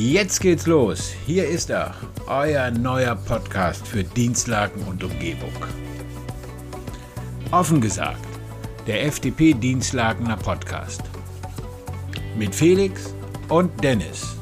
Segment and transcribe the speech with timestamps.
[0.00, 1.12] Jetzt geht's los.
[1.26, 1.94] Hier ist er,
[2.26, 5.52] euer neuer Podcast für Dienstlagen und Umgebung.
[7.50, 8.26] Offen gesagt,
[8.86, 11.02] der FDP Dienstlagener Podcast.
[12.34, 13.14] Mit Felix
[13.50, 14.36] und Dennis.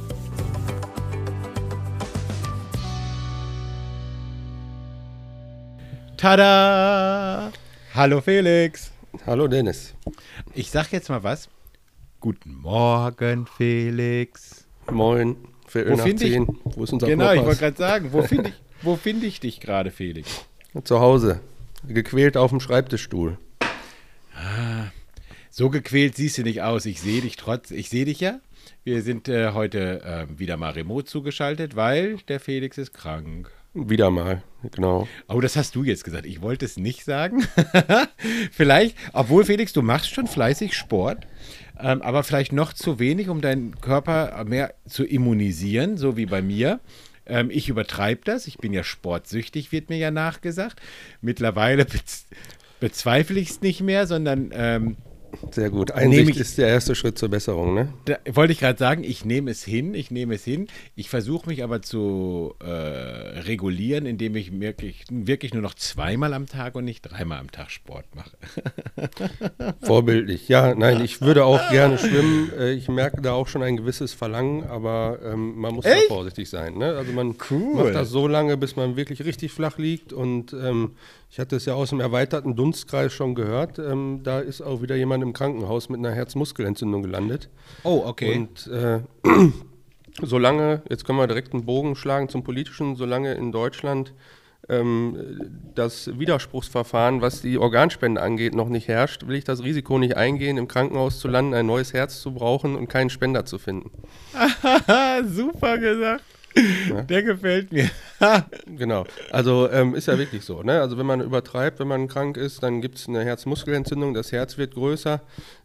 [6.16, 7.50] Tada!
[7.95, 8.93] Hallo Felix.
[9.27, 9.96] Hallo Dennis.
[10.54, 11.48] Ich sag jetzt mal was.
[12.20, 14.68] Guten Morgen, Felix.
[14.90, 15.36] Moin.
[15.66, 16.40] Viertel Wo nach ich-.
[16.76, 17.46] Wo ist unser Genau, ich Kompass?
[17.46, 20.46] wollte gerade sagen, wo finde ich, wo find ich dich gerade, Felix?
[20.84, 21.40] Zu Hause.
[21.86, 23.38] Gequält auf dem Schreibtischstuhl.
[25.50, 26.86] So gequält siehst du nicht aus.
[26.86, 28.40] Ich sehe dich trotz, ich sehe dich ja.
[28.84, 33.50] Wir sind äh, heute äh, wieder mal remote zugeschaltet, weil der Felix ist krank.
[33.75, 35.06] Wieder mal, genau.
[35.28, 36.27] Oh, das hast du jetzt gesagt.
[36.27, 37.47] Ich wollte es nicht sagen.
[38.52, 41.27] vielleicht, obwohl Felix, du machst schon fleißig Sport,
[41.81, 46.43] ähm, aber vielleicht noch zu wenig, um deinen Körper mehr zu immunisieren, so wie bei
[46.43, 46.81] mir.
[47.27, 48.47] Ähm, ich übertreibe das.
[48.47, 50.81] Ich bin ja sportsüchtig, wird mir ja nachgesagt.
[51.20, 52.27] Mittlerweile bez
[52.81, 54.97] bezweifle ich es nicht mehr, sondern ähm,
[55.51, 55.93] Sehr gut.
[55.93, 57.93] Einsicht ich- ist der erste Schritt zur Besserung, ne?
[58.07, 60.69] da wollte ich gerade sagen, ich nehme es hin, ich nehme es hin.
[60.97, 66.47] Ich versuche mich aber zu äh, regulieren, indem ich wirklich, wirklich nur noch zweimal am
[66.47, 68.37] Tag und nicht dreimal am Tag Sport mache.
[69.81, 70.48] Vorbildlich.
[70.48, 72.51] Ja, nein, ich würde auch gerne schwimmen.
[72.59, 76.07] Äh, Ich merke da auch schon ein gewisses Verlangen, aber ähm, man muss da Echt?
[76.09, 76.75] vorsichtig sein.
[76.79, 76.97] Ne?
[76.97, 77.75] Also man Cool.
[77.85, 80.13] macht das so lange, bis man wirklich richtig flach liegt.
[80.13, 80.92] Und ähm,
[81.31, 83.79] ich hatte es ja aus dem erweiterten Dunstkreis schon gehört.
[83.79, 87.51] Ähm, da ist auch wieder jemand im Krankenhaus mit einer Herzmuskelentzündung gelandet.
[87.85, 88.37] Oh, okay.
[88.37, 89.01] Und äh,
[90.23, 94.15] solange, jetzt können wir direkt einen Bogen schlagen zum Politischen, solange in Deutschland
[94.70, 100.17] ähm, das Widerspruchsverfahren, was die Organspende angeht, noch nicht herrscht, will ich das Risiko nicht
[100.17, 103.91] eingehen, im Krankenhaus zu landen, ein neues Herz zu brauchen und keinen Spender zu finden.
[105.27, 106.25] Super gesagt.
[107.09, 107.89] Der gefällt mir.
[108.67, 109.05] Genau.
[109.31, 110.63] Also ähm, ist ja wirklich so.
[110.64, 110.81] Ne?
[110.81, 114.58] Also wenn man übertreibt, wenn man krank ist, dann gibt es eine Herzmuskelentzündung, das Herz
[114.58, 115.20] wird größer.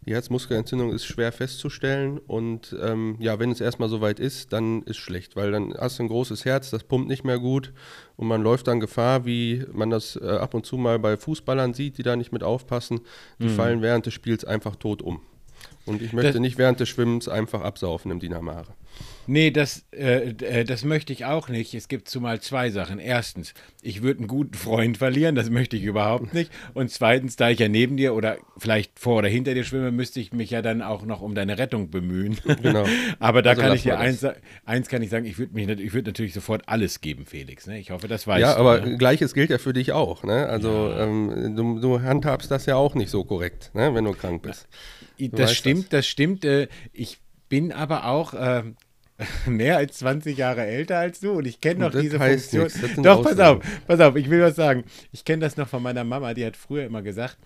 [0.06, 4.98] Die Herzmuskelentzündung ist schwer festzustellen und ähm, ja, wenn es erstmal soweit ist, dann ist
[4.98, 7.74] schlecht, weil dann hast du ein großes Herz, das pumpt nicht mehr gut
[8.18, 11.74] und man läuft dann Gefahr, wie man das äh, ab und zu mal bei Fußballern
[11.74, 13.02] sieht, die da nicht mit aufpassen,
[13.40, 15.22] die fallen während des Spiels einfach tot um.
[15.86, 18.68] Und ich möchte Das- nicht während des Schwimmens einfach absaufen im Dinamare.
[19.26, 21.74] Nee, das, äh, äh, das möchte ich auch nicht.
[21.74, 23.00] Es gibt zumal zwei Sachen.
[23.00, 26.52] Erstens, ich würde einen guten Freund verlieren, das möchte ich überhaupt nicht.
[26.74, 30.20] Und zweitens, da ich ja neben dir oder vielleicht vor oder hinter dir schwimme, müsste
[30.20, 32.38] ich mich ja dann auch noch um deine Rettung bemühen.
[32.62, 32.86] Genau.
[33.20, 34.02] Aber da Also kann ich dir das.
[34.26, 34.26] eins,
[34.66, 37.66] eins kann ich sagen, ich würde mich nat- ich würde natürlich sofort alles geben, Felix.
[37.66, 37.80] Ne?
[37.80, 38.60] Ich hoffe, das weißt Ja, du.
[38.60, 38.98] aber ne?
[38.98, 40.24] gleiches gilt ja für dich auch.
[40.26, 40.48] Ne?
[40.48, 43.94] Also ähm, du, du handhabst das ja auch nicht so korrekt, ne?
[43.96, 44.68] wenn du krank bist.
[45.18, 46.44] Das weißt stimmt, das, stimmt.
[46.44, 47.20] Äh, ich
[47.54, 48.64] bin aber auch äh,
[49.46, 52.68] mehr als 20 Jahre älter als du und ich kenne noch diese Funktion.
[53.04, 54.86] Doch, pass auf, pass auf, ich will was sagen.
[55.12, 57.38] Ich kenne das noch von meiner Mama, die hat früher immer gesagt,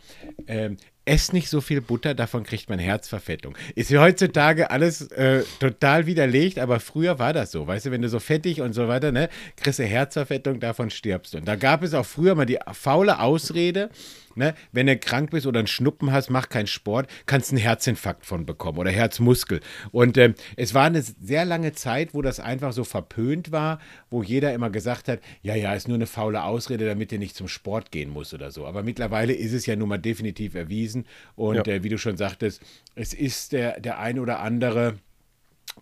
[0.47, 3.57] ähm, ess nicht so viel Butter, davon kriegt man Herzverfettung.
[3.75, 7.67] Ist ja heutzutage alles äh, total widerlegt, aber früher war das so.
[7.67, 11.33] Weißt du, wenn du so fettig und so weiter, ne, kriegst du Herzverfettung, davon stirbst
[11.33, 11.39] du.
[11.39, 13.89] Und da gab es auch früher mal die faule Ausrede,
[14.37, 18.25] ne, wenn du krank bist oder einen Schnuppen hast, mach keinen Sport, kannst einen Herzinfarkt
[18.25, 19.59] von bekommen oder Herzmuskel.
[19.91, 24.23] Und ähm, es war eine sehr lange Zeit, wo das einfach so verpönt war, wo
[24.23, 27.47] jeder immer gesagt hat, ja, ja, ist nur eine faule Ausrede, damit du nicht zum
[27.47, 28.65] Sport gehen musst oder so.
[28.65, 31.05] Aber mittlerweile ist es ja nun mal definitiv erwiesen.
[31.35, 31.73] Und Ja.
[31.73, 32.61] äh, wie du schon sagtest,
[32.95, 34.95] es ist der, der ein oder andere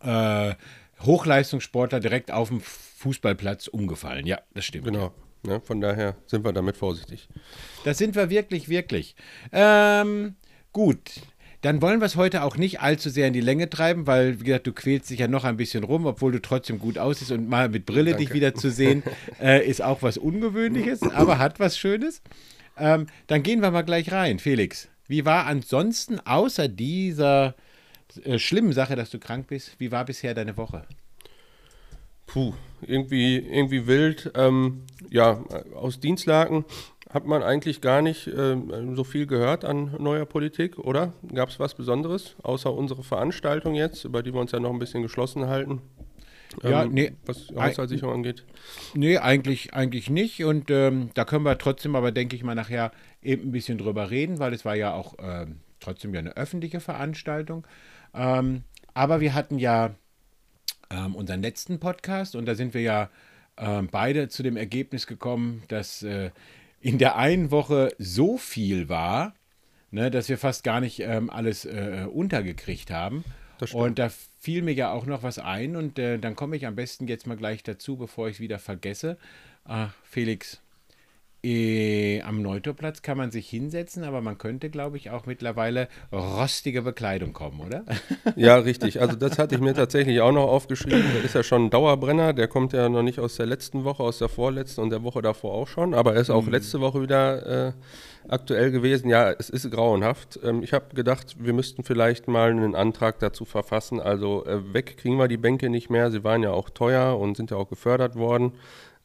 [0.02, 0.54] äh,
[1.02, 4.26] Hochleistungssportler direkt auf dem Fußballplatz umgefallen.
[4.26, 4.86] Ja, das stimmt.
[4.86, 5.14] Genau.
[5.46, 5.62] Ne?
[5.62, 7.28] Von daher sind wir damit vorsichtig.
[7.84, 9.16] Das sind wir wirklich, wirklich.
[9.52, 10.36] Ähm,
[10.74, 11.00] gut.
[11.62, 14.44] Dann wollen wir es heute auch nicht allzu sehr in die Länge treiben, weil, wie
[14.44, 17.50] gesagt, du quälst dich ja noch ein bisschen rum, obwohl du trotzdem gut aussiehst und
[17.50, 19.02] mal mit Brille dich wieder zu sehen,
[19.42, 22.22] äh, ist auch was Ungewöhnliches, aber hat was Schönes.
[22.78, 24.38] Ähm, dann gehen wir mal gleich rein.
[24.38, 27.56] Felix, wie war ansonsten außer dieser
[28.24, 30.86] äh, schlimmen Sache, dass du krank bist, wie war bisher deine Woche?
[32.28, 34.32] Puh, irgendwie, irgendwie wild.
[34.36, 35.44] Ähm, ja,
[35.76, 36.66] aus Dienstlagen
[37.10, 41.14] hat man eigentlich gar nicht ähm, so viel gehört an neuer Politik, oder?
[41.34, 44.80] Gab es was Besonderes, außer unsere Veranstaltung jetzt, über die wir uns ja noch ein
[44.80, 45.82] bisschen geschlossen halten?
[46.64, 47.14] Ja, ähm, nee.
[47.26, 48.46] Was Haushaltssicherung angeht.
[48.94, 50.44] Nee, eigentlich, eigentlich nicht.
[50.44, 52.92] Und ähm, da können wir trotzdem aber, denke ich mal, nachher
[53.22, 56.80] eben ein bisschen drüber reden, weil es war ja auch ähm, trotzdem ja eine öffentliche
[56.80, 57.66] Veranstaltung.
[58.14, 58.64] Ähm,
[58.94, 59.96] aber wir hatten ja
[60.90, 63.10] ähm, unseren letzten Podcast und da sind wir ja
[63.58, 66.32] ähm, beide zu dem Ergebnis gekommen, dass äh,
[66.82, 69.34] in der einen Woche so viel war,
[69.92, 73.24] ne, dass wir fast gar nicht ähm, alles äh, untergekriegt haben.
[73.72, 74.10] Und da
[74.40, 77.26] fiel mir ja auch noch was ein und äh, dann komme ich am besten jetzt
[77.26, 79.18] mal gleich dazu, bevor ich es wieder vergesse.
[79.64, 80.62] Ah, Felix,
[81.46, 86.82] äh, am Neutorplatz kann man sich hinsetzen, aber man könnte, glaube ich, auch mittlerweile rostige
[86.82, 87.84] Bekleidung kommen, oder?
[88.36, 89.00] Ja, richtig.
[89.00, 91.04] Also das hatte ich mir tatsächlich auch noch aufgeschrieben.
[91.16, 92.34] Das ist ja schon ein Dauerbrenner.
[92.34, 95.22] Der kommt ja noch nicht aus der letzten Woche, aus der vorletzten und der Woche
[95.22, 95.94] davor auch schon.
[95.94, 97.74] Aber er ist auch letzte Woche wieder äh,
[98.28, 99.10] aktuell gewesen.
[99.10, 100.40] Ja, es ist grauenhaft.
[100.44, 104.00] Ähm, ich habe gedacht, wir müssten vielleicht mal einen Antrag dazu verfassen.
[104.00, 106.12] Also äh, weg kriegen wir die Bänke nicht mehr.
[106.12, 108.54] Sie waren ja auch teuer und sind ja auch gefördert worden.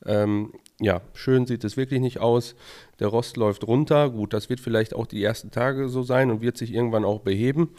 [0.06, 2.54] Ähm, ja, schön sieht es wirklich nicht aus.
[3.00, 4.10] Der Rost läuft runter.
[4.10, 7.20] Gut, das wird vielleicht auch die ersten Tage so sein und wird sich irgendwann auch
[7.20, 7.70] beheben.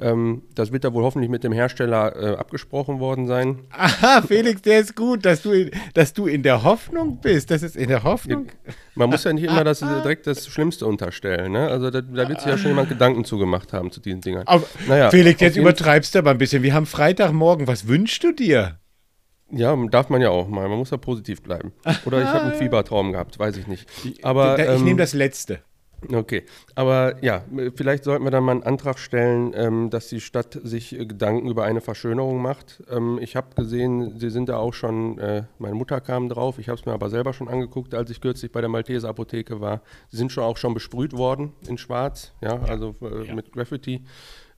[0.00, 3.60] Ähm, das wird da wohl hoffentlich mit dem Hersteller äh, abgesprochen worden sein.
[3.70, 7.52] Aha, Felix, der ist gut, dass du, in, dass du in der Hoffnung bist.
[7.52, 8.48] Das ist in der Hoffnung.
[8.96, 11.52] Man muss ja nicht immer das, direkt das Schlimmste unterstellen.
[11.52, 11.68] Ne?
[11.68, 14.44] Also da, da wird sich ja schon jemand Gedanken zugemacht haben zu diesen Dingern.
[14.88, 16.64] Naja, Felix, jetzt übertreibst du aber ein bisschen.
[16.64, 17.68] Wir haben Freitagmorgen.
[17.68, 18.80] Was wünschst du dir?
[19.50, 20.68] Ja, darf man ja auch mal.
[20.68, 21.72] Man muss ja positiv bleiben.
[22.06, 23.88] Oder ich habe einen Fiebertraum gehabt, weiß ich nicht.
[24.24, 25.60] Aber, Da- ich ähm, nehme das Letzte.
[26.12, 26.42] Okay,
[26.74, 27.44] aber ja,
[27.76, 31.48] vielleicht sollten wir dann mal einen Antrag stellen, ähm, dass die Stadt sich äh, Gedanken
[31.48, 32.82] über eine Verschönerung macht.
[32.90, 36.68] Ähm, ich habe gesehen, Sie sind da auch schon, äh, meine Mutter kam drauf, ich
[36.68, 39.80] habe es mir aber selber schon angeguckt, als ich kürzlich bei der Malteser Apotheke war.
[40.10, 43.34] Sie sind schon auch schon besprüht worden in Schwarz, ja, also äh, Ja.
[43.34, 44.04] mit Graffiti.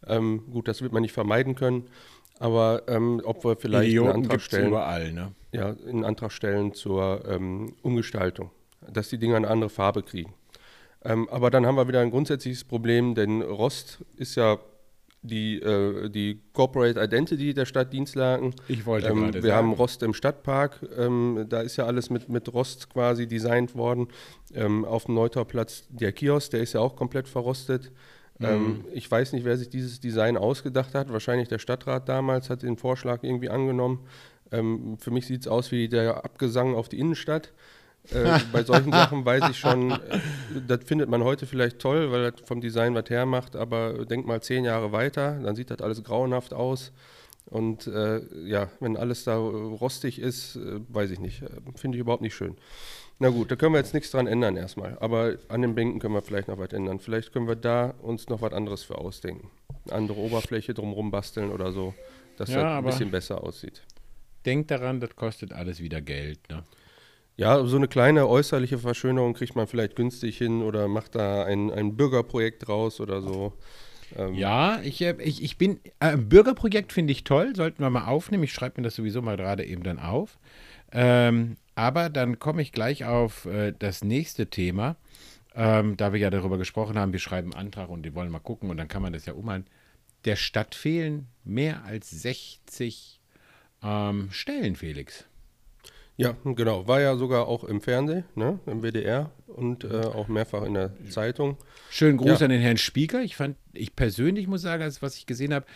[0.09, 1.85] Ähm, gut, das wird man nicht vermeiden können,
[2.39, 5.33] aber ähm, ob wir vielleicht einen Idioten Antrag gibt es stellen überall, ne?
[5.53, 8.51] ja, einen Antrag stellen zur ähm, Umgestaltung,
[8.91, 10.35] dass die Dinger eine andere Farbe kriegen.
[11.05, 14.59] Ähm, aber dann haben wir wieder ein grundsätzliches Problem, denn Rost ist ja
[15.23, 18.55] die, äh, die Corporate Identity der Stadt Dienstlaken.
[18.69, 19.55] Ich wollte Ähm, gerade wir sagen.
[19.57, 24.09] haben Rost im Stadtpark, ähm, da ist ja alles mit, mit Rost quasi designt worden.
[24.55, 27.93] Ähm, auf dem Neutorplatz der Kiosk, der ist ja auch komplett verrostet.
[28.39, 28.47] Mhm.
[28.47, 31.13] Ähm, ich weiß nicht, wer sich dieses Design ausgedacht hat.
[31.13, 34.07] Wahrscheinlich der Stadtrat damals hat den Vorschlag irgendwie angenommen.
[34.53, 37.53] Ähm, für mich sieht es aus wie der Abgesang auf die Innenstadt.
[38.11, 39.99] Äh, bei solchen Sachen weiß ich schon, äh,
[40.67, 44.41] das findet man heute vielleicht toll, weil das vom Design was hermacht, aber denk mal
[44.43, 46.93] zehn Jahre weiter, dann sieht das alles grauenhaft aus.
[47.47, 52.01] Und äh, ja, wenn alles da rostig ist, äh, weiß ich nicht, äh, finde ich
[52.01, 52.57] überhaupt nicht schön.
[53.19, 56.15] Na gut, da können wir jetzt nichts dran ändern erstmal, aber an den Bänken können
[56.15, 56.99] wir vielleicht noch was ändern.
[57.01, 59.51] Vielleicht können wir da uns noch was anderes für ausdenken.
[59.87, 61.95] Eine andere Oberfläche drumherum basteln oder so,
[62.37, 63.83] dass Ja, das ein bisschen besser aussieht.
[64.45, 66.63] Denk daran, das kostet alles wieder Geld, ne?
[67.39, 71.71] Ja, so eine kleine äußerliche Verschönerung kriegt man vielleicht günstig hin oder macht da ein,
[71.71, 73.53] ein Bürgerprojekt draus oder so.
[74.17, 77.91] Ähm, Ja, ich, äh, ich, ich bin, äh, ein Bürgerprojekt finde ich toll, sollten wir
[77.91, 78.45] mal aufnehmen.
[78.45, 80.39] Ich schreibe mir das sowieso mal gerade eben dann auf.
[80.93, 84.97] Ähm, aber dann komme ich gleich auf äh, das nächste Thema.
[85.55, 88.41] Ähm, da wir ja darüber gesprochen haben, wir schreiben einen Antrag und die wollen mal
[88.41, 89.67] gucken und dann kann man das ja umhalten.
[90.25, 93.21] Der Stadt fehlen mehr als 60
[93.83, 95.25] ähm, Stellen, Felix.
[96.19, 96.89] Ja, genau.
[96.89, 98.59] War ja sogar auch im Fernsehen, ne?
[98.67, 101.59] im WDR und äh, auch mehrfach in der Zeitung.
[101.91, 102.47] Schönen Gruß Ja.
[102.47, 103.23] an den Herrn Spieker.
[103.23, 105.67] Ich fand, ich persönlich muss sagen, als was ich gesehen habe,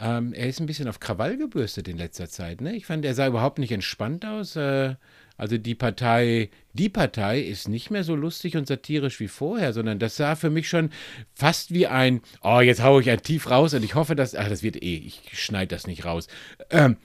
[0.00, 2.60] ähm, er ist ein bisschen auf Krawall gebürstet in letzter Zeit.
[2.60, 2.74] Ne?
[2.74, 4.56] Ich fand, er sah überhaupt nicht entspannt aus.
[4.56, 4.96] Äh,
[5.36, 9.98] also die Partei, die Partei ist nicht mehr so lustig und satirisch wie vorher, sondern
[9.98, 10.90] das sah für mich schon
[11.34, 14.48] fast wie ein, oh, jetzt haue ich ein Tief raus und ich hoffe, dass, ach,
[14.48, 16.28] das wird eh, ich schneide das nicht raus.
[16.70, 16.96] Ähm,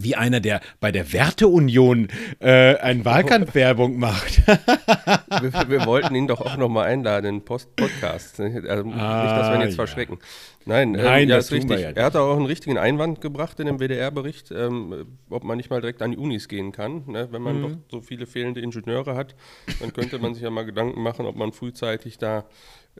[0.00, 2.08] wie einer, der bei der Werteunion
[2.40, 4.42] äh, eine Wahlkampfwerbung macht.
[4.46, 8.38] wir, wir wollten ihn doch auch nochmal einladen in Post Podcast.
[8.38, 8.62] Ne?
[8.68, 9.76] Also nicht, dass wir ihn Ah, jetzt ja.
[9.76, 10.18] verschrecken.
[10.64, 11.80] Nein, ähm, Nein, ja, das ist richtig.
[11.80, 15.70] ja er hat auch einen richtigen Einwand gebracht in dem WDR-Bericht, ähm, ob man nicht
[15.70, 17.02] mal direkt an die Unis gehen kann.
[17.06, 17.28] Ne?
[17.30, 17.62] Wenn man Mhm.
[17.62, 19.34] doch so viele fehlende Ingenieure hat,
[19.80, 22.44] dann könnte man sich ja mal Gedanken machen, ob man frühzeitig da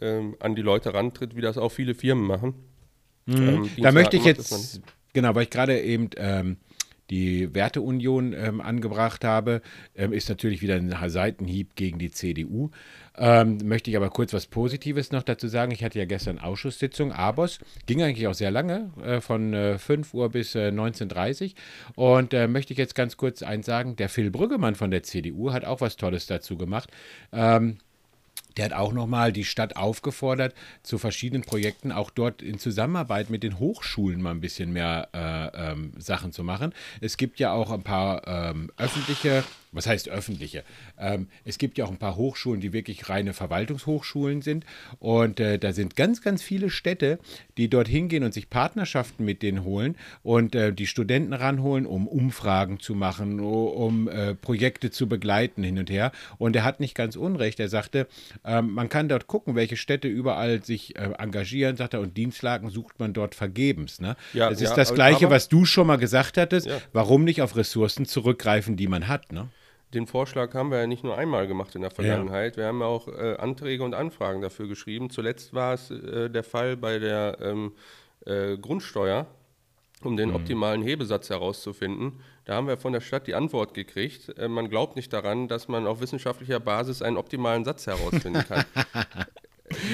[0.01, 2.55] ähm, an die Leute rantritt, wie das auch viele Firmen machen.
[3.29, 4.81] Ähm, Da möchte ich jetzt,
[5.13, 6.57] genau, weil ich gerade eben ähm,
[7.11, 9.63] die Werteunion ähm, angebracht habe,
[9.95, 12.71] ähm, ist natürlich wieder ein Seitenhieb gegen die CDU.
[13.17, 15.73] Ähm, möchte ich aber kurz was Positives noch dazu sagen.
[15.73, 20.15] Ich hatte ja gestern Ausschusssitzung, ABOS, ging eigentlich auch sehr lange, äh, von äh, 5
[20.15, 21.53] Uhr bis äh, 19.30
[21.97, 22.15] Uhr.
[22.15, 25.53] Und äh, möchte ich jetzt ganz kurz eins sagen, der Phil Brüggemann von der CDU
[25.53, 26.91] hat auch was Tolles dazu gemacht.
[27.33, 27.79] Ähm,
[28.59, 33.43] der hat auch nochmal die Stadt aufgefordert, zu verschiedenen Projekten auch dort in Zusammenarbeit mit
[33.43, 36.75] den Hochschulen mal ein bisschen mehr äh, ähm, Sachen zu machen.
[37.01, 40.65] Es gibt ja auch ein paar ähm, öffentliche was heißt öffentliche?
[40.99, 44.67] Ähm, es gibt ja auch ein paar Hochschulen, die wirklich reine Verwaltungshochschulen sind.
[44.99, 47.19] Und äh, da sind ganz, ganz viele Städte,
[47.57, 52.07] die dort hingehen und sich Partnerschaften mit denen holen und äh, die Studenten ranholen, um
[52.07, 56.13] Umfragen zu machen, um äh, Projekte zu begleiten hin und her.
[56.37, 57.59] Und er hat nicht ganz unrecht.
[57.59, 58.07] Er sagte,
[58.45, 62.69] ähm, man kann dort gucken, welche Städte überall sich äh, engagieren, sagt er, und Dienstlagen
[62.69, 64.01] sucht man dort vergebens.
[64.01, 64.17] Ne?
[64.35, 66.67] Ja, das ist ja, das Gleiche, was du schon mal gesagt hattest.
[66.67, 66.79] Ja.
[66.93, 69.33] Warum nicht auf Ressourcen zurückgreifen, die man hat?
[69.33, 69.49] Ne?
[69.95, 72.57] Den Vorschlag haben wir ja nicht nur einmal gemacht in der Vergangenheit.
[72.57, 75.11] Wir haben ja auch äh, Anträge und Anfragen dafür geschrieben.
[75.11, 77.73] Zuletzt war es äh, der Fall bei der ähm,
[78.25, 79.27] äh, Grundsteuer,
[80.03, 82.21] um den optimalen Hebesatz herauszufinden.
[82.45, 84.37] Da haben wir von der Stadt die Antwort gekriegt.
[84.39, 88.65] Äh, man glaubt nicht daran, dass man auf wissenschaftlicher Basis einen optimalen Satz herausfinden kann.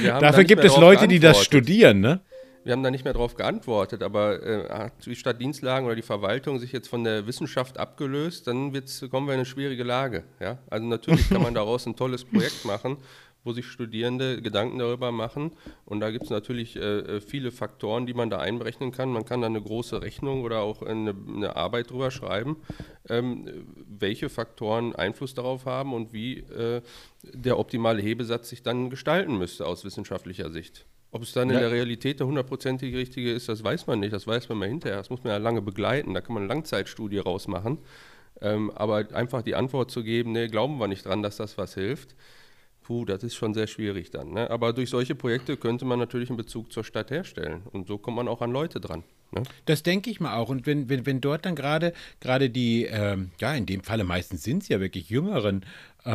[0.20, 1.46] Dafür gibt es Leute, die das geantwortet.
[1.46, 2.00] studieren.
[2.00, 2.20] Ne?
[2.68, 6.58] Wir haben da nicht mehr darauf geantwortet, aber äh, hat die Stadtdienstlagen oder die Verwaltung
[6.58, 8.74] sich jetzt von der Wissenschaft abgelöst, dann
[9.10, 10.24] kommen wir in eine schwierige Lage.
[10.38, 10.58] Ja?
[10.68, 12.98] Also natürlich kann man daraus ein tolles Projekt machen,
[13.42, 15.52] wo sich Studierende Gedanken darüber machen.
[15.86, 19.14] Und da gibt es natürlich äh, äh, viele Faktoren, die man da einberechnen kann.
[19.14, 22.58] Man kann da eine große Rechnung oder auch eine, eine Arbeit drüber schreiben,
[23.08, 26.82] ähm, welche Faktoren Einfluss darauf haben und wie äh,
[27.22, 30.84] der optimale Hebesatz sich dann gestalten müsste aus wissenschaftlicher Sicht.
[31.10, 31.60] Ob es dann in Ja.
[31.60, 34.12] der Realität der hundertprozentig richtige ist, das weiß man nicht.
[34.12, 34.98] Das weiß man mal hinterher.
[34.98, 36.12] Das muss man ja lange begleiten.
[36.14, 37.78] Da kann man eine Langzeitstudie rausmachen.
[38.40, 41.74] Ähm, aber einfach die Antwort zu geben, nee, glauben wir nicht dran, dass das was
[41.74, 42.14] hilft,
[42.88, 44.32] puh, das ist schon sehr schwierig dann.
[44.32, 44.50] Ne?
[44.50, 47.60] Aber durch solche Projekte könnte man natürlich einen Bezug zur Stadt herstellen.
[47.70, 49.04] Und so kommt man auch an Leute dran.
[49.30, 49.42] Ne?
[49.66, 50.48] Das denke ich mal auch.
[50.48, 54.42] Und wenn, wenn, wenn dort dann gerade gerade die, ähm, ja, in dem Falle meistens
[54.42, 55.66] sind es ja wirklich jüngeren
[56.06, 56.12] äh,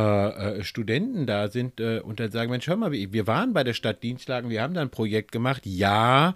[0.58, 3.74] äh, Studenten da sind äh, und dann sagen, Mensch, hör mal, wir waren bei der
[3.74, 5.66] Stadt Dienstlagen, wir haben da ein Projekt gemacht.
[5.66, 6.34] Ja,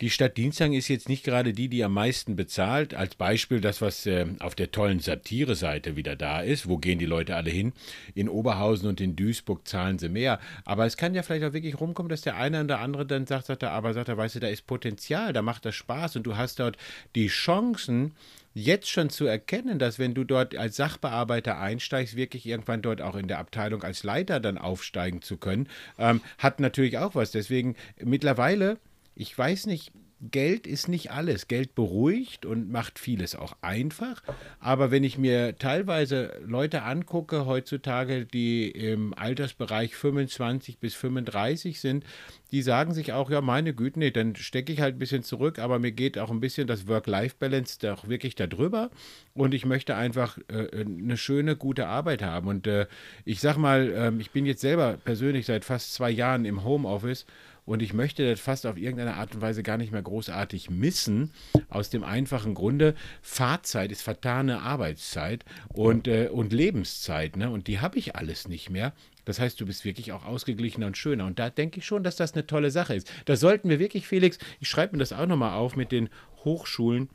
[0.00, 2.94] die Stadt Dienstlagen ist jetzt nicht gerade die, die am meisten bezahlt.
[2.94, 6.68] Als Beispiel das, was äh, auf der tollen Satire-Seite wieder da ist.
[6.68, 7.72] Wo gehen die Leute alle hin?
[8.14, 10.40] In Oberhausen und in Duisburg zahlen sie mehr.
[10.64, 13.46] Aber es kann ja vielleicht auch wirklich rumkommen, dass der eine oder andere dann sagt,
[13.46, 16.24] sagt er, aber sagt er, weißt du, da ist Potenzial, da macht das Spaß und
[16.24, 16.76] du hast dort
[17.14, 18.14] die Chancen,
[18.54, 23.14] jetzt schon zu erkennen, dass wenn du dort als Sachbearbeiter einsteigst, wirklich irgendwann dort auch
[23.14, 27.30] in der Abteilung als Leiter dann aufsteigen zu können, ähm, hat natürlich auch was.
[27.30, 28.78] Deswegen mittlerweile,
[29.20, 31.48] ich weiß nicht, Geld ist nicht alles.
[31.48, 34.22] Geld beruhigt und macht vieles auch einfach.
[34.58, 42.04] Aber wenn ich mir teilweise Leute angucke heutzutage, die im Altersbereich 25 bis 35 sind,
[42.50, 45.58] die sagen sich auch, ja, meine Güte, nee, dann stecke ich halt ein bisschen zurück,
[45.58, 48.90] aber mir geht auch ein bisschen das Work-Life-Balance doch wirklich darüber
[49.32, 52.48] und ich möchte einfach äh, eine schöne, gute Arbeit haben.
[52.48, 52.86] Und äh,
[53.24, 57.24] ich sag mal, ähm, ich bin jetzt selber persönlich seit fast zwei Jahren im Homeoffice
[57.70, 61.30] und ich möchte das fast auf irgendeine Art und Weise gar nicht mehr großartig missen,
[61.68, 67.48] aus dem einfachen Grunde, Fahrzeit ist vertane Arbeitszeit und, äh, und Lebenszeit, ne?
[67.48, 68.92] und die habe ich alles nicht mehr.
[69.24, 71.26] Das heißt, du bist wirklich auch ausgeglichener und schöner.
[71.26, 73.08] Und da denke ich schon, dass das eine tolle Sache ist.
[73.26, 76.08] Da sollten wir wirklich, Felix, ich schreibe mir das auch nochmal auf mit den
[76.44, 77.08] Hochschulen,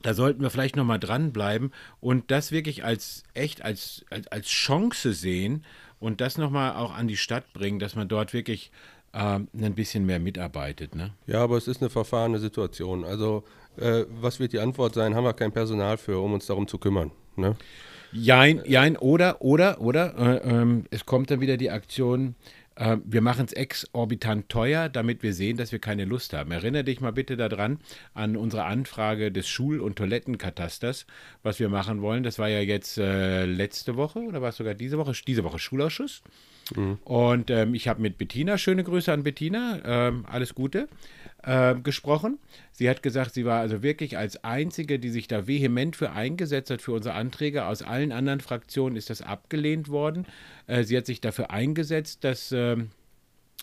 [0.00, 5.12] da sollten wir vielleicht nochmal dranbleiben und das wirklich als echt als, als, als Chance
[5.12, 5.64] sehen
[5.98, 8.70] und das nochmal auch an die Stadt bringen, dass man dort wirklich
[9.16, 10.94] ähm, ein bisschen mehr mitarbeitet.
[10.94, 11.12] Ne?
[11.26, 13.04] Ja, aber es ist eine verfahrene Situation.
[13.04, 13.44] Also,
[13.78, 15.14] äh, was wird die Antwort sein?
[15.14, 17.10] Haben wir kein Personal für, um uns darum zu kümmern.
[17.36, 17.56] Ne?
[18.12, 22.34] Jein, jein, oder, oder, oder, äh, ähm, es kommt dann wieder die Aktion,
[22.76, 26.52] äh, wir machen es exorbitant teuer, damit wir sehen, dass wir keine Lust haben.
[26.52, 27.78] Erinnere dich mal bitte daran,
[28.14, 31.06] an unsere Anfrage des Schul- und Toilettenkatasters,
[31.42, 32.22] was wir machen wollen.
[32.22, 35.12] Das war ja jetzt äh, letzte Woche oder war es sogar diese Woche?
[35.26, 36.22] Diese Woche Schulausschuss.
[37.04, 40.88] Und ähm, ich habe mit Bettina, schöne Grüße an Bettina, ähm, alles Gute,
[41.46, 42.38] ähm, gesprochen.
[42.72, 46.70] Sie hat gesagt, sie war also wirklich als Einzige, die sich da vehement für eingesetzt
[46.70, 47.66] hat, für unsere Anträge.
[47.66, 50.26] Aus allen anderen Fraktionen ist das abgelehnt worden.
[50.66, 52.52] Äh, sie hat sich dafür eingesetzt, dass.
[52.52, 52.90] ähm,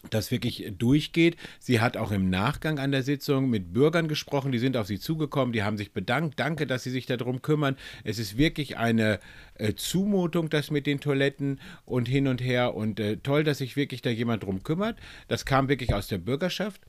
[0.09, 1.37] das wirklich durchgeht.
[1.59, 4.99] Sie hat auch im Nachgang an der Sitzung mit Bürgern gesprochen, die sind auf sie
[4.99, 6.39] zugekommen, die haben sich bedankt.
[6.39, 7.77] Danke, dass sie sich darum kümmern.
[8.03, 9.19] Es ist wirklich eine
[9.55, 12.75] äh, Zumutung, das mit den Toiletten und hin und her.
[12.75, 14.97] Und äh, toll, dass sich wirklich da jemand drum kümmert.
[15.27, 16.81] Das kam wirklich aus der Bürgerschaft.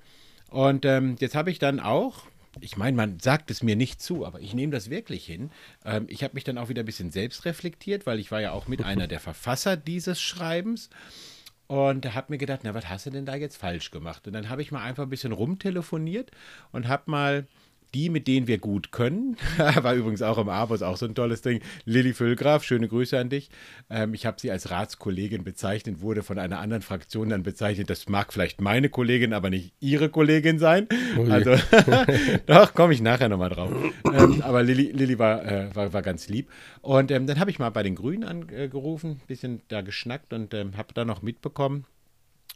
[0.54, 2.28] Und ähm, jetzt habe ich dann auch,
[2.60, 5.50] ich meine, man sagt es mir nicht zu, aber ich nehme das wirklich hin.
[5.84, 8.52] Ähm, ich habe mich dann auch wieder ein bisschen selbst reflektiert, weil ich war ja
[8.52, 10.90] auch mit einer der Verfasser dieses Schreibens.
[11.66, 14.28] Und habe mir gedacht, na, was hast du denn da jetzt falsch gemacht?
[14.28, 16.30] Und dann habe ich mal einfach ein bisschen rumtelefoniert
[16.70, 17.48] und habe mal
[17.94, 21.42] die, mit denen wir gut können, war übrigens auch im Abos auch so ein tolles
[21.42, 21.60] Ding.
[21.84, 23.50] Lilly Füllgraf, schöne Grüße an dich.
[23.88, 27.88] Ähm, ich habe sie als Ratskollegin bezeichnet, wurde von einer anderen Fraktion dann bezeichnet.
[27.88, 30.88] Das mag vielleicht meine Kollegin, aber nicht ihre Kollegin sein.
[31.16, 31.30] Ui.
[31.30, 31.54] Also,
[32.46, 33.70] doch, komme ich nachher nochmal drauf.
[34.12, 36.50] Ähm, aber Lilly, Lilly war, äh, war, war ganz lieb.
[36.80, 40.52] Und ähm, dann habe ich mal bei den Grünen angerufen, ein bisschen da geschnackt und
[40.54, 41.86] ähm, habe da noch mitbekommen,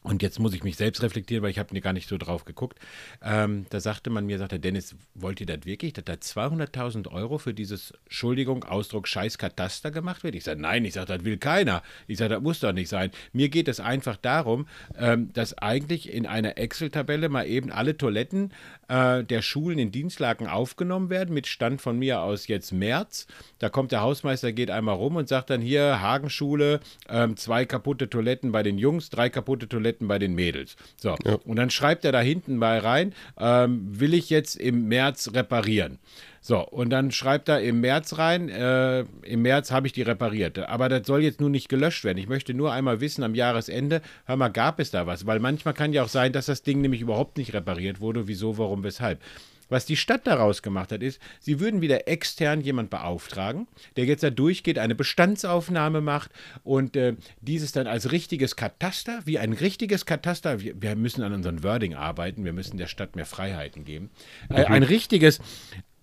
[0.05, 2.79] und jetzt muss ich mich selbst reflektieren, weil ich habe gar nicht so drauf geguckt.
[3.21, 7.39] Ähm, da sagte man mir, sagte Dennis, wollt ihr das wirklich, dass da 200.000 Euro
[7.39, 10.37] für dieses, Entschuldigung, Ausdruck scheiß Kataster gemacht wird?
[10.37, 11.83] Ich sage, nein, ich sage, das will keiner.
[12.07, 13.11] Ich sage, das muss doch nicht sein.
[13.33, 18.53] Mir geht es einfach darum, ähm, dass eigentlich in einer Excel-Tabelle mal eben alle Toiletten
[18.87, 23.27] äh, der Schulen in Dienstlagen aufgenommen werden, mit Stand von mir aus jetzt März.
[23.59, 26.79] Da kommt der Hausmeister, geht einmal rum und sagt dann hier, Hagenschule,
[27.09, 30.77] ähm, zwei kaputte Toiletten bei den Jungs, drei kaputte Toiletten bei den Mädels.
[30.97, 31.37] So, Ja.
[31.45, 35.99] und dann schreibt er da hinten mal rein, ähm, will ich jetzt im März reparieren.
[36.41, 40.59] So, und dann schreibt er im März rein, äh, im März habe ich die repariert.
[40.59, 42.19] Aber das soll jetzt nur nicht gelöscht werden.
[42.19, 45.27] Ich möchte nur einmal wissen am Jahresende, hör mal, gab es da was?
[45.27, 48.29] Weil manchmal kann ja auch sein, dass das Ding nämlich überhaupt nicht repariert wurde.
[48.29, 49.21] Wieso, warum, weshalb?
[49.69, 54.23] Was die Stadt daraus gemacht hat, ist, sie würden wieder extern jemand beauftragen, der jetzt
[54.23, 56.31] da durchgeht, eine Bestandsaufnahme macht
[56.65, 61.33] und äh, dieses dann als richtiges Kataster, wie ein richtiges Kataster, wir, wir müssen an
[61.33, 64.11] unserem Wording arbeiten, wir müssen der Stadt mehr Freiheiten geben,
[64.49, 65.41] äh, ein richtiges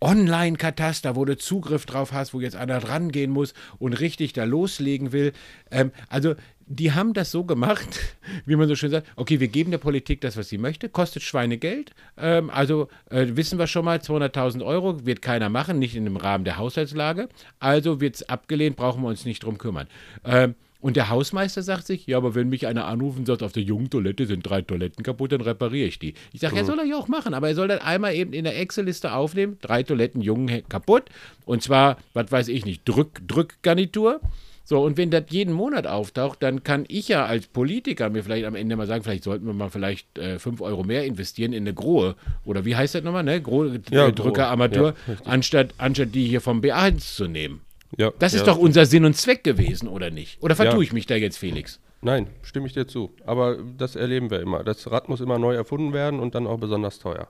[0.06, 5.12] Online-Kataster, wo du Zugriff drauf hast, wo jetzt einer rangehen muss und richtig da loslegen
[5.12, 5.34] will.
[5.72, 6.36] Ähm, also
[6.68, 8.00] die haben das so gemacht,
[8.46, 11.24] wie man so schön sagt, okay, wir geben der Politik das, was sie möchte, kostet
[11.24, 11.92] Schweinegeld.
[12.18, 16.18] Ähm, also äh, wissen wir schon mal, 200.000 Euro wird keiner machen, nicht in dem
[16.18, 17.28] Rahmen der Haushaltslage.
[17.60, 19.88] Also wird es abgelehnt, brauchen wir uns nicht drum kümmern.
[20.24, 20.54] Ähm,
[20.86, 23.64] und der Hausmeister sagt sich, ja, aber wenn mich einer anruft und sagt, auf der
[23.64, 26.14] jungen Toilette sind drei Toiletten kaputt, dann repariere ich die.
[26.32, 28.44] Ich sage, ja, soll er ja auch machen, aber er soll dann einmal eben in
[28.44, 31.06] der Excel-Liste aufnehmen, drei Toiletten jungen kaputt.
[31.44, 34.22] Und zwar, was weiß ich nicht, Drück, Drückgarnitur.
[34.64, 38.46] So, und wenn das jeden Monat auftaucht, dann kann ich ja als Politiker mir vielleicht
[38.46, 41.64] am Ende mal sagen, vielleicht sollten wir mal vielleicht äh, 5 Euro mehr investieren in
[41.64, 42.14] eine Grohe.
[42.44, 43.42] Oder wie heißt das nochmal, ne?
[43.42, 44.48] Grohe, Ja, äh, Drücker, Grohe.
[44.50, 47.65] Amateur, Ja, anstatt, anstatt die hier vom B1 zu nehmen.
[47.98, 50.42] Ja, Das ist ja, doch unser Sinn und Zweck gewesen, oder nicht?
[50.44, 50.82] Oder vertue Ja.
[50.82, 51.80] ich mich da jetzt, Felix?
[52.02, 53.14] Nein, stimme ich dir zu.
[53.26, 54.64] Aber das erleben wir immer.
[54.64, 57.28] Das Rad muss immer neu erfunden werden und dann auch besonders teuer.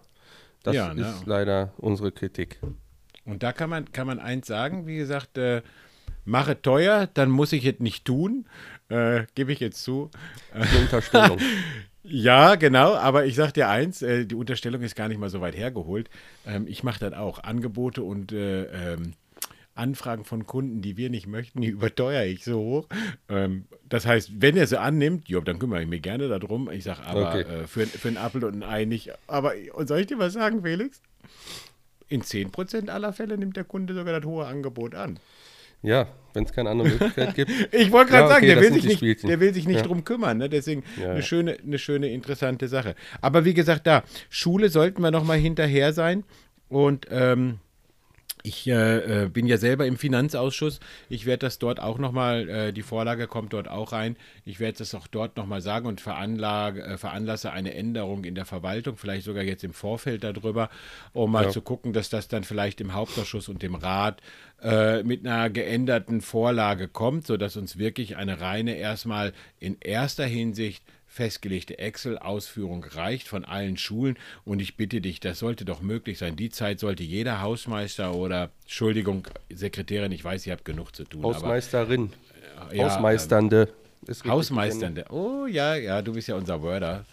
[0.64, 1.02] Das Ja, ne?
[1.02, 2.60] ist leider unsere Kritik.
[3.26, 5.62] Und da kann man, kann man eins sagen, wie gesagt, äh,
[6.26, 8.46] mache teuer, dann muss ich es nicht tun.
[8.90, 10.10] Äh, Gebe ich jetzt zu.
[10.54, 11.40] Eine Unterstellung.
[12.08, 15.42] Ja, genau, aber ich sag dir eins, äh, die Unterstellung ist gar nicht mal so
[15.42, 16.08] weit hergeholt.
[16.46, 19.14] Ähm, ich mache dann auch Angebote und äh, ähm,
[19.75, 22.88] Anfragen von Kunden, die wir nicht möchten, die überteuere ich so hoch.
[23.29, 26.70] Ähm, das heißt, wenn er sie annimmt, jo, dann kümmere ich mich gerne darum.
[26.72, 27.42] Ich sage aber Okay.
[27.42, 29.11] äh, für, für einen Apfel und ein Ei nicht.
[29.27, 31.01] Aber und soll ich dir was sagen, Felix?
[32.07, 35.20] In 10% aller Fälle nimmt der Kunde sogar das hohe Angebot an.
[35.81, 37.50] ja, wenn es keine andere Möglichkeit gibt.
[37.74, 39.27] Ich wollte gerade Ja, sagen, okay, der, will sich nicht, Spielchen.
[39.29, 39.83] der will sich nicht Ja.
[39.83, 40.38] drum kümmern.
[40.38, 40.50] Ne?
[40.50, 42.96] Deswegen Ja, eine, schöne, eine schöne, interessante Sache.
[43.22, 46.24] Aber wie gesagt, da, Schule sollten wir noch mal hinterher sein.
[46.70, 47.59] Und ähm,
[48.46, 50.79] ich äh, äh, bin ja selber im Finanzausschuss.
[51.10, 54.16] Ich werde das dort auch nochmal, äh, die Vorlage kommt dort auch rein.
[54.46, 58.46] Ich werde das auch dort nochmal sagen und veranlage, äh, veranlasse eine Änderung in der
[58.46, 60.70] Verwaltung, vielleicht sogar jetzt im Vorfeld darüber,
[61.14, 61.50] um mal Ja.
[61.50, 64.22] zu gucken, dass das dann vielleicht im Hauptausschuss und dem Rat
[64.62, 70.84] äh, mit einer geänderten Vorlage kommt, sodass uns wirklich eine reine erstmal in erster Hinsicht
[71.16, 74.18] festgelegte Excel-Ausführung reicht von allen Schulen.
[74.44, 76.36] Und ich bitte dich, das sollte doch möglich sein.
[76.36, 81.24] Die Zeit sollte jeder Hausmeister oder, Entschuldigung, Sekretärin, ich weiß, ihr habt genug zu tun.
[81.24, 82.12] Hausmeisterin.
[82.58, 83.70] aber, ja, Hausmeisternde.
[84.28, 85.06] Hausmeisternde.
[85.10, 87.06] Oh ja, ja, du bist ja unser Worder.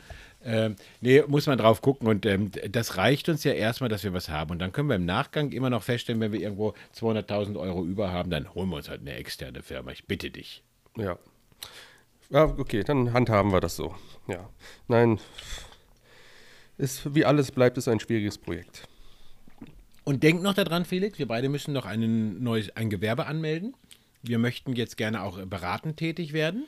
[0.45, 4.13] Ähm, nee, muss man drauf gucken und ähm, das reicht uns ja erstmal, dass wir
[4.13, 4.51] was haben.
[4.51, 8.11] Und dann können wir im Nachgang immer noch feststellen, wenn wir irgendwo 200.000 Euro über
[8.11, 9.93] haben, dann holen wir uns halt eine externe Firma.
[9.93, 10.65] Ich bitte dich.
[10.97, 11.17] Ja.
[12.33, 13.95] Ja, okay, dann handhaben wir das so.
[14.27, 14.49] Ja.
[14.89, 15.21] Nein,
[16.79, 18.89] ist, wie alles bleibt es ein schwieriges Projekt.
[20.05, 23.75] Und denk noch daran, Felix, wir beide müssen noch einen neues, ein Gewerbe anmelden.
[24.23, 26.67] Wir möchten jetzt gerne auch beratend tätig werden.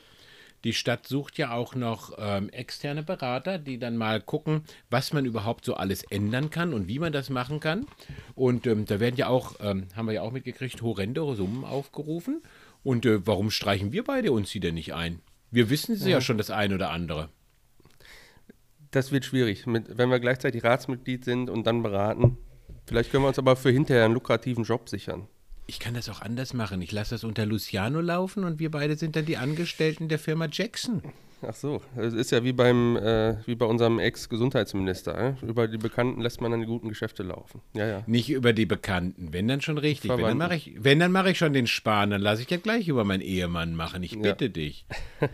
[0.64, 5.24] Die Stadt sucht ja auch noch ähm, externe Berater, die dann mal gucken, was man
[5.24, 7.86] überhaupt so alles ändern kann und wie man das machen kann.
[8.34, 12.42] Und ähm, da werden ja auch, ähm, haben wir ja auch mitgekriegt, horrende Summen aufgerufen.
[12.82, 15.20] Und äh, warum streichen wir beide uns die denn nicht ein?
[15.54, 17.28] Wir wissen sie ja schon das eine oder andere.
[18.90, 22.38] Das wird schwierig, mit, wenn wir gleichzeitig Ratsmitglied sind und dann beraten.
[22.88, 25.28] Vielleicht können wir uns aber für hinterher einen lukrativen Job sichern.
[25.68, 26.82] Ich kann das auch anders machen.
[26.82, 30.48] Ich lasse das unter Luciano laufen und wir beide sind dann die Angestellten der Firma
[30.50, 31.02] Jackson.
[31.42, 35.36] Ach so, es ist ja wie beim äh, wie bei unserem Ex-Gesundheitsminister.
[35.42, 35.46] Äh?
[35.46, 37.60] Über die Bekannten lässt man dann die guten Geschäfte laufen.
[37.74, 38.02] Ja, ja.
[38.06, 40.04] Nicht über die Bekannten, wenn dann schon richtig.
[40.10, 40.38] Wenn dann Verwandten.
[40.38, 43.04] mache ich, wenn, dann mache ich schon den Spahn, dann lasse ich ja gleich über
[43.04, 44.02] meinen Ehemann machen.
[44.02, 44.86] Ich bitte dich.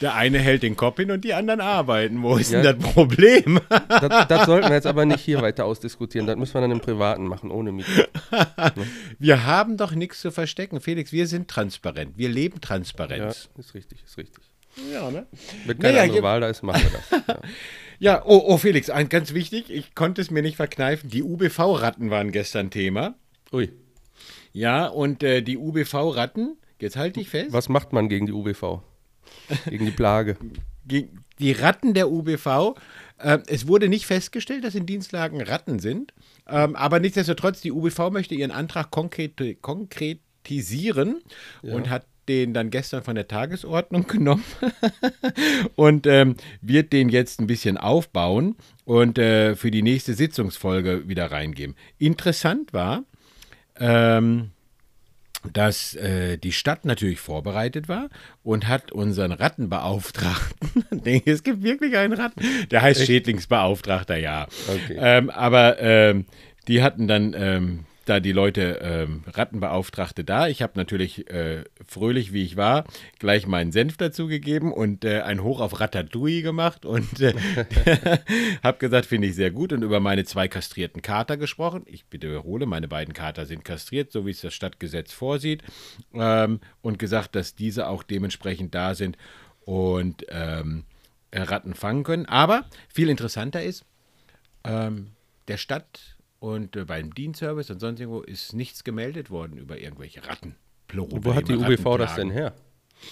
[0.00, 2.22] Der eine hält den Kopf hin und die anderen arbeiten.
[2.22, 2.62] Wo ist Ja.
[2.62, 3.58] denn das Problem?
[3.88, 6.26] Das, das sollten wir jetzt aber nicht hier weiter ausdiskutieren.
[6.28, 8.04] Das müssen wir dann im Privaten machen, ohne Mikro.
[9.18, 11.10] Wir haben doch nichts zu verstecken, Felix.
[11.10, 12.16] Wir sind transparent.
[12.16, 13.48] Wir leben Ja, Transparenz.
[13.58, 14.44] ist richtig, ist richtig.
[14.92, 15.26] Ja, ne?
[15.66, 17.24] Wenn keine Naja, Wahl da ist, machen wir das.
[17.28, 17.40] Ja.
[18.00, 21.10] Ja, oh, oh, Felix, ein ganz wichtig, ich konnte es mir nicht verkneifen.
[21.10, 23.16] Die UBV-Ratten waren gestern Thema.
[23.52, 23.72] Ui,
[24.52, 28.82] Ja, und äh, die UBV-Ratten, jetzt halte ich fest, was macht man gegen die UBV?
[29.68, 30.36] Gegen die Plage.
[30.86, 31.08] ge-
[31.40, 32.76] die Ratten der UBV,
[33.18, 36.14] äh, es wurde nicht festgestellt, dass in Dienstlagen Ratten sind,
[36.48, 41.20] ähm, aber nichtsdestotrotz, die UBV möchte ihren Antrag konkret, konkretisieren
[41.62, 44.44] und hat den dann gestern von der Tagesordnung genommen
[45.76, 51.30] und ähm, wird den jetzt ein bisschen aufbauen und äh, für die nächste Sitzungsfolge wieder
[51.30, 51.76] reingeben.
[51.98, 53.04] Interessant war,
[53.78, 54.50] ähm,
[55.52, 58.08] dass äh, die Stadt natürlich vorbereitet war
[58.42, 64.46] und hat unseren Rattenbeauftragten, denke, es gibt wirklich einen Ratten, der heißt Schädlingsbeauftragter, ja.
[64.68, 64.96] Okay.
[64.98, 66.26] Ähm, aber ähm,
[66.66, 70.48] die hatten dann ähm, da die Leute ähm, Rattenbeauftragte da.
[70.48, 72.84] Ich habe natürlich äh, fröhlich, wie ich war,
[73.18, 77.34] gleich meinen Senf dazugegeben und äh, ein Hoch auf Ratatouille gemacht und äh,
[78.62, 81.82] habe gesagt, finde ich sehr gut und über meine zwei kastrierten Kater gesprochen.
[81.86, 85.62] Ich wiederhole, meine beiden Kater sind kastriert, so wie es das Stadtgesetz vorsieht
[86.14, 89.18] ähm, und gesagt, dass diese auch dementsprechend da sind
[89.60, 90.84] und ähm,
[91.32, 92.26] Ratten fangen können.
[92.26, 93.84] Aber viel interessanter ist,
[94.64, 95.12] ähm,
[95.48, 100.26] der Stadt und äh, beim Dienstservice und sonst irgendwo ist nichts gemeldet worden über irgendwelche
[100.26, 100.54] Ratten.
[100.92, 102.54] Wo hat die UBV das denn her?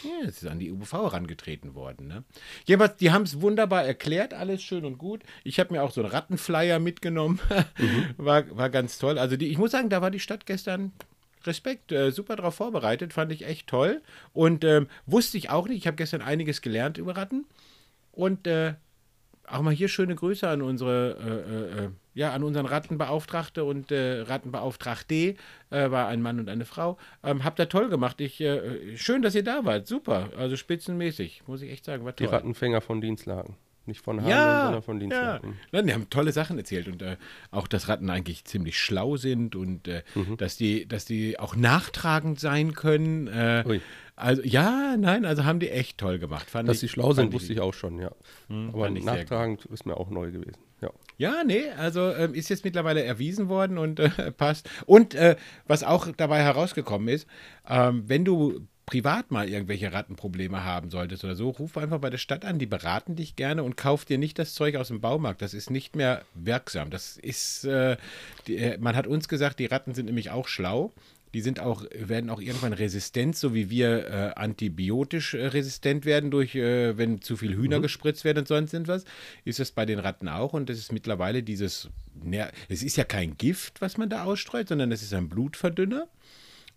[0.03, 2.09] Ja, es ist an die UBV herangetreten worden.
[2.09, 2.25] Ne?
[2.65, 5.23] Jedenfalls, die haben es wunderbar erklärt, alles schön und gut.
[5.45, 7.39] Ich habe mir auch so einen Rattenflyer mitgenommen.
[8.17, 9.19] war, war ganz toll.
[9.19, 10.93] Also die, ich muss sagen, da war die Stadt gestern
[11.45, 14.03] Respekt, äh, super drauf vorbereitet, fand ich echt toll.
[14.33, 17.47] Und ähm, wusste ich auch nicht, ich habe gestern einiges gelernt über Ratten.
[18.13, 18.75] Und äh,
[19.47, 23.93] auch mal hier schöne Grüße an unsere, äh, äh, äh, ja, an unseren Rattenbeauftragte und
[23.93, 25.15] äh, Rattenbeauftragte,
[25.71, 26.97] äh, war ein Mann und eine Frau.
[27.23, 28.21] Ähm, habt ihr toll gemacht.
[28.21, 29.87] Ich, äh, schön, dass ihr da wart.
[29.87, 30.31] Super.
[30.37, 32.05] Also spitzenmäßig, muss ich echt sagen.
[32.05, 32.35] War Die toll.
[32.35, 33.57] Rattenfänger von Dienstlagen.
[33.89, 35.01] Nicht von Hameln, Ja, sondern von ja.
[35.01, 35.57] Dienstlagen.
[35.71, 37.17] Nein, die haben tolle Sachen erzählt und äh,
[37.53, 40.39] auch, dass Ratten eigentlich ziemlich schlau sind und äh, Mhm.
[40.39, 43.29] dass, die, dass die auch nachtragend sein können.
[43.29, 43.79] Äh,
[44.17, 46.51] also ja, nein, also haben die echt toll gemacht.
[46.51, 48.11] Fand Dass sie schlau sind, wusste ich auch schon, ja.
[48.49, 49.05] Aber sehr gut.
[49.05, 50.57] nachtragend ist mir auch neu gewesen.
[50.81, 50.91] Ja.
[51.19, 54.69] Ja, nee, also ähm, ist jetzt mittlerweile erwiesen worden und äh, passt.
[54.85, 55.37] Und äh,
[55.67, 57.27] was auch dabei herausgekommen ist,
[57.69, 62.19] ähm, wenn du privat mal irgendwelche Rattenprobleme haben solltest oder so, ruf einfach bei der
[62.19, 65.43] Stadt an, die beraten dich gerne und kauf dir nicht das Zeug aus dem Baumarkt.
[65.43, 66.91] Das ist nicht mehr wirksam.
[66.91, 67.97] Das ist, äh,
[68.47, 70.93] die, äh, man hat uns gesagt, die Ratten sind nämlich auch schlau.
[71.35, 76.31] Die sind auch, werden auch irgendwann resistent, so wie wir äh, antibiotisch äh, resistent werden,
[76.31, 79.05] durch, äh, wenn zu viel Hühner gespritzt werden und sonst irgendwas,
[79.45, 80.53] ist das bei den Ratten auch.
[80.53, 81.91] Und das ist mittlerweile dieses,
[82.69, 86.09] es ist ja kein Gift, was man da ausstreut, sondern es ist ein Blutverdünner.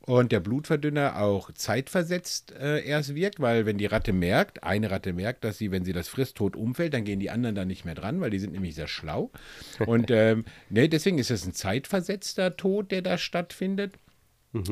[0.09, 5.13] Und der Blutverdünner auch zeitversetzt äh, erst wirkt, weil wenn die Ratte merkt, eine Ratte
[5.13, 7.85] merkt, dass sie, wenn sie das frisst, tot umfällt, dann gehen die anderen da nicht
[7.85, 9.29] mehr dran, weil die sind nämlich sehr schlau.
[9.85, 13.93] Und ähm, ne, deswegen ist es ein zeitversetzter Tod, der da stattfindet.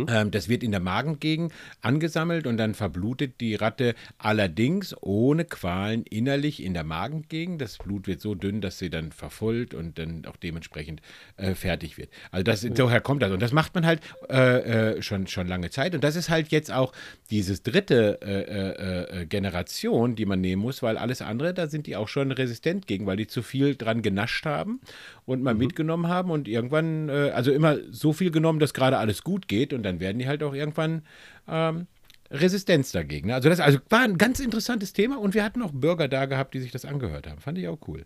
[0.10, 6.04] Ähm, das wird in der Magengegend angesammelt und dann verblutet die Ratte allerdings ohne Qualen
[6.04, 7.62] innerlich in der Magengegend.
[7.62, 11.02] Das Blut wird so dünn, dass sie dann verfolgt und dann auch dementsprechend
[11.38, 12.10] äh, fertig wird.
[12.32, 13.32] Also das, daher kommt das.
[13.32, 15.94] Und das macht man halt äh, äh, schon, schon lange Zeit.
[15.94, 16.94] Und das ist halt jetzt auch
[17.30, 21.86] dieses dritte äh, äh, äh, Generation, die man nehmen muss, weil alles andere, da sind
[21.88, 24.82] die auch schon resistent gegen, weil die zu viel dran genascht haben
[25.28, 29.24] und mal mitgenommen haben und irgendwann, äh, also immer so viel genommen, dass gerade alles
[29.24, 31.04] gut geht und dann werden die halt auch irgendwann
[31.50, 31.86] ähm,
[32.32, 33.28] Resistenz dagegen.
[33.28, 33.36] ne?
[33.36, 36.54] Also das also war ein ganz interessantes Thema und wir hatten auch Bürger da gehabt,
[36.54, 37.40] die sich das angehört haben.
[37.42, 38.06] Fand ich auch cool.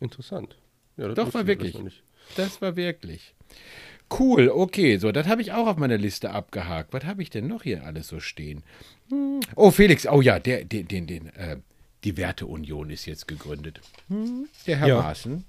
[0.00, 0.56] Interessant.
[0.96, 2.02] Ja, das Doch, war ich wirklich.
[2.36, 3.34] Das war wirklich.
[4.18, 6.92] Cool, okay, so, das habe ich auch auf meiner Liste abgehakt.
[6.94, 8.62] Was habe ich denn noch hier alles so stehen?
[9.10, 9.40] Hm.
[9.54, 11.58] Oh, Felix, oh ja, der, den, den, den, äh,
[12.04, 13.80] die Werteunion ist jetzt gegründet.
[14.08, 15.02] Hm, der Herr Ja.
[15.02, 15.44] Maaßen.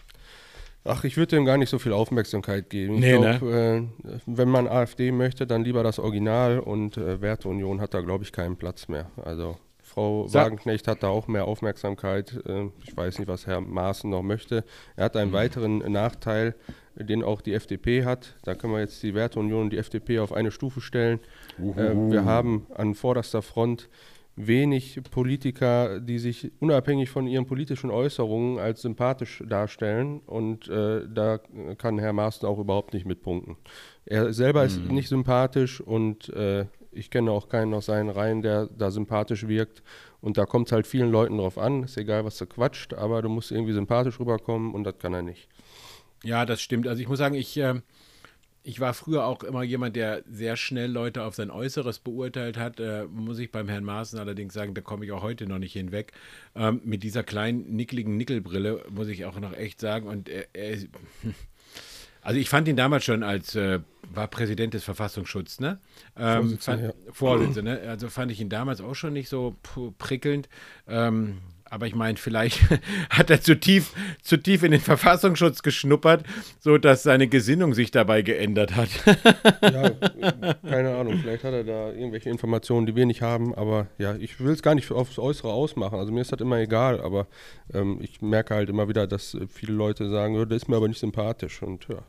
[0.88, 2.96] Ach, ich würde dem gar nicht so viel Aufmerksamkeit geben.
[2.96, 3.82] Ich Nee, glaub, äh,
[4.28, 8.32] wenn man AfD möchte, dann lieber das Original und äh, Werteunion hat da, glaube ich,
[8.32, 9.10] keinen Platz mehr.
[9.24, 12.40] Also Frau Sag- Wagenknecht hat da auch mehr Aufmerksamkeit.
[12.48, 14.64] Äh, ich weiß nicht, was Herr Maaßen noch möchte.
[14.96, 16.54] Er hat einen weiteren Nachteil,
[16.96, 18.36] den auch die FDP hat.
[18.44, 21.20] Da können wir jetzt die Werteunion und die FDP auf eine Stufe stellen.
[21.60, 23.90] Äh, wir haben an vorderster Front
[24.36, 30.20] wenig Politiker, die sich unabhängig von ihren politischen Äußerungen als sympathisch darstellen.
[30.20, 31.40] Und äh, da
[31.78, 33.56] kann Herr Maaßen auch überhaupt nicht mitpunkten.
[34.06, 34.68] Er selber mhm.
[34.68, 39.48] ist nicht sympathisch und äh, ich kenne auch keinen aus seinen Reihen, der da sympathisch
[39.48, 39.84] wirkt.
[40.22, 41.84] Und da kommt es halt vielen Leuten drauf an.
[41.84, 45.22] Ist egal, was du quatscht, aber du musst irgendwie sympathisch rüberkommen und das kann er
[45.22, 45.48] nicht.
[46.24, 46.88] Ja, das stimmt.
[46.88, 47.76] Also ich muss sagen, ich, äh,
[48.66, 52.80] ich war früher auch immer jemand, der sehr schnell Leute auf sein Äußeres beurteilt hat.
[52.80, 55.74] Äh, muss ich beim Herrn Maaßen allerdings sagen, da komme ich auch heute noch nicht
[55.74, 56.14] hinweg.
[56.56, 60.08] Ähm, mit dieser kleinen, nickligen Nickelbrille muss ich auch noch echt sagen.
[60.08, 60.80] Und er, er
[62.24, 65.80] also ich fand ihn damals schon als, äh, war Präsident des Verfassungsschutzes, ne?
[66.18, 67.14] Ähm, Vorsitzende, ja.
[67.14, 67.82] Vorsitzende, ne?
[67.88, 69.56] Also fand ich ihn damals auch schon nicht so
[70.00, 70.50] prickelnd.
[70.88, 71.38] Ähm,
[71.70, 72.62] aber ich meine, vielleicht
[73.10, 76.26] hat er zu tief, zu tief in den Verfassungsschutz geschnuppert,
[76.60, 78.90] sodass seine Gesinnung sich dabei geändert hat.
[79.62, 79.90] ja,
[80.68, 81.20] keine Ahnung.
[81.22, 83.56] Vielleicht hat er da irgendwelche Informationen, die wir nicht haben.
[83.56, 85.98] Aber ja, ich will es gar nicht aufs Äußere ausmachen.
[85.98, 87.02] Also mir ist das immer egal.
[87.02, 87.28] Aber
[87.74, 90.88] ähm, ich merke halt immer wieder, dass viele Leute sagen, oh, der ist mir aber
[90.88, 91.62] nicht sympathisch.
[91.64, 92.04] Und ja,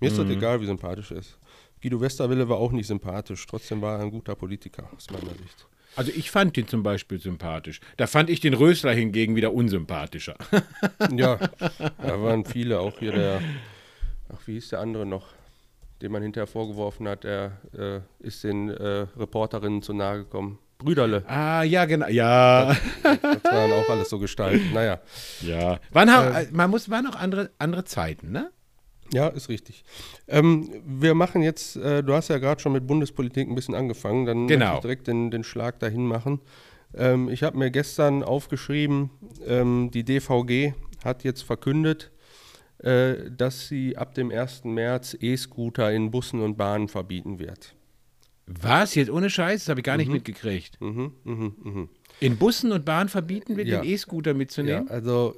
[0.00, 0.28] mir ist mhm.
[0.28, 1.38] das egal, wie sympathisch er ist.
[1.82, 5.66] Guido Westerwelle war auch nicht sympathisch, trotzdem war er ein guter Politiker aus meiner Sicht.
[5.96, 7.80] Also ich fand ihn zum Beispiel sympathisch.
[7.96, 10.36] Da fand ich den Rösler hingegen wieder unsympathischer.
[11.16, 11.38] ja,
[11.78, 13.40] da waren viele, auch hier der,
[14.32, 15.28] ach wie hieß der andere noch,
[16.00, 20.58] den man hinterher vorgeworfen hat, der äh, ist den äh, Reporterinnen zu nahe gekommen.
[20.78, 21.22] Brüderle.
[21.28, 22.08] Ah, ja, genau.
[22.08, 22.74] Ja.
[23.02, 24.72] Das, das waren auch alles so Gestalten.
[24.72, 25.00] Naja.
[25.40, 25.78] Ja.
[25.92, 28.50] Wann äh, man muss, waren auch andere, andere Zeiten, ne?
[29.12, 29.84] Ja, ist richtig.
[30.26, 34.24] Ähm, wir machen jetzt, äh, du hast ja gerade schon mit Bundespolitik ein bisschen angefangen,
[34.24, 34.64] dann genau.
[34.64, 36.40] möchte ich direkt den, den Schlag dahin machen.
[36.94, 39.10] Ähm, ich habe mir gestern aufgeschrieben,
[39.46, 40.72] ähm, die DVG
[41.04, 42.10] hat jetzt verkündet,
[42.78, 44.64] äh, dass sie ab dem 1.
[44.64, 47.74] März E-Scooter in Bussen und Bahnen verbieten wird.
[48.46, 48.94] Was?
[48.94, 49.64] Jetzt ohne Scheiß?
[49.64, 50.14] Das habe ich gar nicht mhm.
[50.14, 50.80] mitgekriegt.
[50.80, 51.88] Mhm, mh, mh.
[52.22, 53.80] In Bussen und Bahnen verbieten wir, ja.
[53.80, 54.86] den E-Scooter mitzunehmen?
[54.86, 55.34] Ja, also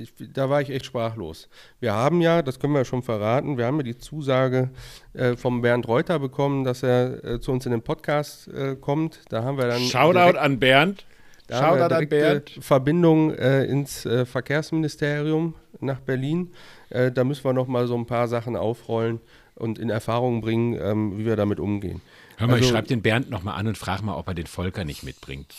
[0.00, 1.48] ich, da war ich echt sprachlos.
[1.80, 4.70] Wir haben ja, das können wir schon verraten, wir haben ja die Zusage
[5.14, 9.20] äh, vom Bernd Reuter bekommen, dass er äh, zu uns in den Podcast äh, kommt.
[9.28, 9.80] Da haben wir dann.
[9.82, 11.04] Shoutout an Bernd.
[11.48, 12.52] Da Shoutout an Bernd.
[12.60, 16.52] Verbindung äh, ins äh, Verkehrsministerium nach Berlin.
[16.90, 19.20] Äh, da müssen wir noch mal so ein paar Sachen aufrollen
[19.54, 22.00] und in Erfahrung bringen, ähm, wie wir damit umgehen.
[22.36, 24.34] Hör mal, also, ich schreibe den Bernd noch mal an und frage mal, ob er
[24.34, 25.54] den Volker nicht mitbringt.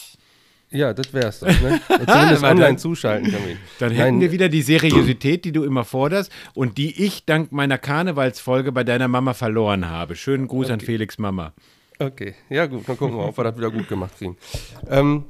[0.72, 1.48] Ja, das wär's doch.
[1.48, 1.82] Ne?
[2.08, 3.58] Zumindest online zuschalten kann man.
[3.80, 4.22] Dann hätten Nein.
[4.22, 8.84] wir wieder die Seriosität, die du immer forderst und die ich dank meiner Karnevalsfolge bei
[8.84, 10.16] deiner Mama verloren habe.
[10.16, 10.74] Schönen Gruß okay.
[10.74, 11.54] an Felix Mama.
[11.98, 14.38] Okay, ja gut, dann gucken wir, ob wir das wieder gut gemacht kriegen.
[14.90, 15.26] Ähm,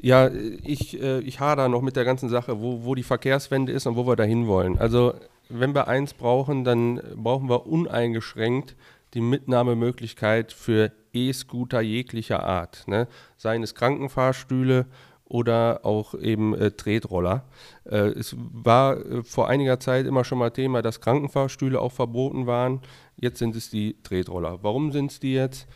[0.00, 0.30] ja,
[0.62, 3.96] ich, äh, ich hader noch mit der ganzen Sache, wo, wo die Verkehrswende ist und
[3.96, 4.78] wo wir dahin wollen.
[4.78, 5.14] Also,
[5.48, 8.76] wenn wir eins brauchen, dann brauchen wir uneingeschränkt
[9.14, 13.08] die Mitnahmemöglichkeit für E-Scooter jeglicher Art, ne?
[13.36, 14.86] seien es Krankenfahrstühle
[15.24, 17.44] oder auch eben äh, Tretroller.
[17.84, 22.46] Äh, es war äh, vor einiger Zeit immer schon mal Thema, dass Krankenfahrstühle auch verboten
[22.46, 22.80] waren.
[23.16, 24.62] Jetzt sind es die Tretroller.
[24.62, 25.66] Warum sind es die jetzt?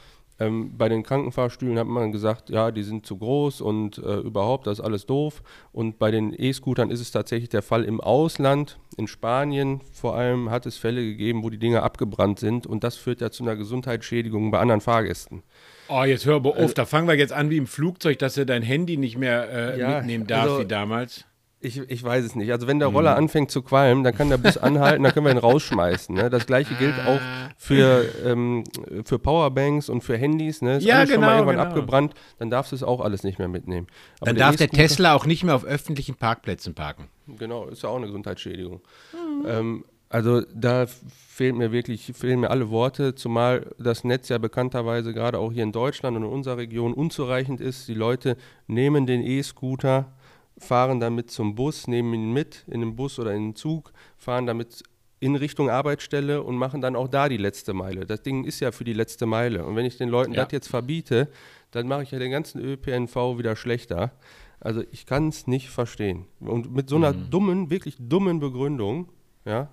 [0.41, 4.67] Ähm, bei den Krankenfahrstühlen hat man gesagt, ja, die sind zu groß und äh, überhaupt,
[4.67, 5.43] das ist alles doof.
[5.71, 10.51] Und bei den E-Scootern ist es tatsächlich der Fall im Ausland, in Spanien vor allem,
[10.51, 13.55] hat es Fälle gegeben, wo die Dinger abgebrannt sind und das führt ja zu einer
[13.55, 15.43] Gesundheitsschädigung bei anderen Fahrgästen.
[15.89, 18.39] Oh, jetzt hör aber auf, also, da fangen wir jetzt an wie im Flugzeug, dass
[18.39, 21.27] er dein Handy nicht mehr äh, ja, mitnehmen darf also, wie damals.
[21.63, 22.51] Ich, ich weiß es nicht.
[22.53, 23.25] Also wenn der Roller mhm.
[23.25, 26.15] anfängt zu qualmen, dann kann der Bus anhalten, dann können wir ihn rausschmeißen.
[26.15, 26.31] Ne?
[26.31, 27.15] Das gleiche gilt ah.
[27.15, 27.21] auch
[27.59, 28.65] für, ähm,
[29.05, 30.63] für Powerbanks und für Handys.
[30.63, 30.79] Ne?
[30.79, 31.69] Ist ja, genau, schon mal irgendwann genau.
[31.69, 33.89] abgebrannt, dann darfst du es auch alles nicht mehr mitnehmen.
[34.21, 37.09] Aber dann der darf der Tesla auch nicht mehr auf öffentlichen Parkplätzen parken.
[37.39, 38.81] Genau, ist ja auch eine Gesundheitsschädigung.
[39.13, 39.47] Mhm.
[39.47, 45.13] Ähm, also da fehlen mir wirklich, fehlen mir alle Worte, zumal das Netz ja bekannterweise
[45.13, 47.87] gerade auch hier in Deutschland und in unserer Region unzureichend ist.
[47.87, 50.13] Die Leute nehmen den E-Scooter
[50.61, 54.47] fahren damit zum Bus, nehmen ihn mit in den Bus oder in den Zug, fahren
[54.47, 54.83] damit
[55.19, 58.07] in Richtung Arbeitsstelle und machen dann auch da die letzte Meile.
[58.07, 59.65] Das Ding ist ja für die letzte Meile.
[59.65, 60.45] Und wenn ich den Leuten ja.
[60.45, 61.29] das jetzt verbiete,
[61.71, 64.13] dann mache ich ja den ganzen ÖPNV wieder schlechter.
[64.61, 66.27] Also ich kann es nicht verstehen.
[66.41, 67.31] Und mit so einer mhm.
[67.31, 69.09] dummen, wirklich dummen Begründung,
[69.45, 69.69] ja,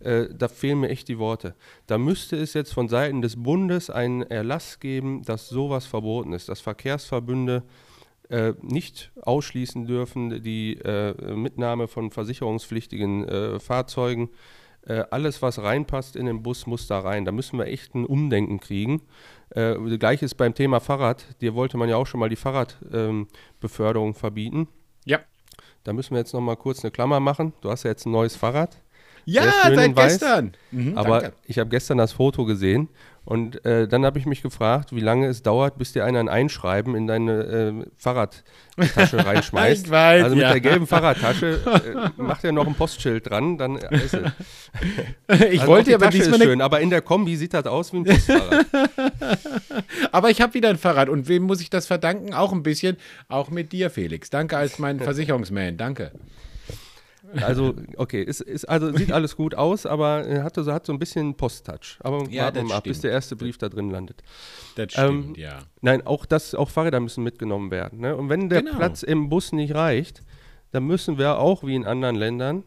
[0.00, 1.54] äh, da fehlen mir echt die Worte.
[1.86, 6.48] Da müsste es jetzt von Seiten des Bundes einen Erlass geben, dass sowas verboten ist,
[6.48, 7.62] dass Verkehrsverbünde
[8.30, 14.30] äh, nicht ausschließen dürfen, die äh, Mitnahme von versicherungspflichtigen äh, Fahrzeugen.
[14.86, 17.24] Äh, alles, was reinpasst in den Bus, muss da rein.
[17.24, 19.02] Da müssen wir echt ein Umdenken kriegen.
[19.50, 21.26] Äh, Gleiches beim Thema Fahrrad.
[21.40, 24.68] Dir wollte man ja auch schon mal die Fahrradbeförderung ähm, verbieten.
[25.04, 25.20] Ja.
[25.84, 27.52] Da müssen wir jetzt noch mal kurz eine Klammer machen.
[27.60, 28.80] Du hast ja jetzt ein neues Fahrrad.
[29.24, 30.52] Ja, seit gestern.
[30.70, 31.36] Mhm, Aber danke.
[31.46, 32.88] ich habe gestern das Foto gesehen
[33.24, 36.28] und äh, dann habe ich mich gefragt, wie lange es dauert, bis dir einer ein
[36.28, 38.44] Einschreiben in deine äh, Fahrradtasche
[39.26, 39.86] reinschmeißt.
[39.86, 40.52] Ich weiß, also mit ja.
[40.52, 41.60] der gelben Fahrradtasche
[42.18, 44.32] äh, macht er noch ein Postschild dran, dann ist es.
[45.50, 47.66] ich Also wollte die aber Tasche diesmal ist schön, aber in der Kombi sieht das
[47.66, 48.66] aus wie ein Postfahrrad.
[50.12, 51.08] Aber ich habe wieder ein Fahrrad.
[51.08, 52.34] Und wem muss ich das verdanken?
[52.34, 52.96] Auch ein bisschen.
[53.28, 54.30] Auch mit dir, Felix.
[54.30, 55.76] Danke als mein Versicherungsman.
[55.76, 56.12] Danke.
[57.42, 60.98] Also, okay, ist, ist, also sieht alles gut aus, aber hat, so, hat so ein
[60.98, 61.98] bisschen Post-Touch.
[62.00, 64.22] Aber Ja, warten wir mal ab, bis der erste Brief da drin landet.
[64.76, 65.58] Das Ähm, stimmt, ja.
[65.80, 68.00] Nein, auch das, auch Fahrräder müssen mitgenommen werden.
[68.00, 68.16] Ne?
[68.16, 68.76] Und wenn der Genau.
[68.76, 70.22] Platz im Bus nicht reicht,
[70.72, 72.64] dann müssen wir auch wie in anderen Ländern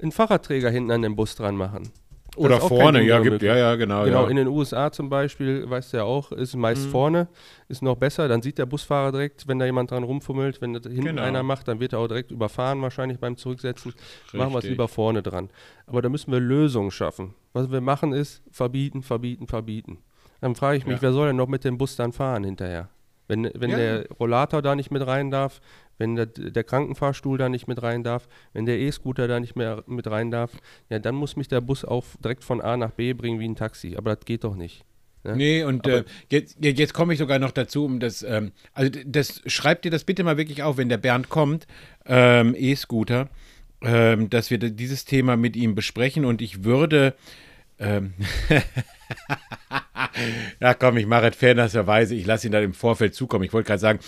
[0.00, 1.90] einen Fahrradträger hinten an den Bus dran machen.
[2.38, 4.04] Oder vorne, ja, gibt, ja, ja, genau.
[4.04, 4.28] Genau, ja.
[4.30, 6.90] in den USA zum Beispiel, weißt du ja auch, ist meist Mhm.
[6.90, 7.28] vorne,
[7.68, 8.28] ist noch besser.
[8.28, 11.22] Dann sieht der Busfahrer direkt, wenn da jemand dran rumfummelt, wenn das hinten Genau.
[11.22, 13.92] einer macht, dann wird er auch direkt überfahren, wahrscheinlich beim Zurücksetzen.
[14.32, 14.70] Machen wir es Richtig.
[14.70, 15.50] lieber vorne dran.
[15.86, 17.34] Aber da müssen wir Lösungen schaffen.
[17.52, 19.98] Was wir machen ist, verbieten, verbieten, verbieten.
[20.40, 21.02] Dann frage ich mich, Ja.
[21.02, 22.88] wer soll denn noch mit dem Bus dann fahren hinterher?
[23.26, 23.76] Wenn, wenn Ja.
[23.76, 25.60] der Rollator da nicht mit rein darf,
[25.98, 29.82] wenn der, der Krankenfahrstuhl da nicht mit rein darf, wenn der E-Scooter da nicht mehr
[29.86, 30.52] mit rein darf,
[30.88, 33.56] ja, dann muss mich der Bus auch direkt von A nach B bringen wie ein
[33.56, 33.96] Taxi.
[33.96, 34.84] Aber das geht doch nicht.
[35.24, 35.36] Ne?
[35.36, 38.90] Nee, und äh, jetzt, je- jetzt komme ich sogar noch dazu, um das, ähm, also
[39.04, 41.66] das schreibt dir das bitte mal wirklich auf, wenn der Bernd kommt,
[42.06, 43.28] ähm, E-Scooter,
[43.82, 47.14] ähm, dass wir dieses Thema mit ihm besprechen und ich würde,
[47.80, 48.14] ähm,
[50.60, 53.44] ja komm, ich mache es fairnesserweise, ich lasse ihn dann im Vorfeld zukommen.
[53.44, 53.98] Ich wollte gerade sagen,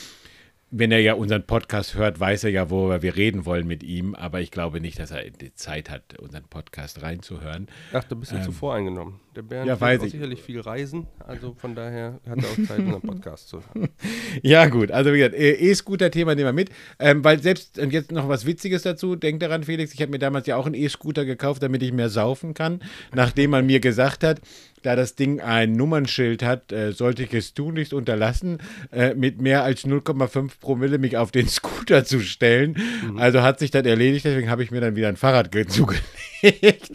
[0.71, 4.15] wenn er ja unseren Podcast hört, weiß er ja, worüber wir reden wollen mit ihm,
[4.15, 7.67] aber ich glaube nicht, dass er die Zeit hat, unseren Podcast reinzuhören.
[7.93, 9.21] Ach, du bist ja zu voreingenommen.
[9.35, 9.77] Der Bernd Ähm.
[9.81, 13.59] ja, wird sicherlich viel reisen, also von daher hat er auch Zeit, unseren Podcast zu
[13.59, 13.89] hören.
[14.43, 14.93] Ja, gut.
[14.93, 16.71] Also, wie gesagt, äh, E-Scooter-Thema nehmen wir mit.
[16.99, 20.19] Ähm, weil selbst, und jetzt noch was Witziges dazu, denk daran, Felix, ich habe mir
[20.21, 22.81] damals ja auch einen E-Scooter gekauft, damit ich mehr saufen kann.
[23.13, 24.41] Nachdem man mir gesagt hat,
[24.83, 28.59] da das Ding ein Nummernschild hat, äh, sollte ich es tunlichst unterlassen,
[28.93, 32.77] äh, mit mehr als 0,5 Promille mich auf den Scooter zu stellen.
[33.19, 36.91] Also hat sich das erledigt, deswegen habe ich mir dann wieder ein Fahrrad ge- zugelegt.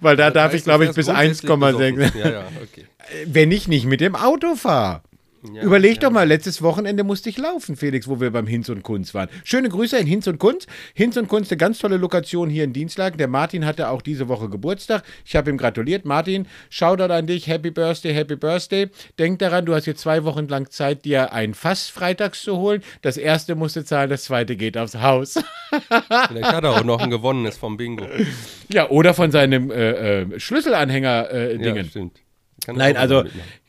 [0.00, 1.46] Weil da Das darf ich, glaube ich, bis fährst 1,6.
[1.46, 2.20] grundsätzlich besoffen.
[2.20, 2.84] Ja, ja, okay.
[3.26, 5.02] Wenn ich nicht mit dem Auto fahre.
[5.42, 6.00] Ja, Überleg ja.
[6.00, 9.28] doch mal, letztes Wochenende musste ich laufen, Felix, wo wir beim Hinz und Kunz waren.
[9.42, 10.66] Schöne Grüße in Hinz und Kunz.
[10.92, 13.16] Hinz und Kunz, eine ganz tolle Lokation hier in Dienstlagen.
[13.16, 15.02] Der Martin hatte auch diese Woche Geburtstag.
[15.24, 16.04] Ich habe ihm gratuliert.
[16.04, 17.46] Martin, Shoutout an dich.
[17.46, 18.90] Happy Birthday, Happy Birthday.
[19.18, 22.82] Denk daran, du hast jetzt zwei Wochen lang Zeit, dir ein Fass freitags zu holen.
[23.00, 25.34] Das erste musst du zahlen, das zweite geht aufs Haus.
[26.28, 28.06] Vielleicht hat er auch noch ein gewonnenes vom Bingo.
[28.72, 31.76] ja, oder von seinem äh, äh, Schlüsselanhänger-Dingen.
[31.76, 32.20] Ja, stimmt.
[32.64, 33.24] Kann Nein, also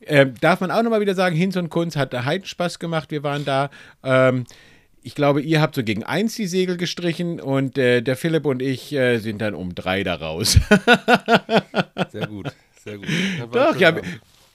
[0.05, 3.11] ähm, darf man auch nochmal wieder sagen, Hinz und Kunz hat da Heidenspaß gemacht.
[3.11, 3.69] Wir waren da.
[4.03, 4.45] Ähm,
[5.03, 8.61] ich glaube, ihr habt so gegen eins die Segel gestrichen und äh, der Philipp und
[8.61, 10.59] ich äh, sind dann um drei da raus.
[12.11, 12.51] Sehr gut,
[12.83, 13.07] sehr gut.
[13.51, 14.09] Doch, ja, wollte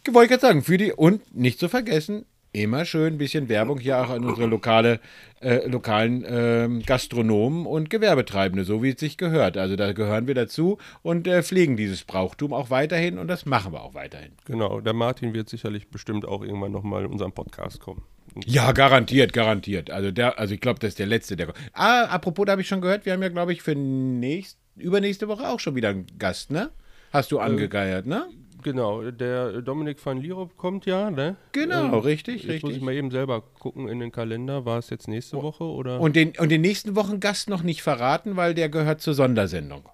[0.06, 2.26] ich gerade sagen, für die und nicht zu vergessen,
[2.62, 5.00] immer schön ein bisschen Werbung hier auch an unsere lokale,
[5.40, 9.56] äh, lokalen ähm, Gastronomen und Gewerbetreibende, so wie es sich gehört.
[9.56, 13.72] Also da gehören wir dazu und äh, pflegen dieses Brauchtum auch weiterhin und das machen
[13.72, 14.32] wir auch weiterhin.
[14.46, 18.02] Genau, der Martin wird sicherlich bestimmt auch irgendwann nochmal in unseren Podcast kommen.
[18.44, 19.90] Ja, garantiert, garantiert.
[19.90, 21.52] Also der, also ich glaube, das ist der letzte, der.
[21.72, 25.28] Ah, apropos, da habe ich schon gehört, wir haben ja, glaube ich, für nächst, übernächste
[25.28, 26.70] Woche auch schon wieder einen Gast, ne?
[27.12, 28.26] Hast du angegeiert, ne?
[28.66, 31.36] Genau, der Dominik van Lierop kommt ja, ne?
[31.52, 32.76] Genau, richtig, Jetzt muss richtig.
[32.78, 34.64] ich mal eben selber gucken in den Kalender.
[34.64, 36.00] War es jetzt nächste Woche oder?
[36.00, 39.88] Und den, und den nächsten Wochen Gast noch nicht verraten, weil der gehört zur Sondersendung.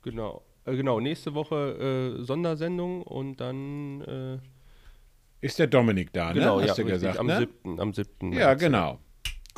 [0.00, 1.00] genau, äh, genau.
[1.00, 4.38] Nächste Woche äh, Sondersendung und dann äh,
[5.42, 6.62] Ist der Dominik da, genau, ne?
[6.64, 7.46] ja, Hast du richtig, gesagt, am ne?
[7.62, 7.78] 7.
[7.78, 8.32] Am 7.
[8.32, 9.00] Ja, genau.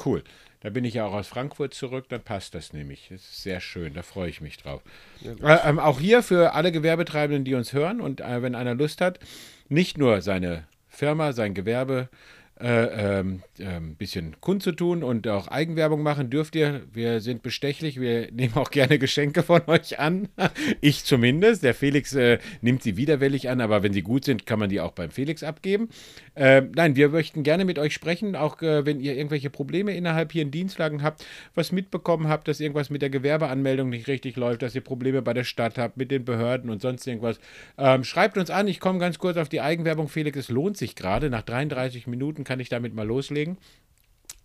[0.05, 0.25] Cool.
[0.63, 3.09] Da bin ich ja auch aus Frankfurt zurück, dann passt das nämlich.
[3.11, 4.81] Das ist sehr schön, da freue ich mich drauf.
[5.25, 9.01] Äh, ähm, auch hier für alle Gewerbetreibenden, die uns hören und äh, wenn einer Lust
[9.01, 9.19] hat,
[9.69, 12.09] nicht nur seine Firma, sein Gewerbe
[12.63, 16.83] äh, ähm, ein bisschen kundzutun und auch Eigenwerbung machen dürft ihr.
[16.93, 20.29] Wir sind bestechlich, wir nehmen auch gerne Geschenke von euch an.
[20.81, 21.63] Ich zumindest.
[21.63, 24.81] Der Felix äh, nimmt sie widerwillig an, aber wenn sie gut sind, kann man die
[24.81, 25.89] auch beim Felix abgeben.
[26.35, 30.33] Äh, nein, wir möchten gerne mit euch sprechen, auch äh, wenn ihr irgendwelche Probleme innerhalb
[30.33, 34.63] hier in Dienstlagen habt, was mitbekommen habt, dass irgendwas mit der Gewerbeanmeldung nicht richtig läuft,
[34.63, 37.39] dass ihr Probleme bei der Stadt habt, mit den Behörden und sonst irgendwas.
[37.77, 40.95] Ähm, schreibt uns an, ich komme ganz kurz auf die Eigenwerbung, Felix, es lohnt sich
[40.97, 41.29] gerade.
[41.29, 43.57] Nach 33 Minuten kann ich damit mal loslegen.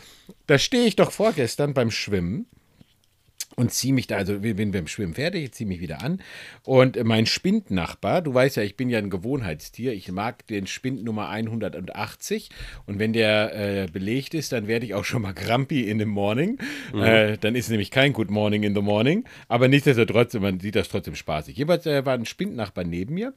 [0.48, 2.48] Da stehe ich doch vorgestern beim Schwimmen
[3.56, 6.22] und ziehe mich da, also bin beim Schwimmen fertig, ziehe mich wieder an.
[6.64, 11.04] Und mein Spindnachbar, du weißt ja, ich bin ja ein Gewohnheitstier, ich mag den Spind
[11.04, 12.50] Nummer 180
[12.86, 16.06] und wenn der äh, belegt ist, dann werde ich auch schon mal grumpy in the
[16.06, 16.58] morning.
[16.96, 20.90] Äh, dann ist nämlich kein Good Morning in the Morning, aber nichtsdestotrotz, man sieht das
[20.90, 21.58] trotzdem spaßig.
[21.58, 23.34] Jeweils äh, war ein Spindnachbar neben mir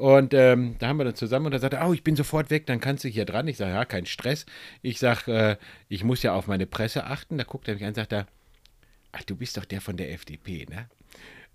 [0.00, 2.48] und ähm, da haben wir dann zusammen und da sagte er, oh, ich bin sofort
[2.48, 3.46] weg, dann kannst du hier dran.
[3.48, 4.46] Ich sage, ja, kein Stress.
[4.80, 5.56] Ich sage, äh,
[5.88, 7.36] ich muss ja auf meine Presse achten.
[7.36, 8.26] Da guckt er mich an und sagt er,
[9.12, 10.88] ach, du bist doch der von der FDP, ne?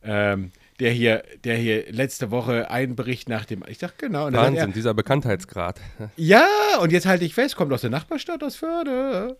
[0.03, 3.63] Ähm, der hier, der hier letzte Woche einen Bericht nach dem.
[3.67, 4.31] Ich sag genau.
[4.31, 5.79] Wahnsinn, dieser Bekanntheitsgrad.
[5.99, 6.47] er, ja,
[6.81, 9.37] und jetzt halte ich fest, kommt aus der Nachbarstadt aus Förde.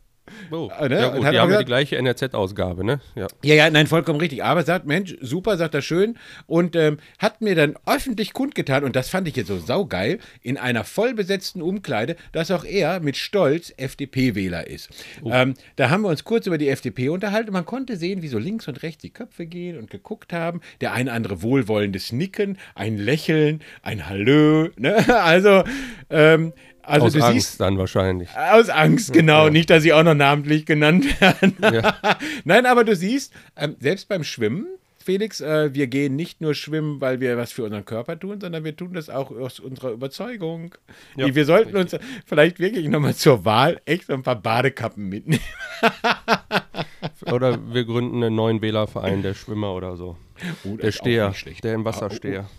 [0.51, 0.69] Oh.
[0.75, 0.99] Ah, ne?
[0.99, 2.99] Ja gut, die haben ja gesagt- die gleiche NRZ-Ausgabe, ne?
[3.15, 3.27] Ja.
[3.43, 4.43] Ja, ja, nein, vollkommen richtig.
[4.43, 6.17] Aber sagt, Mensch, super, sagt er schön.
[6.47, 10.57] Und ähm, hat mir dann öffentlich kundgetan, und das fand ich jetzt so saugeil, in
[10.57, 14.89] einer vollbesetzten Umkleide, dass auch er mit Stolz FDP-Wähler ist.
[15.25, 17.51] Ähm, da haben wir uns kurz über die FDP unterhalten.
[17.53, 20.61] Man konnte sehen, wie so links und rechts die Köpfe gehen und geguckt haben.
[20.81, 24.69] Der eine andere wohlwollendes Nicken, ein Lächeln, ein Hallö.
[24.77, 24.95] Ne?
[25.25, 25.63] Also,
[26.09, 26.53] ähm,
[26.85, 28.29] also Aus Angst siehst, dann wahrscheinlich.
[28.35, 29.49] aus Angst, genau.
[29.49, 31.55] Nicht, dass sie auch noch namentlich genannt werden.
[31.61, 31.95] Ja.
[32.43, 34.67] Nein, aber du siehst, ähm, selbst beim Schwimmen,
[35.05, 38.63] Felix, äh, wir gehen nicht nur schwimmen, weil wir was für unseren Körper tun, sondern
[38.63, 40.73] wir tun das auch aus unserer Überzeugung.
[41.15, 45.43] Ja, wir sollten uns vielleicht wirklich nochmal zur Wahl echt so ein paar Badekappen mitnehmen.
[47.31, 50.17] Oder wir gründen einen neuen Wählerverein, der Schwimmer oder so.
[50.63, 51.33] Oh, Der Steher,
[51.63, 52.49] der im Wasser Steher.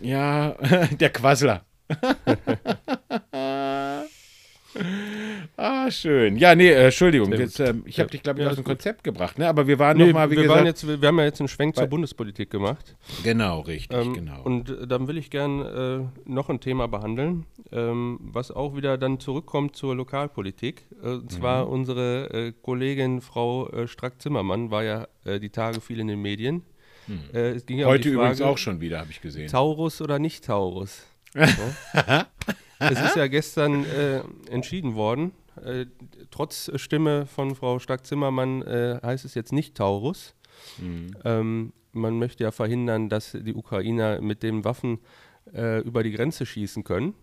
[0.00, 0.56] Ja,
[0.98, 1.64] der Quassler.
[5.56, 6.36] ah, schön.
[6.36, 7.32] Ja, nee, äh, Entschuldigung.
[7.32, 8.64] Jetzt, ähm, ich habe dich, glaube ich, Ja, aus dem.
[8.64, 9.48] Konzept gebracht, ne?
[9.48, 10.58] aber wir waren Nee, noch mal, wie wir, gesagt.
[10.58, 12.96] waren jetzt, wir haben ja jetzt einen Schwenk zur Bundespolitik gemacht.
[13.22, 14.42] genau, richtig, Ähm, genau.
[14.42, 16.00] Und äh, dann will ich gern äh,
[16.30, 20.84] noch ein Thema behandeln, ähm, was auch wieder dann zurückkommt zur Lokalpolitik.
[21.02, 21.72] Äh, und zwar Mhm.
[21.72, 26.62] unsere äh, Kollegin Frau Strack-Zimmermann war ja die Tage viel in den Medien.
[27.32, 27.94] Es ging ja um Mhm.
[27.94, 29.48] Heute übrigens Frage, auch schon wieder, habe ich gesehen.
[29.48, 31.04] Taurus oder nicht Taurus.
[31.46, 32.02] So.
[32.80, 35.32] es ist ja gestern äh, entschieden worden.
[35.64, 35.86] Äh,
[36.30, 40.34] trotz Stimme von Frau Stark-Zimmermann äh, heißt es jetzt nicht Taurus.
[41.24, 44.98] Ähm, man möchte ja verhindern, dass die Ukrainer mit den Waffen
[45.54, 47.14] äh, über die Grenze schießen können.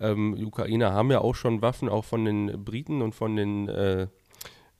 [0.00, 3.68] Ähm, die Ukrainer haben ja auch schon Waffen, auch von den Briten und von den
[3.68, 4.06] äh,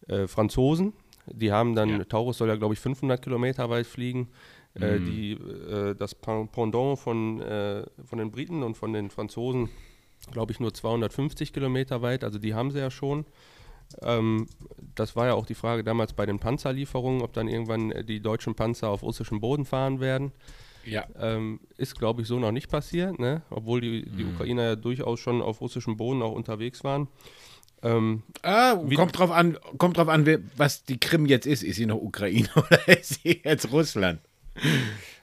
[0.08, 0.92] äh, Franzosen.
[1.26, 2.04] Die haben dann, Ja.
[2.04, 4.28] Taurus soll ja, glaube ich, 500 Kilometer weit fliegen.
[4.74, 9.68] Äh, die, äh, das Pen- Pendant von, äh, von den Briten und von den Franzosen,
[10.30, 12.24] glaube ich, nur 250 Kilometer weit.
[12.24, 13.26] Also die haben sie ja schon.
[14.00, 14.46] Ähm,
[14.94, 18.20] das war ja auch die Frage damals bei den Panzerlieferungen, ob dann irgendwann äh, die
[18.20, 20.32] deutschen Panzer auf russischem Boden fahren werden.
[20.86, 21.04] Ja.
[21.20, 23.42] Ähm, ist, glaube ich, so noch nicht passiert, ne?
[23.50, 27.08] obwohl die, die Ukrainer ja durchaus schon auf russischem Boden auch unterwegs waren.
[27.82, 31.62] Ähm, Ah, kommt drauf an, kommt drauf an, was die Krim jetzt ist.
[31.62, 34.20] Ist sie noch Ukraine oder ist sie jetzt Russland?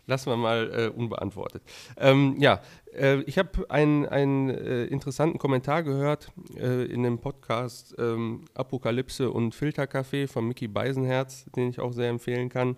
[0.05, 1.61] Lassen wir mal äh, unbeantwortet.
[1.95, 2.61] Ähm, ja,
[2.95, 9.29] äh, ich habe einen, einen äh, interessanten Kommentar gehört äh, in dem Podcast ähm, Apokalypse
[9.29, 12.75] und Filterkaffee von Mickey Beisenherz, den ich auch sehr empfehlen kann.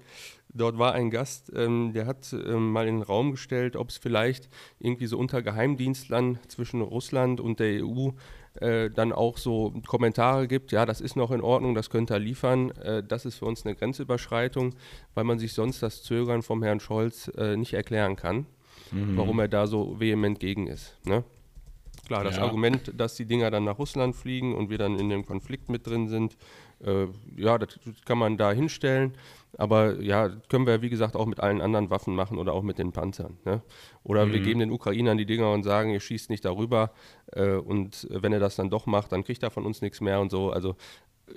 [0.53, 3.97] Dort war ein Gast, ähm, der hat ähm, mal in den Raum gestellt, ob es
[3.97, 4.49] vielleicht
[4.79, 8.09] irgendwie so unter Geheimdienstlern zwischen Russland und der EU
[8.55, 12.19] äh, dann auch so Kommentare gibt, ja, das ist noch in Ordnung, das könnt ihr
[12.19, 14.75] liefern, äh, das ist für uns eine Grenzüberschreitung,
[15.13, 18.45] weil man sich sonst das Zögern vom Herrn Scholz äh, nicht erklären kann,
[18.91, 20.97] warum er da so vehement gegen ist.
[21.05, 21.23] Ne?
[22.07, 22.43] Klar, das Ja.
[22.43, 25.87] Argument, dass die Dinger dann nach Russland fliegen und wir dann in dem Konflikt mit
[25.87, 26.35] drin sind,
[26.83, 29.13] äh, ja, das kann man da hinstellen.
[29.57, 32.77] Aber ja, können wir, wie gesagt, auch mit allen anderen Waffen machen oder auch mit
[32.77, 33.37] den Panzern.
[33.45, 33.61] Ne?
[34.03, 34.33] Oder Mhm.
[34.33, 36.91] wir geben den Ukrainern die Dinger und sagen, ihr schießt nicht darüber.
[37.33, 40.21] Äh, und wenn er das dann doch macht, dann kriegt er von uns nichts mehr
[40.21, 40.51] und so.
[40.51, 40.75] Also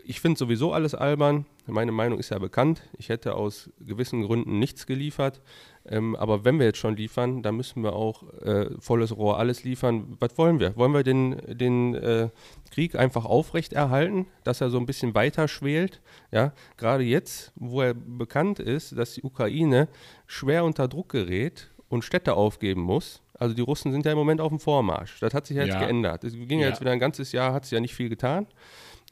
[0.04, 1.46] ich finde sowieso alles albern.
[1.66, 2.82] Meine Meinung ist ja bekannt.
[2.98, 5.40] Ich hätte aus gewissen Gründen nichts geliefert.
[5.87, 9.64] Ähm, aber wenn wir jetzt schon liefern, dann müssen wir auch äh, volles Rohr alles
[9.64, 10.16] liefern.
[10.18, 10.74] Was wollen wir?
[10.76, 12.30] Wollen wir den, den äh,
[12.70, 16.01] Krieg einfach aufrechterhalten, dass er so ein bisschen weiter schwelt?
[16.32, 19.89] Ja, gerade jetzt, wo er bekannt ist, dass die Ukraine
[20.26, 23.20] schwer unter Druck gerät und Städte aufgeben muss.
[23.39, 25.18] Also die Russen sind ja im Moment auf dem Vormarsch.
[25.20, 25.80] Das hat sich ja jetzt Ja.
[25.80, 26.24] geändert.
[26.24, 26.68] Es ging ja Ja.
[26.68, 28.47] jetzt wieder ein ganzes Jahr, hat sich ja nicht viel getan.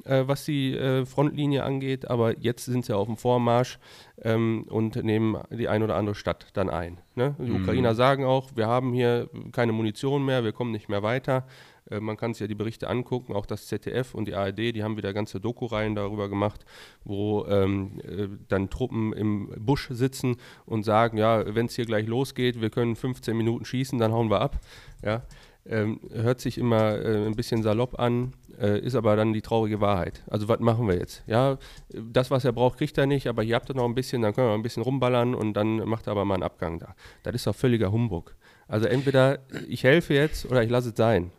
[0.05, 3.79] Äh, was die äh, Frontlinie angeht, aber jetzt sind sie auf dem Vormarsch
[4.23, 6.99] ähm, und nehmen die ein oder andere Stadt dann ein.
[7.15, 7.35] Ne?
[7.39, 7.63] Die Mhm.
[7.63, 11.47] Ukrainer sagen auch, wir haben hier keine Munition mehr, wir kommen nicht mehr weiter.
[11.91, 14.83] Äh, man kann sich ja die Berichte angucken, auch das ZDF und die ARD, die
[14.83, 16.65] haben wieder ganze Doku-Reihen darüber gemacht,
[17.05, 20.37] wo ähm, äh, dann Truppen im Busch sitzen
[20.67, 24.31] und sagen, ja, wenn es hier gleich losgeht, wir können 15 Minuten schießen, dann hauen
[24.31, 24.61] wir ab.
[25.05, 25.23] Ja,
[25.67, 29.81] ähm, hört sich immer äh, ein bisschen salopp an, äh, ist aber dann die traurige
[29.81, 30.23] Wahrheit.
[30.29, 31.23] Also was machen wir jetzt?
[31.27, 31.59] Ja,
[31.91, 34.35] das, was er braucht, kriegt er nicht, aber hier habt ihr noch ein bisschen, dann
[34.35, 36.95] können wir ein bisschen rumballern und dann macht er aber mal einen Abgang da.
[37.23, 38.35] Das ist doch völliger Humbug.
[38.69, 39.39] Also entweder
[39.69, 41.31] ich helfe jetzt oder ich lasse es sein.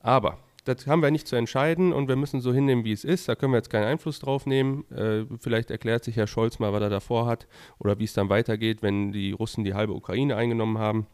[0.00, 3.28] Aber das haben wir nicht zu entscheiden und wir müssen so hinnehmen, wie es ist.
[3.28, 4.84] Da können wir jetzt keinen Einfluss drauf nehmen.
[4.90, 7.46] Äh, vielleicht erklärt sich Herr Scholz mal, was er davor hat
[7.78, 11.06] oder wie es dann weitergeht, wenn die Russen die halbe Ukraine eingenommen haben.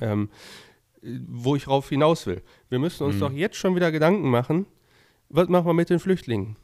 [0.00, 0.30] Ähm,
[1.02, 2.42] wo ich rauf hinaus will.
[2.68, 4.66] Wir müssen uns doch jetzt schon wieder Gedanken machen,
[5.28, 6.56] was machen wir mit den Flüchtlingen?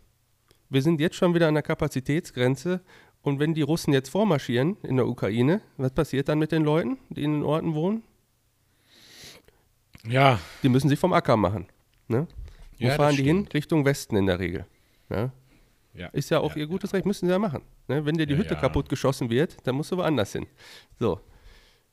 [0.68, 2.80] Wir sind jetzt schon wieder an der Kapazitätsgrenze
[3.22, 6.98] und wenn die Russen jetzt vormarschieren in der Ukraine, was passiert dann mit den Leuten,
[7.10, 8.02] die in den Orten wohnen?
[10.06, 11.66] Ja, Die müssen sie vom Acker machen.
[12.08, 12.26] Ne?
[12.80, 13.48] Wo Ja, fahren die hin?
[13.54, 14.66] Richtung Westen in der Regel.
[15.10, 15.30] Ja?
[15.94, 16.08] ja.
[16.08, 17.62] Ist ja auch ihr gutes Recht, müssen sie ja machen.
[17.86, 18.04] Ne?
[18.04, 18.60] Wenn dir die Ja, Hütte ja.
[18.60, 20.46] kaputt geschossen wird, dann musst du woanders hin.
[20.98, 21.20] So.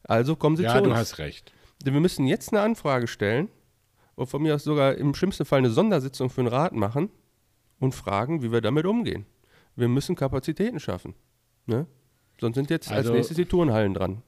[0.03, 0.97] Also kommen sie Ja, zu du uns.
[0.99, 1.53] hast recht.
[1.86, 3.49] Denn wir müssen jetzt eine Anfrage stellen
[4.15, 7.09] und von mir aus sogar im schlimmsten Fall eine Sondersitzung für den Rat machen
[7.80, 9.25] und fragen, wie wir damit umgehen.
[9.75, 11.15] Wir müssen Kapazitäten schaffen.
[11.65, 11.86] Ne?
[12.39, 14.21] Sonst sind jetzt Also- als nächstes die Turnhallen dran.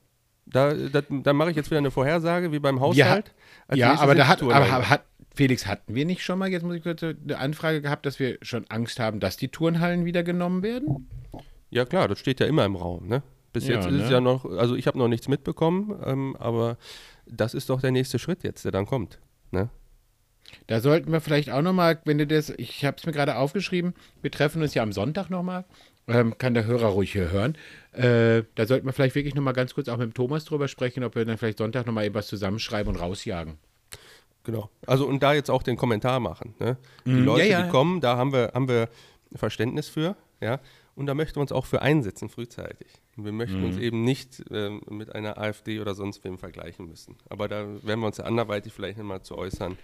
[0.45, 3.34] Da, da, da mache ich jetzt wieder eine Vorhersage wie beim Haushalt.
[3.74, 6.76] Ja, nächstes aber da hat, aber hat, Felix, hatten wir nicht schon mal, jetzt muss
[6.76, 10.62] ich kurz eine Anfrage gehabt, dass wir schon Angst haben, dass die Turnhallen wieder genommen
[10.64, 11.08] werden?
[11.70, 13.08] Ja klar, das steht ja immer im Raum.
[13.08, 13.24] Ne?
[13.54, 14.12] Bis Ja, jetzt ist es ne?
[14.12, 16.78] ja noch, also ich habe noch nichts mitbekommen, ähm, aber
[17.26, 19.20] das ist doch der nächste Schritt jetzt, der dann kommt.
[19.52, 19.70] Ne?
[20.68, 23.94] Da sollten wir vielleicht auch nochmal, wenn du das, ich habe es mir gerade aufgeschrieben,
[24.22, 25.66] wir treffen uns ja am Sonntag nochmal,
[26.08, 27.56] ähm, kann der Hörer ruhig hier hören.
[27.94, 31.04] Äh, da sollten wir vielleicht wirklich nochmal ganz kurz auch mit dem Thomas drüber sprechen,
[31.04, 33.58] ob wir dann vielleicht Sonntag nochmal etwas zusammenschreiben und rausjagen.
[34.44, 34.70] Genau.
[34.88, 36.56] Also und da jetzt auch den Kommentar machen.
[36.60, 36.78] Ne?
[37.06, 37.64] Die Mhm, Leute, ja, ja.
[37.64, 38.90] die kommen, da haben wir, haben wir
[39.34, 40.60] Verständnis für, ja.
[40.96, 42.88] Und da möchten wir uns auch für einsetzen, frühzeitig.
[43.18, 43.66] Und wir möchten Mhm.
[43.66, 47.18] uns eben nicht ähm, mit einer AfD oder sonst wem vergleichen müssen.
[47.30, 49.78] Aber da werden wir uns ja anderweitig vielleicht nochmal zu äußern.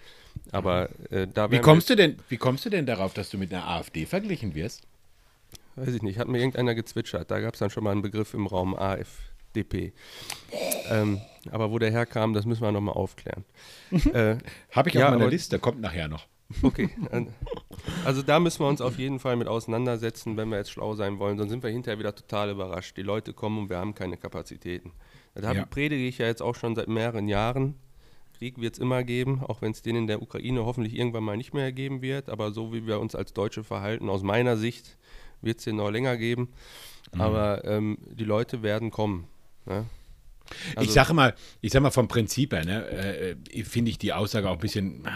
[0.51, 3.53] Aber äh, da Wie kommst, du denn, wie kommst du denn darauf, dass du mit
[3.53, 4.83] einer AfD verglichen wirst?
[5.75, 7.29] wir, weiß ich nicht, hat mir irgendeiner gezwitschert.
[7.29, 9.91] Da gab es dann schon mal einen Begriff im Raum AfDP.
[10.89, 11.19] Ähm,
[11.51, 13.43] aber wo der herkam, das müssen wir nochmal aufklären.
[14.13, 14.37] äh,
[14.71, 16.25] Habe ich Ja, auf meiner aber- Liste, kommt nachher noch.
[16.61, 16.89] Okay.
[18.05, 21.19] Also da müssen wir uns auf jeden Fall mit auseinandersetzen, wenn wir jetzt schlau sein
[21.19, 21.37] wollen.
[21.37, 22.95] Sonst sind wir hinterher wieder total überrascht.
[22.97, 24.91] Die Leute kommen und wir haben keine Kapazitäten.
[25.35, 25.65] Das ja.
[25.65, 27.75] predige ich ja jetzt auch schon seit mehreren Jahren.
[28.37, 31.37] Krieg wird es immer geben, auch wenn es den in der Ukraine hoffentlich irgendwann mal
[31.37, 32.29] nicht mehr geben wird.
[32.29, 34.97] Aber so wie wir uns als Deutsche verhalten, aus meiner Sicht,
[35.41, 36.49] wird es den noch länger geben.
[37.13, 37.21] Mhm.
[37.21, 39.27] Aber ähm, die Leute werden kommen.
[39.65, 39.85] Ne?
[40.71, 44.13] Ich Also- sage mal, ich sag mal vom Prinzip her, ne, äh, finde ich die
[44.13, 45.11] Aussage auch ein bisschen ah,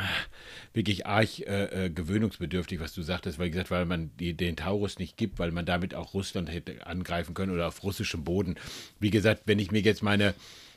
[0.74, 5.00] wirklich arg äh, äh, gewöhnungsbedürftig, was du sagtest, weil gesagt, weil man die, den Taurus
[5.00, 8.56] nicht gibt, weil man damit auch Russland hätte angreifen können oder auf russischem Boden.
[9.00, 10.34] Wie gesagt, wenn ich mir jetzt meine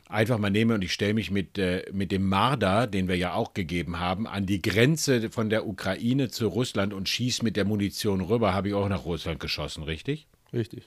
[0.08, 3.32] einfach mal nehme und ich stelle mich mit, äh, mit dem Marder, den wir ja
[3.34, 7.64] auch gegeben haben, an die Grenze von der Ukraine zu Russland und schieße mit der
[7.64, 10.26] Munition rüber, habe ich auch nach Russland geschossen, richtig?
[10.52, 10.84] Richtig.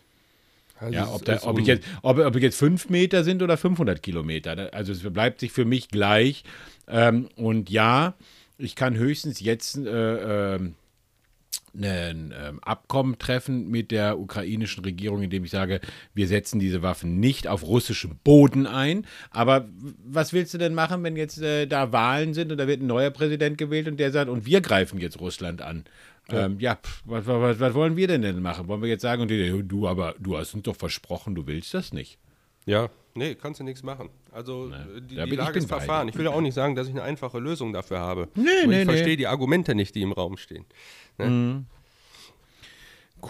[0.79, 3.41] Also Ja, ob, da, ist ob, ich jetzt, ob, ob ich jetzt fünf Meter sind
[3.41, 4.73] oder 500 Kilometer.
[4.73, 6.43] Also es bleibt sich für mich gleich.
[6.87, 8.15] Ähm, und ja,
[8.57, 10.75] ich kann höchstens jetzt äh, ähm,
[11.79, 15.79] ein ähm, Abkommen treffen mit der ukrainischen Regierung, indem ich sage,
[16.13, 19.05] wir setzen diese Waffen nicht auf russischem Boden ein.
[19.29, 19.67] Aber
[20.03, 22.87] was willst du denn machen, wenn jetzt äh, da Wahlen sind und da wird ein
[22.87, 25.85] neuer Präsident gewählt und der sagt, und wir greifen jetzt Russland an?
[26.31, 28.67] Ja, ähm, ja pf, was, was, was wollen wir denn denn machen?
[28.67, 31.73] Wollen wir jetzt sagen, und die, du, aber du hast uns doch versprochen, du willst
[31.73, 32.19] das nicht.
[32.65, 34.09] Ja, nee, kannst du nichts machen.
[34.31, 35.67] Also Ne, die, die ich Lage ist.
[35.67, 36.09] Verfahren.
[36.09, 38.27] Ich will ja auch nicht sagen, dass ich eine einfache Lösung dafür habe.
[38.35, 38.85] Nee, nee, ich nee.
[38.85, 40.65] verstehe die Argumente nicht, die im Raum stehen.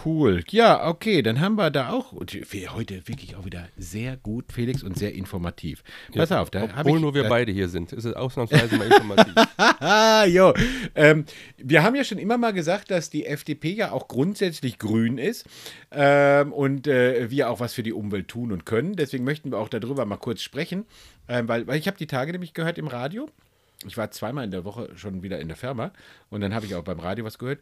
[0.04, 0.44] Cool.
[0.50, 4.98] Ja, okay, dann haben wir da auch heute wirklich auch wieder sehr gut, Felix, und
[4.98, 5.82] sehr informativ.
[6.14, 7.02] Pass auf, da habe Obwohl ich.
[7.02, 9.34] nur wir beide hier sind, ist es ausnahmsweise mal informativ.
[10.28, 10.52] Jo.
[10.94, 11.24] Ähm,
[11.56, 15.46] wir haben ja schon immer mal gesagt, dass die FDP ja auch grundsätzlich grün ist
[15.90, 18.94] ähm, und äh, wir auch was für die Umwelt tun und können.
[18.94, 20.86] Deswegen möchten wir auch darüber mal kurz sprechen,
[21.28, 23.28] ähm, weil, weil ich habe die Tage nämlich gehört im Radio.
[23.86, 25.92] Ich war zweimal in der Woche schon wieder in der Firma
[26.30, 27.60] und dann habe ich auch beim Radio was gehört.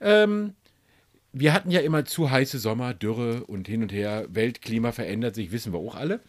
[0.00, 0.54] Ähm,
[1.32, 4.26] wir hatten ja immer zu heiße Sommer, Dürre und hin und her.
[4.30, 6.20] Weltklima verändert sich, wissen wir auch alle.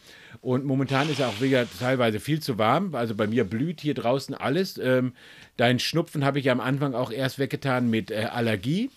[0.41, 2.93] Und momentan ist ja auch wieder teilweise viel zu warm.
[2.95, 4.77] Also bei mir blüht hier draußen alles.
[4.77, 5.13] Ähm,
[5.57, 8.89] dein Schnupfen habe ich ja am Anfang auch erst weggetan mit äh, Allergie.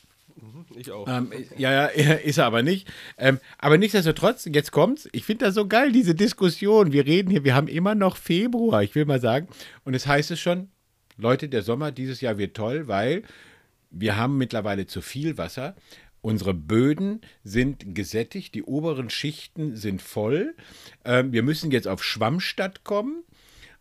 [0.76, 1.06] Ich auch.
[1.08, 2.88] Ähm, ja, ja, ist er aber nicht.
[3.16, 5.08] Ähm, aber nichtsdestotrotz, jetzt kommt's.
[5.12, 6.92] Ich finde das so geil, diese Diskussion.
[6.92, 9.48] Wir reden hier, wir haben immer noch Februar, ich will mal sagen.
[9.84, 10.68] Und es heißt es schon,
[11.16, 13.22] Leute, der Sommer dieses Jahr wird toll, weil
[13.92, 15.76] wir haben mittlerweile zu viel Wasser.
[16.20, 20.54] Unsere Böden sind gesättigt, die oberen Schichten sind voll.
[21.04, 23.24] Ähm, wir müssen jetzt auf Schwammstadt kommen.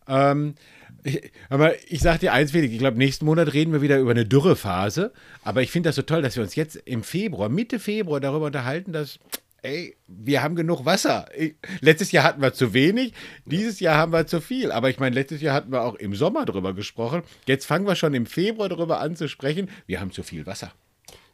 [0.08, 0.56] Ähm,
[1.04, 4.12] ich, aber ich sage dir eins, Felix, ich glaube, nächsten Monat reden wir wieder über
[4.12, 5.14] eine Dürrephase.
[5.44, 8.48] Aber ich finde das so toll, dass wir uns jetzt im Februar, Mitte Februar darüber
[8.48, 9.20] unterhalten, dass,
[9.62, 11.28] ey, wir haben genug Wasser.
[11.36, 13.14] Ich, letztes Jahr hatten wir zu wenig,
[13.46, 14.72] dieses Jahr haben wir zu viel.
[14.72, 17.24] Aber ich meine, letztes Jahr hatten wir auch im Sommer drüber gesprochen.
[17.46, 20.74] Jetzt fangen wir schon im Februar darüber an zu sprechen, wir haben zu viel Wasser.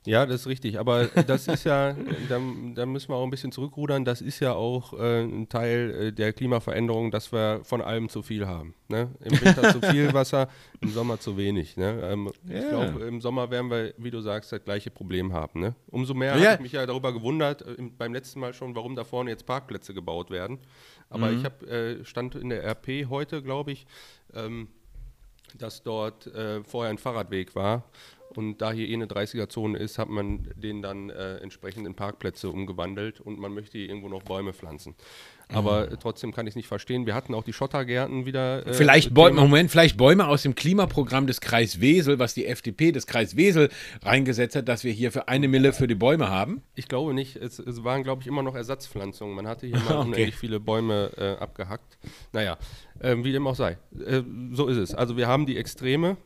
[0.07, 0.79] Ja, das ist richtig.
[0.79, 1.93] Aber das ist ja,
[2.29, 2.39] da,
[2.75, 6.11] da, müssen wir auch ein bisschen zurückrudern, das ist ja auch äh, ein Teil äh,
[6.13, 8.73] der Klimaveränderung, dass wir von allem zu viel haben.
[8.87, 9.09] Ne?
[9.19, 10.47] Im Winter zu viel Wasser,
[10.79, 11.75] im Sommer zu wenig.
[11.75, 11.99] Ne?
[12.03, 12.59] Ähm, yeah.
[12.59, 15.59] Ich glaube, im Sommer werden wir, wie du sagst, das gleiche Problem haben.
[15.59, 15.75] Ne?
[15.91, 16.45] Umso mehr ja.
[16.45, 19.45] habe ich mich ja darüber gewundert, äh, beim letzten Mal schon, warum da vorne jetzt
[19.45, 20.59] Parkplätze gebaut werden.
[21.09, 21.37] Aber mhm.
[21.37, 23.85] ich habe, äh, stand in der RP heute, glaube ich,
[24.33, 24.69] ähm,
[25.57, 27.83] dass dort äh, vorher ein Fahrradweg war
[28.35, 32.49] und da hier eh eine 30er-Zone ist, hat man den dann äh, entsprechend in Parkplätze
[32.49, 34.95] umgewandelt und man möchte hier irgendwo noch Bäume pflanzen.
[35.49, 35.99] Aber mhm.
[36.01, 37.05] trotzdem kann ich es nicht verstehen.
[37.05, 38.67] Wir hatten auch die Schottergärten wieder.
[38.67, 42.91] Äh, vielleicht Bäume, Moment, vielleicht Bäume aus dem Klimaprogramm des Kreis Wesel, was die FDP
[42.91, 43.69] des Kreis Wesel
[44.03, 46.63] reingesetzt hat, dass wir hier für eine Mille für die Bäume haben?
[46.75, 47.37] Ich glaube nicht.
[47.37, 49.35] Es, es waren, glaube ich, immer noch Ersatzpflanzungen.
[49.35, 50.07] Man hatte hier mal okay.
[50.07, 51.97] unendlich viele Bäume äh, abgehackt.
[52.33, 52.57] Naja,
[52.99, 53.77] äh, wie dem auch sei.
[54.05, 54.93] Äh, so ist es.
[54.93, 56.17] Also wir haben die Extreme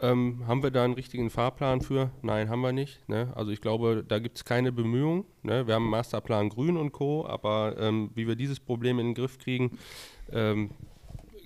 [0.00, 2.10] ähm, haben wir da einen richtigen Fahrplan für?
[2.22, 3.08] Nein, haben wir nicht.
[3.08, 3.32] Ne?
[3.34, 5.24] Also ich glaube, da gibt es keine Bemühungen.
[5.42, 5.66] Ne?
[5.66, 9.14] Wir haben einen Masterplan Grün und Co., aber ähm, wie wir dieses Problem in den
[9.14, 9.78] Griff kriegen,
[10.32, 10.70] ähm,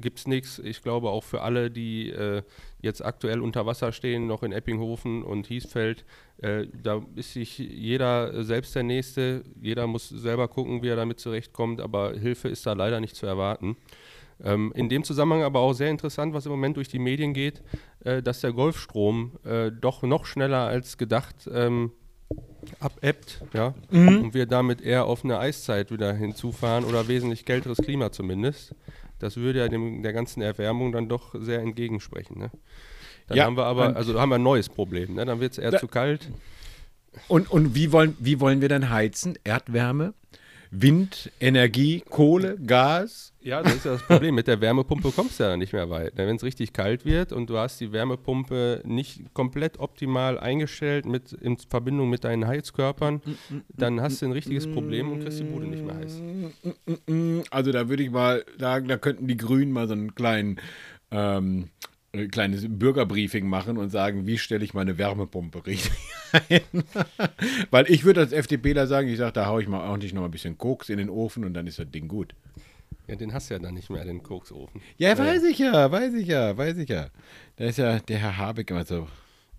[0.01, 0.59] gibt es nichts.
[0.61, 2.43] Ich glaube auch für alle, die äh,
[2.80, 6.05] jetzt aktuell unter Wasser stehen, noch in Eppinghofen und Hiesfeld,
[6.39, 9.45] äh, da ist sich jeder selbst der Nächste.
[9.61, 13.26] Jeder muss selber gucken, wie er damit zurechtkommt, aber Hilfe ist da leider nicht zu
[13.26, 13.76] erwarten.
[14.43, 17.61] Ähm, in dem Zusammenhang aber auch sehr interessant, was im Moment durch die Medien geht,
[18.09, 21.93] äh, dass der Golfstrom äh, doch noch schneller als gedacht ähm,
[22.81, 24.25] abebbt, ja, mhm.
[24.25, 28.75] und wir damit eher auf eine Eiszeit wieder hinzufahren oder wesentlich kälteres Klima zumindest.
[29.19, 32.39] Das würde ja dem, der ganzen Erwärmung dann doch sehr entgegensprechen.
[32.39, 32.51] Ne?
[33.27, 35.25] Dann ja, haben wir aber, also haben wir ein neues Problem, ne?
[35.27, 36.31] dann wird es eher zu kalt.
[37.27, 39.39] Und, und wie, wollen, wie wollen wir dann heizen?
[39.45, 40.15] Erdwärme?
[40.71, 43.33] Wind, Energie, Kohle, Gas.
[43.41, 44.35] Ja, das ist ja das Problem.
[44.35, 46.12] Mit der Wärmepumpe kommst du ja nicht mehr weit.
[46.16, 51.33] Wenn es richtig kalt wird und du hast die Wärmepumpe nicht komplett optimal eingestellt mit,
[51.33, 53.23] in Verbindung mit deinen Heizkörpern,
[53.69, 56.23] dann hast du ein richtiges Problem und kriegst die Bude nicht mehr heiß.
[57.51, 60.61] Also da würde ich mal sagen, da könnten die Grünen mal so einen kleinen
[61.11, 61.71] ähm,
[62.13, 65.93] ein kleines Bürgerbriefing machen und sagen, wie stelle ich meine Wärmepumpe richtig
[66.49, 66.85] ein?
[67.71, 70.31] Weil ich würde als FDPler sagen, ich sage, da haue ich mal ordentlich noch ein
[70.31, 72.35] bisschen Koks in den Ofen und dann ist das Ding gut.
[73.07, 74.83] Ja, den hast du ja dann nicht mehr, den Koksofen.
[74.99, 77.09] Ja, weiß ich ja, weiß ich ja, weiß ich ja.
[77.57, 79.09] Da ist ja der Herr Habeck immer so.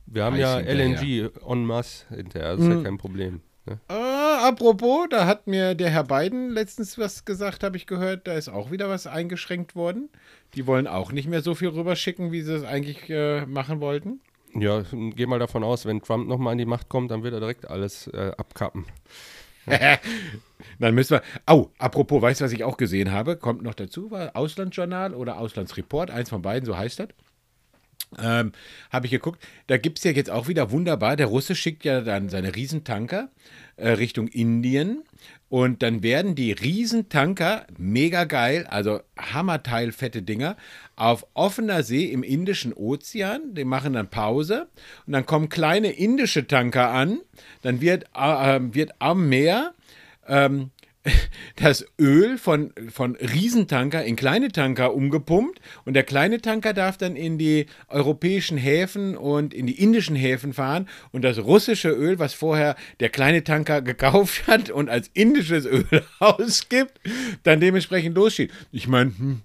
[0.05, 2.77] Wir haben ja LNG en masse hinterher, das ist hm.
[2.77, 3.41] ja kein Problem.
[3.69, 3.79] Ne?
[3.87, 8.27] Ah, apropos, da hat mir der Herr Biden letztens was gesagt, habe ich gehört.
[8.27, 10.09] Da ist auch wieder was eingeschränkt worden.
[10.55, 14.21] Die wollen auch nicht mehr so viel rüberschicken, wie sie es eigentlich äh, machen wollten.
[14.55, 17.39] Ja, geh mal davon aus, wenn Trump nochmal an die Macht kommt, dann wird er
[17.39, 18.85] direkt alles äh, abkappen.
[20.79, 21.21] dann müssen wir.
[21.47, 23.37] Oh, apropos, weißt du, was ich auch gesehen habe?
[23.37, 27.09] Kommt noch dazu, war Auslandsjournal oder Auslandsreport, eins von beiden, so heißt das.
[28.17, 28.53] Ähm,
[28.91, 29.43] Habe ich geguckt.
[29.67, 31.15] Da gibt es ja jetzt auch wieder wunderbar.
[31.15, 33.29] Der Russe schickt ja dann seine Riesentanker
[33.75, 35.03] äh, Richtung Indien.
[35.49, 40.55] Und dann werden die Riesentanker, mega geil, also Hammerteil, fette Dinger,
[40.95, 43.55] auf offener See im Indischen Ozean.
[43.55, 44.67] Die machen dann Pause.
[45.07, 47.19] Und dann kommen kleine indische Tanker an.
[47.61, 49.73] Dann wird, äh, äh wird am Meer.
[50.27, 50.69] Ähm,
[51.55, 57.15] das Öl von, von Riesentanker in kleine Tanker umgepumpt und der kleine Tanker darf dann
[57.15, 62.33] in die europäischen Häfen und in die indischen Häfen fahren und das russische Öl, was
[62.33, 65.85] vorher der kleine Tanker gekauft hat und als indisches Öl
[66.19, 66.99] ausgibt,
[67.43, 68.53] dann dementsprechend losschießt.
[68.71, 69.41] Ich meine, hm,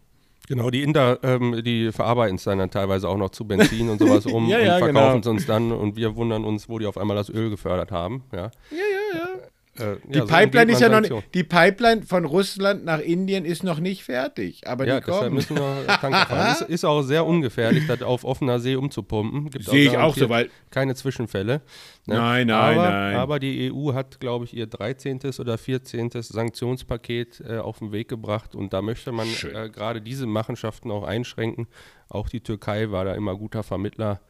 [0.47, 4.27] Genau, die Inder, ähm, die verarbeiten es dann teilweise auch noch zu Benzin und sowas
[4.27, 5.35] um ja, ja, und verkaufen es genau.
[5.35, 8.25] uns dann und wir wundern uns, wo die auf einmal das Öl gefördert haben.
[8.31, 9.19] Ja, ja, ja.
[9.21, 9.54] ja.
[9.79, 13.45] Äh, die ja, Pipeline so ist ja noch nicht, die Pipeline von Russland nach Indien
[13.45, 15.35] ist noch nicht fertig, aber ja, die kommen.
[15.35, 16.53] müssen wir Tanker fahren.
[16.53, 19.51] ist, ist auch sehr ungefährlich, das auf offener See umzupumpen.
[19.61, 21.61] Sehe ich auch so, weil keine Zwischenfälle.
[22.07, 22.15] Ne?
[22.15, 23.17] Nein, nein, aber, nein.
[23.17, 25.21] Aber die EU hat, glaube ich, ihr 13.
[25.39, 26.11] oder 14.
[26.13, 31.03] Sanktionspaket äh, auf den Weg gebracht und da möchte man äh, gerade diese Machenschaften auch
[31.03, 31.67] einschränken.
[32.09, 34.21] Auch die Türkei war da immer guter Vermittler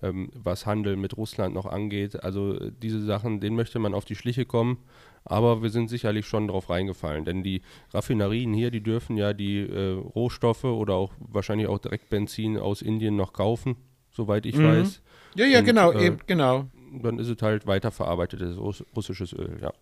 [0.00, 2.22] ähm, was Handel mit Russland noch angeht.
[2.22, 4.78] Also äh, diese Sachen, denen möchte man auf die Schliche kommen.
[5.24, 7.62] Aber wir sind sicherlich schon drauf reingefallen, denn die
[7.92, 12.82] Raffinerien hier, die dürfen ja die äh, Rohstoffe oder auch wahrscheinlich auch direkt Benzin aus
[12.82, 13.76] Indien noch kaufen,
[14.10, 14.64] soweit ich Mhm.
[14.64, 15.02] weiß.
[15.36, 16.66] Ja, ja, Und, genau, äh, eben, genau.
[17.02, 19.72] Dann ist es halt weiterverarbeitetes Russ russisches Öl, ja.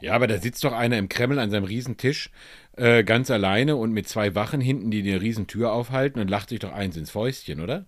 [0.00, 2.30] Ja, aber da sitzt doch einer im Kreml an seinem Riesentisch
[2.76, 6.58] äh, ganz alleine und mit zwei Wachen hinten, die eine Riesentür aufhalten und lacht sich
[6.58, 7.86] doch eins ins Fäustchen, oder?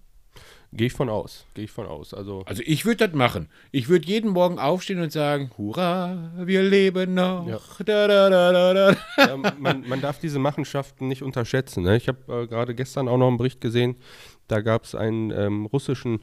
[0.73, 2.15] Gehe ich von aus, gehe ich von aus.
[2.15, 3.49] Also Also ich würde das machen.
[3.73, 7.47] Ich würde jeden Morgen aufstehen und sagen, hurra, wir leben noch.
[7.49, 7.59] Ja.
[7.85, 11.83] Da, da, da, ja, man, man darf diese Machenschaften nicht unterschätzen.
[11.83, 11.97] Ne?
[11.97, 13.97] Ich habe äh, gerade gestern auch noch einen Bericht gesehen,
[14.47, 16.21] da gab es einen ähm, russischen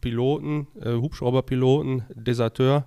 [0.00, 2.86] Piloten, äh, Hubschrauberpiloten, Deserteur,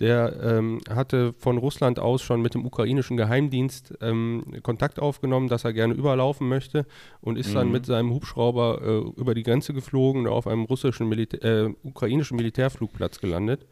[0.00, 5.64] der ähm, hatte von Russland aus schon mit dem ukrainischen Geheimdienst ähm, Kontakt aufgenommen, dass
[5.64, 6.86] er gerne überlaufen möchte
[7.20, 11.08] und ist dann mit seinem Hubschrauber äh, über die Grenze geflogen und auf einem russischen
[11.08, 13.66] Militä äh, ukrainischen Militärflugplatz gelandet.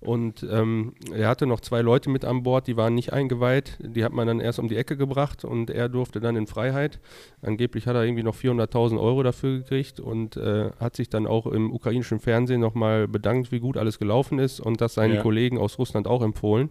[0.00, 3.78] Und ähm, er hatte noch zwei Leute mit an Bord, die waren nicht eingeweiht.
[3.80, 7.00] Die hat man dann erst um die Ecke gebracht und er durfte dann in Freiheit.
[7.42, 11.46] Angeblich hat er irgendwie noch 400.000 Euro dafür gekriegt und äh, hat sich dann auch
[11.46, 15.22] im ukrainischen Fernsehen nochmal bedankt, wie gut alles gelaufen ist und das seinen Ja.
[15.22, 16.70] Kollegen aus Russland auch empfohlen.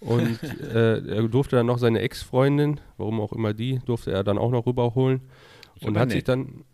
[0.00, 0.38] Und
[0.74, 4.50] äh, er durfte dann noch seine Ex-Freundin, warum auch immer die, durfte er dann auch
[4.50, 5.22] noch rüberholen.
[5.80, 6.28] Und hat sich nett.
[6.28, 6.64] dann,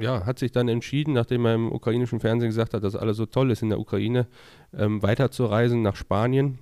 [0.00, 3.26] ja, hat sich dann entschieden, nachdem er im ukrainischen Fernsehen gesagt hat, dass alles so
[3.26, 4.26] toll ist in der Ukraine,
[4.76, 6.58] ähm, weiterzureisen nach Spanien.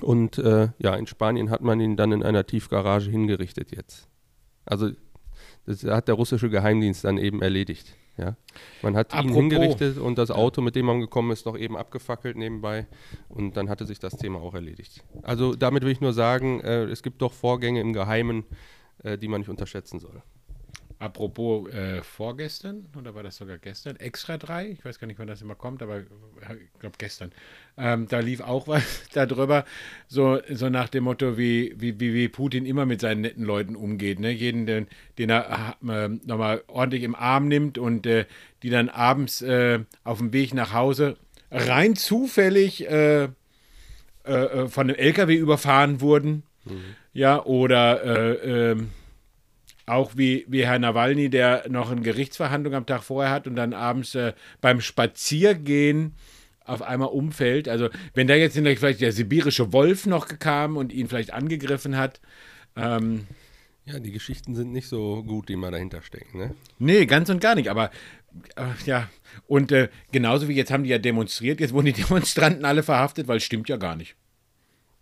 [0.00, 4.08] Und äh, ja, in Spanien hat man ihn dann in einer Tiefgarage hingerichtet jetzt.
[4.64, 4.90] Also
[5.66, 7.94] das hat der russische Geheimdienst dann eben erledigt.
[8.16, 8.36] Ja.
[8.82, 9.36] Man hat ihn Apropos.
[9.36, 12.86] hingerichtet und das Auto, mit dem man gekommen ist, noch eben abgefackelt nebenbei.
[13.28, 15.02] Und dann hatte sich das Thema auch erledigt.
[15.22, 18.44] Also damit will ich nur sagen, äh, es gibt doch Vorgänge im Geheimen,
[19.02, 20.22] äh, die man nicht unterschätzen soll.
[21.00, 23.96] Apropos äh, vorgestern, oder war das sogar gestern?
[23.96, 26.02] Extra 3, ich weiß gar nicht, wann das immer kommt, aber äh,
[26.62, 27.32] ich glaube gestern.
[27.78, 29.64] Ähm, da lief auch was darüber,
[30.08, 34.20] so, so nach dem Motto, wie, wie, wie, Putin immer mit seinen netten Leuten umgeht.
[34.20, 34.30] Ne?
[34.30, 38.26] Jeden, den, den er äh, nochmal ordentlich im Arm nimmt und äh,
[38.62, 41.16] die dann abends äh, auf dem Weg nach Hause
[41.50, 43.30] rein zufällig äh,
[44.22, 46.42] von einem LKW überfahren wurden.
[47.14, 48.90] Ja, oder äh, ähm,
[49.90, 53.72] auch wie, wie Herr Nawalny, der noch eine Gerichtsverhandlung am Tag vorher hat und dann
[53.72, 56.14] abends äh, beim Spaziergehen
[56.64, 57.68] auf einmal umfällt.
[57.68, 62.20] Also wenn da jetzt vielleicht der sibirische Wolf noch kam und ihn vielleicht angegriffen hat.
[62.76, 63.26] Ähm,
[63.84, 66.38] Ja, die Geschichten sind nicht so gut, die mal dahinter stecken.
[66.38, 66.54] Ne?
[66.78, 67.68] nee, ganz und gar nicht.
[67.68, 67.90] Aber
[68.56, 69.08] äh, ja,
[69.48, 73.26] und äh, genauso wie jetzt haben die ja demonstriert, jetzt wurden die Demonstranten alle verhaftet,
[73.26, 74.14] weil es stimmt ja gar nicht.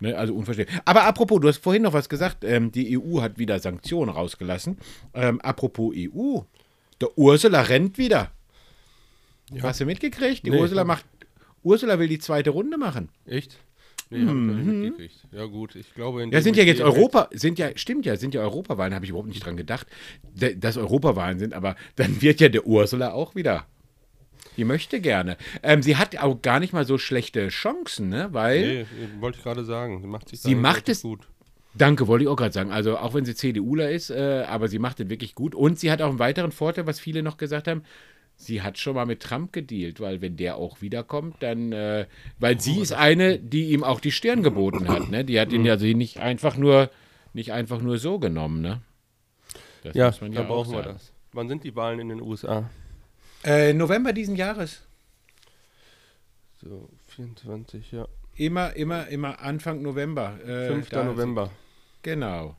[0.00, 0.78] Ne, also unverständlich.
[0.84, 4.78] Aber apropos, du hast vorhin noch was gesagt, ähm, die EU hat wieder Sanktionen rausgelassen.
[5.12, 6.40] Ähm, apropos EU,
[7.00, 8.30] der Ursula rennt wieder.
[9.62, 10.46] Hast du mitgekriegt?
[10.46, 11.04] Die Nee, Ursula macht,
[11.62, 13.08] Ursula will die zweite Runde machen.
[13.26, 13.58] Echt?
[14.10, 15.16] Nee, ich nicht mitgekriegt.
[15.32, 16.22] Ja gut, ich glaube...
[16.22, 16.34] in Mhm.
[16.34, 19.28] Ja, sind ja jetzt Europa, sind ja, stimmt ja, sind ja Europawahlen, habe ich überhaupt
[19.28, 19.86] nicht dran gedacht,
[20.56, 23.66] dass Europawahlen sind, aber dann wird ja der Ursula auch wieder.
[24.58, 25.36] Die möchte gerne.
[25.62, 28.28] Ähm, sie hat auch gar nicht mal so schlechte Chancen, ne?
[28.32, 28.86] Weil, Nee,
[29.20, 30.02] wollte ich gerade sagen.
[30.02, 31.28] Sie macht sich Sie da macht es- gut.
[31.74, 32.70] danke, wollte ich auch gerade sagen.
[32.72, 35.54] Also auch wenn sie CDUler ist, äh, aber sie macht es wirklich gut.
[35.54, 37.82] Und sie hat auch einen weiteren Vorteil, was viele noch gesagt haben.
[38.40, 42.06] Sie hat schon mal mit Trump gedealt, weil wenn der auch wiederkommt, dann, äh,
[42.38, 45.24] weil sie ist eine, die ihm auch die Stirn geboten hat, ne?
[45.24, 46.90] Die hat ihn ja sie nicht einfach nur,
[47.32, 48.80] nicht einfach nur so genommen, ne?
[49.82, 51.12] Das Ja, muss man da auch brauchen wir das.
[51.32, 52.68] Wann sind die Wahlen in den USA?
[53.44, 54.82] Äh, November diesen Jahres.
[56.62, 58.06] So, 24, ja.
[58.34, 60.38] Immer, immer, immer Anfang November.
[60.44, 60.88] Äh, 5.
[60.90, 61.50] da- November.
[62.02, 62.56] Genau.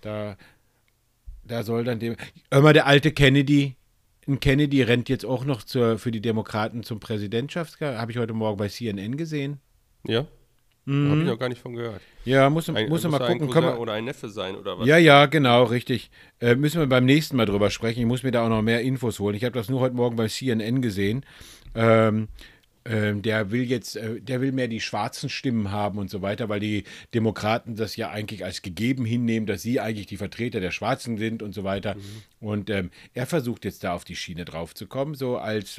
[0.00, 0.36] Da,
[1.44, 2.16] da soll dann dem.
[2.50, 3.76] Immer der alte Kennedy.
[4.26, 7.98] Ein Kennedy rennt jetzt auch noch zur, für die Demokraten zum Präsidentschaftswahl.
[7.98, 9.58] Habe ich heute Morgen bei CNN gesehen.
[10.06, 10.26] Ja?
[10.88, 11.10] Mhm.
[11.10, 12.00] Habe ich noch gar nicht von gehört.
[12.24, 13.52] Ja, muss, Ein, muss muss mal er ein gucken.
[13.52, 14.86] Cousin oder ein Neffe sein oder was?
[14.86, 16.10] ja, ja, genau, richtig.
[16.40, 18.00] Äh, müssen wir beim nächsten Mal drüber sprechen.
[18.00, 19.34] Ich muss mir da auch noch mehr Infos holen.
[19.36, 21.26] Ich habe das nur heute Morgen bei CNN gesehen.
[21.74, 22.28] Ähm,
[22.86, 26.48] ähm, der will jetzt, äh, der will mehr die schwarzen Stimmen haben und so weiter,
[26.48, 30.70] weil die Demokraten das ja eigentlich als gegeben hinnehmen, dass sie eigentlich die Vertreter der
[30.70, 31.96] Schwarzen sind und so weiter.
[32.40, 35.78] Und ähm, er versucht jetzt da auf die Schiene drauf zu kommen, so als,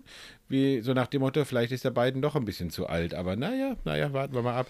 [0.00, 0.10] hm,
[0.48, 3.14] wie, so nach dem Motto, vielleicht ist der Biden doch ein bisschen zu alt.
[3.14, 4.66] Aber naja, naja, warten wir mal ab.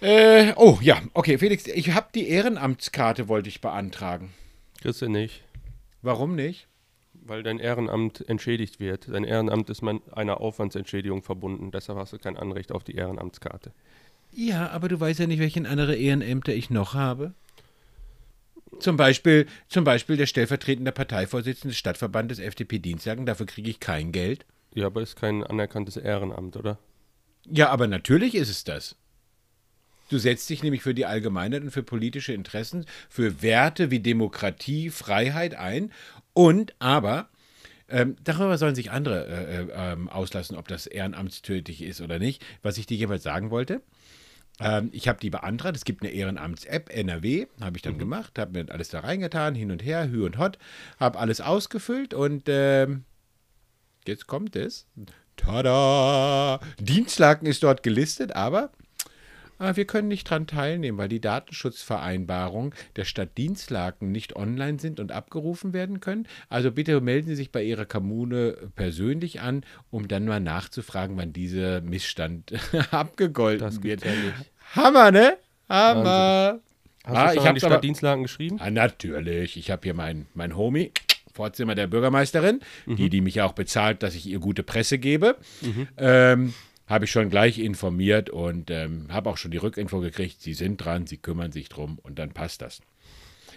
[0.00, 4.32] Äh, oh ja, okay, Felix, ich habe die Ehrenamtskarte, wollte ich beantragen.
[4.80, 5.42] Kriegst du nicht.
[6.00, 6.66] Warum nicht?
[7.12, 9.08] Weil dein Ehrenamt entschädigt wird.
[9.08, 11.70] Dein Ehrenamt ist mit einer Aufwandsentschädigung verbunden.
[11.70, 13.72] Deshalb hast du kein Anrecht auf die Ehrenamtskarte.
[14.32, 17.34] Ja, aber du weißt ja nicht, welchen andere Ehrenämter ich noch habe.
[18.80, 24.12] Zum Beispiel, zum Beispiel der stellvertretende Parteivorsitzende des Stadtverbandes FDP Dienstlagen, dafür kriege ich kein
[24.12, 24.46] Geld.
[24.74, 26.78] Ja, aber ist kein anerkanntes Ehrenamt, oder?
[27.46, 28.96] Ja, aber natürlich ist es das.
[30.10, 34.90] Du setzt dich nämlich für die Allgemeinheit und für politische Interessen, für Werte wie Demokratie,
[34.90, 35.92] Freiheit ein.
[36.32, 37.28] Und aber,
[37.88, 42.44] ähm, darüber sollen sich andere äh, äh, ähm, auslassen, ob das ehrenamtstötig ist oder nicht.
[42.62, 43.82] Was ich dir jeweils sagen wollte,
[44.60, 45.76] ähm, ich habe die beantragt.
[45.76, 49.70] Es gibt eine Ehrenamts-App, NRW, habe ich dann gemacht, habe mir alles da reingetan, hin
[49.70, 50.58] und her, hü und hot,
[50.98, 53.04] habe alles ausgefüllt und ähm,
[54.06, 54.86] jetzt kommt es.
[55.36, 56.60] Tada!
[56.78, 58.70] Dienstlaken ist dort gelistet, aber
[59.60, 65.00] äh, wir können nicht dran teilnehmen, weil die Datenschutzvereinbarung der Stadt Dienstlaken nicht online sind
[65.00, 66.26] und abgerufen werden können.
[66.48, 71.32] Also bitte melden Sie sich bei Ihrer Kommune persönlich an, um dann mal nachzufragen, wann
[71.32, 72.52] dieser Missstand
[72.90, 74.04] abgegolten wird.
[74.04, 74.10] ja.
[74.74, 75.36] Hammer, ne?
[75.68, 76.60] Hammer.
[77.04, 78.56] Hast Ah, du ich schon an die hab's aber- Stadt Dienstlaken geschrieben?
[78.60, 79.56] Ah, natürlich.
[79.56, 80.92] Ich habe hier mein, mein Homie,
[81.32, 85.36] Vorzimmer der Bürgermeisterin, die, die mich auch bezahlt, dass ich ihr gute Presse gebe.
[85.96, 86.52] Ähm,
[86.90, 90.42] habe ich schon gleich informiert und ähm, habe auch schon die Rückinfo gekriegt.
[90.42, 92.80] Sie sind dran, sie kümmern sich drum und dann passt das.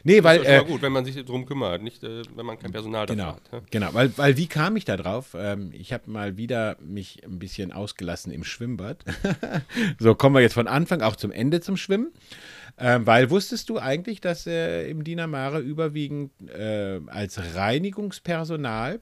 [0.05, 0.39] Nee, weil.
[0.39, 2.71] das ist ja Äh, gut, wenn man sich darum kümmert, nicht äh, wenn man kein
[2.73, 3.41] Personal dafür Genau, hat.
[3.51, 3.61] Ja?
[3.71, 3.93] genau.
[3.93, 5.35] Weil, weil wie kam ich da drauf?
[5.37, 8.97] Ähm, ich habe mal wieder mich ein bisschen ausgelassen im Schwimmbad.
[9.99, 12.11] so kommen wir jetzt von Anfang auch zum Ende zum Schwimmen.
[12.77, 18.99] Ähm, weil wusstest du eigentlich, dass äh, im Dinamare überwiegend äh, als Reinigungspersonal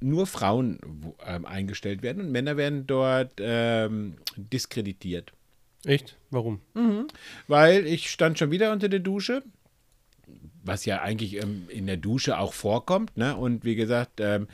[0.00, 0.78] nur Frauen
[1.26, 5.32] ähm, eingestellt werden und Männer werden dort ähm, diskreditiert?
[5.84, 6.16] Echt?
[6.30, 6.60] Warum?
[7.48, 9.42] Weil ich stand schon wieder unter der Dusche,
[10.62, 13.36] was ja eigentlich ähm, in der Dusche auch vorkommt, ne?
[13.36, 14.46] Und wie gesagt, ähm,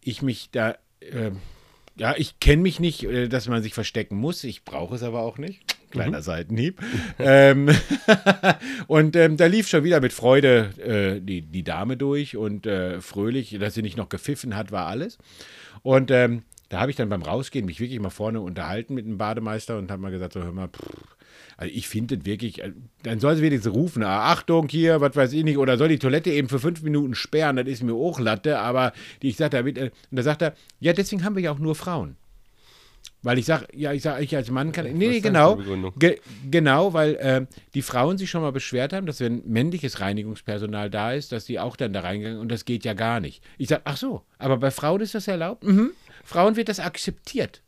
[0.00, 1.38] ich mich da, ähm,
[1.96, 4.42] ja, ich kenne mich nicht, äh, dass man sich verstecken muss.
[4.44, 5.71] Ich brauche es aber auch nicht.
[5.92, 6.80] Kleiner Seitenhieb.
[7.18, 7.68] ähm,
[8.86, 13.00] und ähm, da lief schon wieder mit Freude äh, die, die Dame durch und äh,
[13.00, 15.18] fröhlich, dass sie nicht noch gepfiffen hat, war alles.
[15.82, 19.18] Und ähm, da habe ich dann beim Rausgehen mich wirklich mal vorne unterhalten mit dem
[19.18, 21.16] Bademeister und habe mal gesagt, so hör mal, pff,
[21.56, 22.72] also ich finde wirklich, äh,
[23.02, 25.98] dann soll sie wenigstens rufen, ah, Achtung hier, was weiß ich nicht, oder soll die
[25.98, 29.62] Toilette eben für fünf Minuten sperren, das ist mir auch Latte, aber die, ich sagte,
[29.62, 32.16] und da sagt er, ja, deswegen haben wir ja auch nur Frauen.
[33.22, 34.84] Weil ich sage, ja, ich sage, ich als Mann kann.
[34.84, 35.56] Nee, nee, genau.
[35.96, 36.18] Ge
[36.50, 41.12] genau, weil äh, die Frauen sich schon mal beschwert haben, dass wenn männliches Reinigungspersonal da
[41.12, 43.42] ist, dass die auch dann da reingegangen und das geht ja gar nicht.
[43.58, 45.62] Ich sage, ach so, aber bei Frauen ist das erlaubt?
[45.62, 45.92] Mhm.
[46.24, 47.62] Frauen wird das akzeptiert.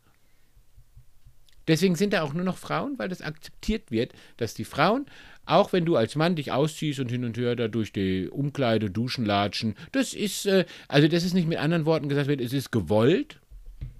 [1.67, 5.05] Deswegen sind da auch nur noch Frauen, weil das akzeptiert wird, dass die Frauen,
[5.45, 8.91] auch wenn du als Mann dich ausziehst und hin und her da durch die Umkleide,
[8.91, 12.53] Duschen latschen, das ist, äh, also das ist nicht mit anderen Worten gesagt wird, es
[12.53, 13.39] ist gewollt.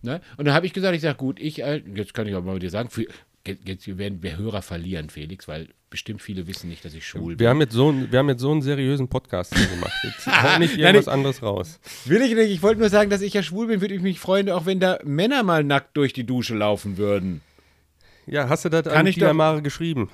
[0.02, 0.22] Ne?
[0.38, 2.60] Und dann habe ich gesagt, ich sage, gut, ich, äh, jetzt kann ich auch mal
[2.60, 3.06] dir sagen, für,
[3.46, 7.40] jetzt werden wir Hörer verlieren, Felix, weil bestimmt viele wissen nicht, dass ich schwul bin.
[7.40, 9.94] Wir haben, jetzt so, einen- wir haben jetzt so einen seriösen Podcast gemacht.
[10.04, 11.80] Jetzt hau nicht Nein, irgendwas ich- anderes raus.
[12.06, 14.20] Will ich nicht, ich wollte nur sagen, dass ich ja schwul bin, würde ich mich
[14.20, 17.42] freuen, auch wenn da Männer mal nackt durch die Dusche laufen würden.
[18.28, 20.10] Ja, hast du das Kann an ich Tina Mare geschrieben?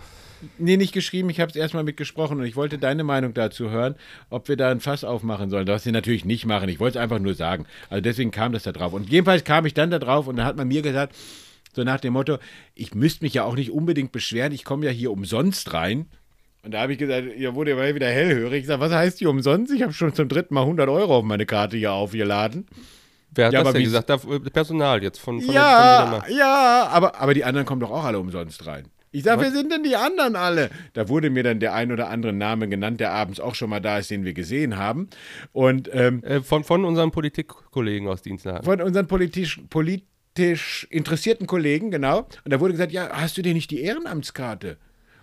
[0.58, 3.96] Nee, nicht geschrieben, ich habe es erstmal mitgesprochen und ich wollte deine Meinung dazu hören,
[4.30, 5.66] ob wir da ein Fass aufmachen sollen.
[5.66, 6.70] Das sie natürlich nicht machen.
[6.70, 7.66] Ich wollte es einfach nur sagen.
[7.90, 8.94] Also deswegen kam das da drauf.
[8.94, 11.16] Und jedenfalls kam ich dann da drauf und dann hat man mir gesagt,
[11.74, 12.38] so nach dem Motto,
[12.76, 16.08] ich müsste mich ja auch nicht unbedingt beschweren, ich komme ja hier umsonst rein.
[16.64, 18.62] Und da habe ich gesagt, ihr wurde ja wieder hellhörig.
[18.62, 19.72] Ich sage, was heißt hier umsonst?
[19.74, 22.68] Ich habe schon zum dritten Mal 100 Euro auf meine Karte hier aufgeladen.
[23.34, 24.10] Wer hat Ja, das aber denn wie- gesagt?
[24.10, 27.80] Da, äh, Personal jetzt von, von ja, der, von ja, aber, aber die anderen kommen
[27.82, 28.86] doch auch alle umsonst rein.
[29.14, 30.70] Ich sage, wer sind denn die anderen alle?
[30.94, 33.82] Da wurde mir dann der ein oder andere Name genannt, der abends auch schon mal
[33.82, 35.10] da ist, den wir gesehen haben.
[35.52, 38.64] Und ähm, Äh, von, von unseren Politikkollegen aus Dienstlagen.
[38.64, 42.20] von unseren politisch, politisch interessierten Kollegen, genau.
[42.46, 44.78] Und da wurde gesagt, ja, hast du denn nicht die Ehrenamtskarte?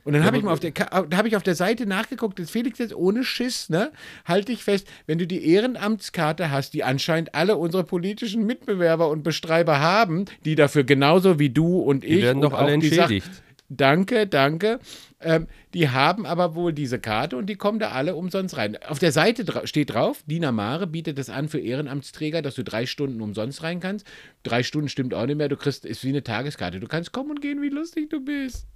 [0.04, 2.78] Und dann habe ich mal auf der, habe ich auf der Seite nachgeguckt, das Felix
[2.78, 3.90] jetzt ohne Schiss, ne?
[4.24, 9.22] Halte ich fest, wenn du die Ehrenamtskarte hast, die anscheinend alle unsere politischen Mitbewerber und
[9.22, 13.28] Bestreiber haben, die dafür genauso wie du und ich Die werden doch alle die entschädigt.
[13.70, 14.78] Danke, danke.
[15.20, 18.78] Ähm, die haben aber wohl diese Karte und die kommen da alle umsonst rein.
[18.88, 22.64] Auf der Seite dra steht drauf, Dina Mare bietet es an für Ehrenamtsträger, dass du
[22.64, 24.06] drei Stunden umsonst rein kannst.
[24.42, 26.80] Drei Stunden stimmt auch nicht mehr, du kriegst, ist wie eine Tageskarte.
[26.80, 28.66] Du kannst kommen und gehen, wie lustig du bist.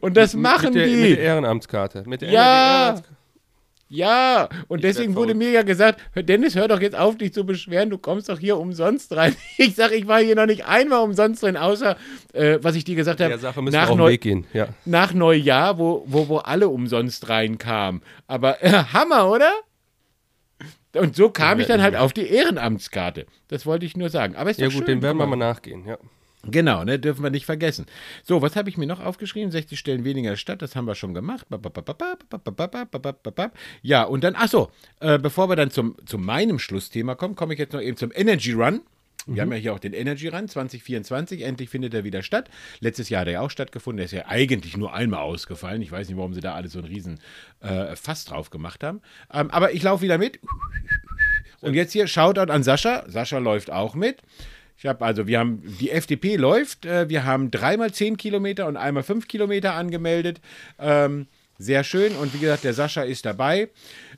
[0.00, 0.96] Und das machen mit der, die.
[0.96, 2.04] Mit der Ehrenamtskarte.
[2.06, 2.80] Mit der Ja.
[2.86, 3.19] Ehrenamtskarte.
[3.92, 7.44] Ja, und werd deswegen wurde mir ja gesagt, Dennis, hör doch jetzt auf, dich zu
[7.44, 9.34] beschweren, du kommst doch hier umsonst rein.
[9.58, 11.96] Ich sag, ich war hier noch nicht einmal umsonst drin, außer,
[12.32, 13.36] äh, was ich dir gesagt habe,
[13.70, 14.16] nach, Neu.
[14.52, 14.68] Ja.
[14.84, 18.02] nach Neujahr, wo, wo, wo alle umsonst reinkamen.
[18.28, 19.50] Aber äh, Hammer, oder?
[20.94, 23.26] Und so kam ich dann halt auf die Ehrenamtskarte.
[23.48, 24.36] Das wollte ich nur sagen.
[24.36, 25.84] Aber ist ja gut, schön, dem werden wir mal nachgehen.
[25.84, 25.98] Ja.
[26.44, 27.86] Genau, ne, dürfen wir nicht vergessen.
[28.22, 29.50] So, was habe ich mir noch aufgeschrieben?
[29.50, 31.46] 60 Stellen weniger Stadt, das haben wir schon gemacht.
[33.82, 34.70] Ja, und dann, achso,
[35.00, 38.10] äh, bevor wir dann zum, zu meinem Schlussthema kommen, komme ich jetzt noch eben zum
[38.14, 38.80] Energy Run.
[39.26, 41.42] Wir haben ja hier auch den Energy Run 2024.
[41.42, 42.48] Endlich findet er wieder statt.
[42.80, 43.98] Letztes Jahr hat er ja auch stattgefunden.
[43.98, 45.82] Der ist ja eigentlich nur einmal ausgefallen.
[45.82, 47.20] Ich weiß nicht, warum sie da alle so einen riesen
[47.60, 49.02] äh, Fass drauf gemacht haben.
[49.32, 50.40] Ähm, aber ich laufe wieder mit.
[51.60, 53.04] Und jetzt hier Shoutout an Sascha.
[53.08, 54.22] Sascha läuft auch mit.
[54.80, 58.78] Ich habe also, wir haben, die FDP läuft, äh, wir haben dreimal 10 Kilometer und
[58.78, 60.40] einmal 5 Kilometer angemeldet.
[60.78, 61.26] Ähm,
[61.58, 62.16] sehr schön.
[62.16, 63.68] Und wie gesagt, der Sascha ist dabei.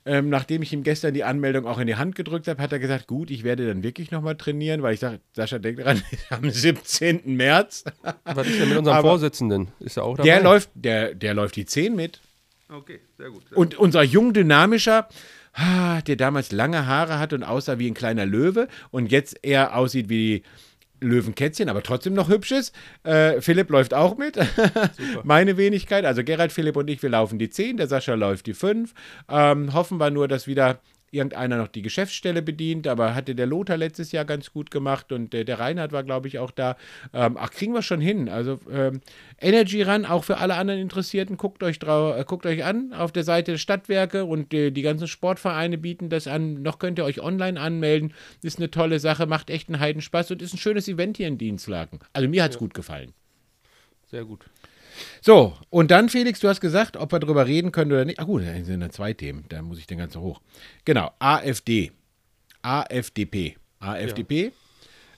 [0.06, 2.78] Ähm, nachdem ich ihm gestern die Anmeldung auch in die Hand gedrückt habe, hat er
[2.78, 6.00] gesagt, gut, ich werde dann wirklich nochmal trainieren, weil ich sage, Sascha, denk dran,
[6.30, 7.22] am 17.
[7.24, 7.82] März.
[8.22, 9.72] Was ist denn mit unserem Aber Vorsitzenden?
[9.80, 10.28] Ist er auch dabei?
[10.28, 12.20] Der läuft, der, der läuft die 10 mit.
[12.68, 13.48] Okay, sehr gut.
[13.48, 15.08] Sehr Und unser jung dynamischer,
[16.07, 20.09] der damals lange Haare hatte und aussah wie ein kleiner Löwe und jetzt eher aussieht
[20.09, 20.42] wie
[21.03, 22.74] Löwenkätzchen, aber trotzdem noch hübsch ist.
[23.03, 24.38] Äh, Philipp läuft auch mit.
[25.24, 26.05] Meine Wenigkeit.
[26.05, 28.94] Also Gerald, Philipp und ich, wir laufen die 10, der Sascha läuft die 5.
[29.28, 30.80] Ähm, hoffen wir nur, dass wieder
[31.12, 35.34] irgendeiner noch die Geschäftsstelle bedient, aber hatte der Lothar letztes Jahr ganz gut gemacht und
[35.34, 36.76] äh, der Reinhard war, glaube ich, auch da.
[37.12, 38.28] Ähm, ach, kriegen wir schon hin.
[38.28, 39.00] Also ähm,
[39.40, 43.12] Energy Run, auch für alle anderen Interessierten, guckt euch, drau äh, guckt euch an auf
[43.12, 46.62] der Seite der Stadtwerke und äh, die ganzen Sportvereine bieten das an.
[46.62, 48.14] Noch könnt ihr euch online anmelden.
[48.42, 51.36] Ist eine tolle Sache, macht echt einen Heidenspaß und ist ein schönes Event hier in
[51.36, 52.00] Dienstlaken.
[52.14, 53.12] Also mir hat es gut gefallen.
[54.10, 54.46] Sehr gut.
[55.20, 58.18] So, und dann, Felix, du hast gesagt, ob wir darüber reden können oder nicht.
[58.18, 60.40] Ach gut, da sind ja zwei Themen, da muss ich den ganzen hoch.
[60.84, 61.93] Genau, AfD.
[62.62, 63.57] AfDP.
[63.80, 64.53] AfDP.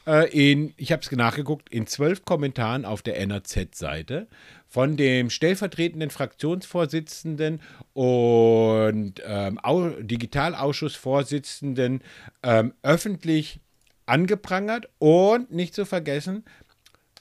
[0.06, 4.26] Äh, in, ich habe es nachgeguckt, in zwölf Kommentaren auf der NRZ-Seite
[4.68, 7.60] von dem stellvertretenden Fraktionsvorsitzenden
[7.94, 12.02] und ähm, Au Digitalausschussvorsitzenden
[12.42, 13.60] ähm, öffentlich
[14.06, 16.44] angeprangert und nicht zu vergessen,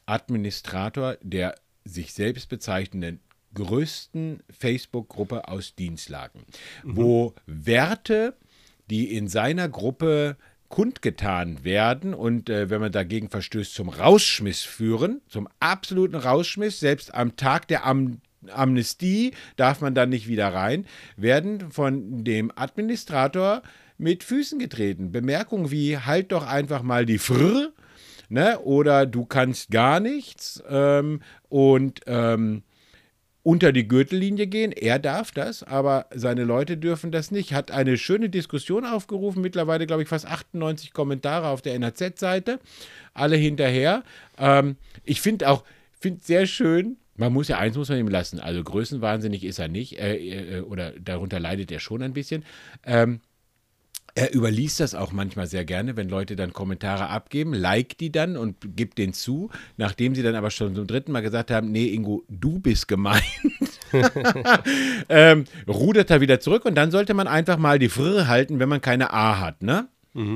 [0.06, 1.56] Administrator der
[1.86, 3.20] sich selbst bezeichnenden
[3.54, 6.42] größten Facebook-Gruppe aus Dienstlagen,
[6.84, 8.36] wo Werte,
[8.90, 10.38] die in seiner Gruppe
[10.70, 17.14] kundgetan werden und äh, wenn man dagegen verstößt, zum Rausschmiss führen, zum absoluten Rausschmiss, selbst
[17.14, 18.22] am Tag der Am
[18.52, 23.62] Amnestie darf man dann nicht wieder rein, werden von dem Administrator
[23.98, 25.12] mit Füßen getreten.
[25.12, 27.72] Bemerkungen wie halt doch einfach mal die Frr,
[28.30, 28.60] ne?
[28.60, 32.64] oder du kannst gar nichts ähm, und ähm,
[33.44, 34.72] unter die Gürtellinie gehen.
[34.72, 37.54] Er darf das, aber seine Leute dürfen das nicht.
[37.54, 39.42] Hat eine schöne Diskussion aufgerufen.
[39.42, 42.60] Mittlerweile, glaube ich, fast 98 Kommentare auf der NRZ-Seite.
[43.14, 44.04] Alle hinterher.
[44.38, 45.64] Ähm, ich finde auch,
[46.00, 48.40] finde sehr schön, man muss ja eins muss man ihm lassen.
[48.40, 50.00] Also größenwahnsinnig ist er nicht.
[50.00, 52.44] Äh, äh, oder darunter leidet er schon ein bisschen.
[52.86, 53.20] Ähm,
[54.16, 58.38] er überliest das auch manchmal sehr gerne, wenn Leute dann Kommentare abgeben, like die dann
[58.38, 61.88] und gibt den zu, nachdem sie dann aber schon zum dritten Mal gesagt haben, nee,
[61.88, 63.24] Ingo, du bist gemeint.
[65.10, 68.70] ähm, rudert er wieder zurück und dann sollte man einfach mal die Frrre halten, wenn
[68.70, 69.88] man keine A hat, ne?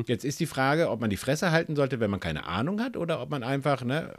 [0.08, 2.98] Jetzt ist die Frage, ob man die Fresse halten sollte, wenn man keine Ahnung hat
[2.98, 4.14] oder ob man einfach, ne,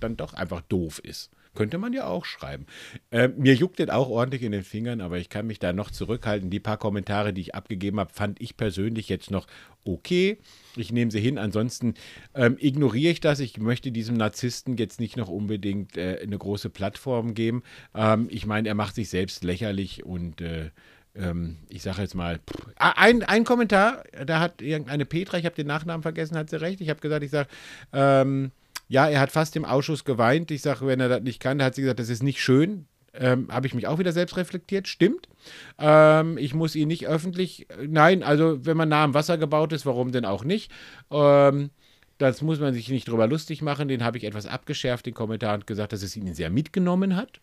[0.00, 1.30] dann doch einfach doof ist.
[1.56, 2.66] Könnte man ja auch schreiben.
[3.10, 5.90] Äh, mir juckt es auch ordentlich in den Fingern, aber ich kann mich da noch
[5.90, 6.50] zurückhalten.
[6.50, 9.46] Die paar Kommentare, die ich abgegeben habe, fand ich persönlich jetzt noch
[9.84, 10.38] okay.
[10.76, 11.38] Ich nehme sie hin.
[11.38, 11.94] Ansonsten
[12.34, 13.40] ähm, ignoriere ich das.
[13.40, 17.62] Ich möchte diesem Narzissten jetzt nicht noch unbedingt äh, eine große Plattform geben.
[17.94, 20.70] Ähm, ich meine, er macht sich selbst lächerlich und äh,
[21.14, 22.40] ähm, ich sage jetzt mal,
[22.76, 26.60] ah, ein, ein Kommentar, da hat irgendeine Petra, ich habe den Nachnamen vergessen, hat sie
[26.60, 26.80] recht.
[26.80, 27.48] Ich habe gesagt, ich sage,
[27.92, 28.52] ähm,
[28.88, 30.50] ja, er hat fast im Ausschuss geweint.
[30.50, 32.86] Ich sage, wenn er das nicht kann, hat sie gesagt, das ist nicht schön.
[33.14, 35.28] Ähm, habe ich mich auch wieder selbst reflektiert, stimmt.
[35.78, 39.86] Ähm, ich muss ihn nicht öffentlich, nein, also wenn man nah am Wasser gebaut ist,
[39.86, 40.70] warum denn auch nicht?
[41.10, 41.70] Ähm,
[42.18, 43.88] das muss man sich nicht drüber lustig machen.
[43.88, 47.40] Den habe ich etwas abgeschärft, den Kommentar, und gesagt, dass es ihn sehr mitgenommen hat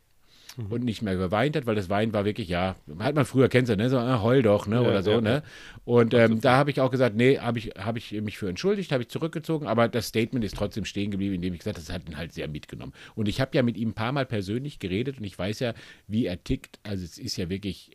[0.58, 3.72] und nicht mehr geweint hat, weil das Wein war wirklich, ja, hat man früher, kennst
[3.72, 5.44] du, ne, so, ah, heul doch, ne, Ja, oder so, ja, ne.
[5.84, 8.92] Und ähm, da habe ich auch gesagt, nee, habe ich, hab ich mich für entschuldigt,
[8.92, 11.94] habe ich zurückgezogen, aber das Statement ist trotzdem stehen geblieben, indem ich gesagt habe, das
[11.94, 12.94] hat ihn halt sehr mitgenommen.
[13.16, 15.74] Und ich habe ja mit ihm ein paar Mal persönlich geredet und ich weiß ja,
[16.08, 16.80] wie er tickt.
[16.84, 17.92] Also es ist ja wirklich,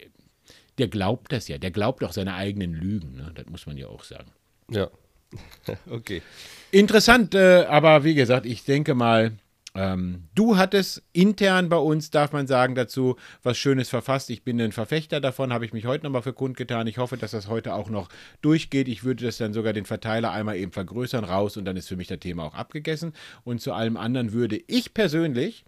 [0.79, 3.31] der glaubt das ja, der glaubt auch seine eigenen Lügen, ne?
[3.35, 4.31] das muss man ja auch sagen.
[4.71, 4.91] Ja.
[5.91, 6.23] okay.
[6.71, 9.33] Interessant, äh, aber wie gesagt, ich denke mal,
[9.79, 13.15] ähm, du hattest intern bei uns, darf man sagen, dazu
[13.45, 14.29] was Schönes verfasst.
[14.31, 16.89] Ich bin ein Verfechter davon, habe ich mich heute nochmal für kundgetan.
[16.89, 18.09] Ich hoffe, dass das heute auch noch
[18.43, 18.89] durchgeht.
[18.89, 21.95] Ich würde das dann sogar den Verteiler einmal eben vergrößern, raus und dann ist für
[21.95, 23.13] mich das Thema auch abgegessen.
[23.45, 25.65] Und zu allem anderen würde ich persönlich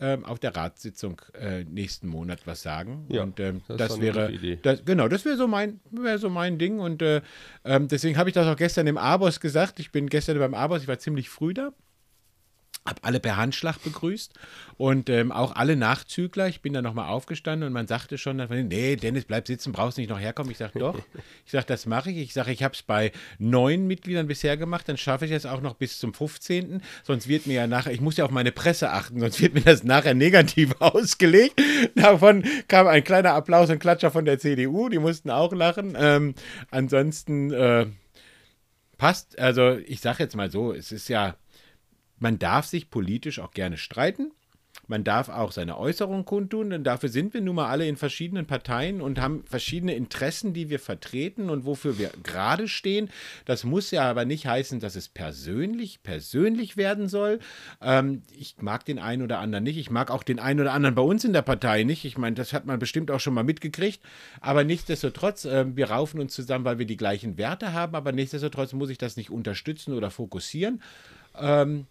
[0.00, 3.06] ähm, auf der Ratssitzung äh, nächsten Monat was sagen.
[3.08, 4.32] Ja, und ähm, das das, wäre,
[4.62, 6.78] das, genau, das wäre so mein, wäre so mein Ding.
[6.78, 7.22] Und äh,
[7.64, 9.80] ähm, deswegen habe ich das auch gestern im Abos gesagt.
[9.80, 11.72] Ich bin gestern beim Abos, ich war ziemlich früh da.
[12.86, 14.32] Habe alle per Handschlag begrüßt
[14.76, 16.48] und ähm, auch alle Nachzügler.
[16.48, 18.36] Ich bin dann nochmal aufgestanden und man sagte schon,
[18.68, 20.50] nee, Dennis, bleib sitzen, brauchst nicht noch herkommen.
[20.50, 20.98] Ich sage, doch.
[21.44, 22.18] Ich sage, das mache ich.
[22.18, 25.62] Ich sage, ich habe es bei neun Mitgliedern bisher gemacht, dann schaffe ich es auch
[25.62, 26.82] noch bis zum 15.
[27.02, 29.62] Sonst wird mir ja nachher, ich muss ja auf meine Presse achten, sonst wird mir
[29.62, 31.60] das nachher negativ ausgelegt.
[31.94, 35.96] Davon kam ein kleiner Applaus und Klatscher von der CDU, die mussten auch lachen.
[35.98, 36.34] Ähm,
[36.70, 37.86] ansonsten äh,
[38.98, 41.36] passt, also ich sage jetzt mal so, es ist ja
[42.18, 44.32] man darf sich politisch auch gerne streiten.
[44.88, 48.46] Man darf auch seine Äußerung kundtun, denn dafür sind wir nun mal alle in verschiedenen
[48.46, 53.10] Parteien und haben verschiedene Interessen, die wir vertreten und wofür wir gerade stehen.
[53.44, 57.38] Das muss ja aber nicht heißen, dass es persönlich, persönlich werden soll.
[57.82, 59.76] Ähm, ich mag den einen oder anderen nicht.
[59.76, 62.06] Ich mag auch den einen oder anderen bei uns in der Partei nicht.
[62.06, 64.00] Ich meine, das hat man bestimmt auch schon mal mitgekriegt.
[64.40, 67.94] Aber nichtsdestotrotz, äh, wir raufen uns zusammen, weil wir die gleichen Werte haben.
[67.94, 70.80] Aber nichtsdestotrotz muss ich das nicht unterstützen oder fokussieren.
[71.38, 71.86] Ähm,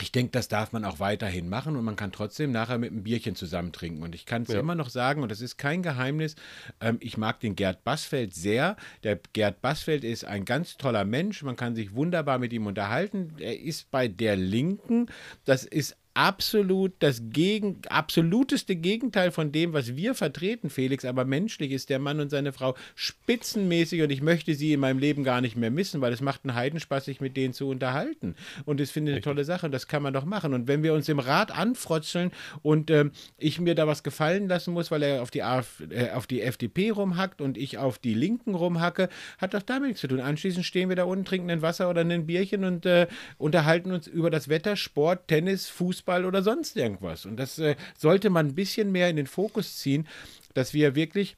[0.00, 3.02] ich denke, das darf man auch weiterhin machen und man kann trotzdem nachher mit einem
[3.02, 4.02] Bierchen zusammen trinken.
[4.02, 4.60] Und ich kann es ja.
[4.60, 6.36] immer noch sagen, und das ist kein Geheimnis,
[6.80, 8.76] ähm, ich mag den Gerd Bassfeld sehr.
[9.02, 13.34] Der Gerd Bassfeld ist ein ganz toller Mensch, man kann sich wunderbar mit ihm unterhalten.
[13.38, 15.06] Er ist bei der Linken,
[15.44, 21.04] das ist absolut das Gegen, absoluteste Gegenteil von dem, was wir vertreten, Felix.
[21.04, 24.98] Aber menschlich ist der Mann und seine Frau spitzenmäßig und ich möchte sie in meinem
[24.98, 28.34] Leben gar nicht mehr missen, weil es macht einen Heidenspaß, sich mit denen zu unterhalten.
[28.64, 30.54] Und das finde ich eine tolle Sache und das kann man doch machen.
[30.54, 32.32] Und wenn wir uns im Rat anfrotzeln
[32.62, 36.10] und äh, ich mir da was gefallen lassen muss, weil er auf die, AF, äh,
[36.10, 40.08] auf die FDP rumhackt und ich auf die Linken rumhacke, hat doch damit nichts zu
[40.08, 40.20] tun.
[40.20, 43.06] Anschließend stehen wir da unten, trinken ein Wasser oder ein Bierchen und äh,
[43.38, 47.26] unterhalten uns über das Wetter, Sport, Tennis, Fußball Fußball oder sonst irgendwas.
[47.26, 50.06] Und das äh, sollte man ein bisschen mehr in den Fokus ziehen,
[50.54, 51.36] dass wir wirklich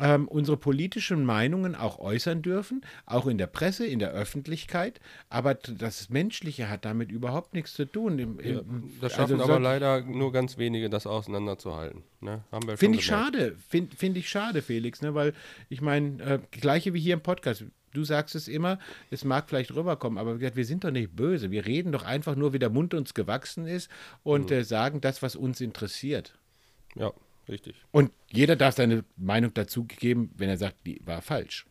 [0.00, 5.00] ähm, unsere politischen Meinungen auch äußern dürfen, auch in der Presse, in der Öffentlichkeit.
[5.28, 8.18] Aber das Menschliche hat damit überhaupt nichts zu tun.
[8.18, 8.60] Im, ja,
[9.00, 12.02] das also schaffen also, aber leider nur ganz wenige, das auseinanderzuhalten.
[12.20, 12.42] Ne?
[12.76, 15.14] Finde ich schade, finde find ich schade, Felix, ne?
[15.14, 15.32] weil
[15.68, 18.78] ich meine, äh, gleiche wie hier im Podcast du sagst es immer,
[19.10, 21.50] es mag vielleicht rüberkommen, aber wir sind doch nicht böse.
[21.50, 23.90] Wir reden doch einfach nur, wie der Mund uns gewachsen ist
[24.22, 24.56] und mhm.
[24.56, 26.38] äh, sagen das, was uns interessiert.
[26.94, 27.12] Ja,
[27.48, 27.76] richtig.
[27.90, 31.66] Und jeder darf seine Meinung dazu geben, wenn er sagt, die war falsch.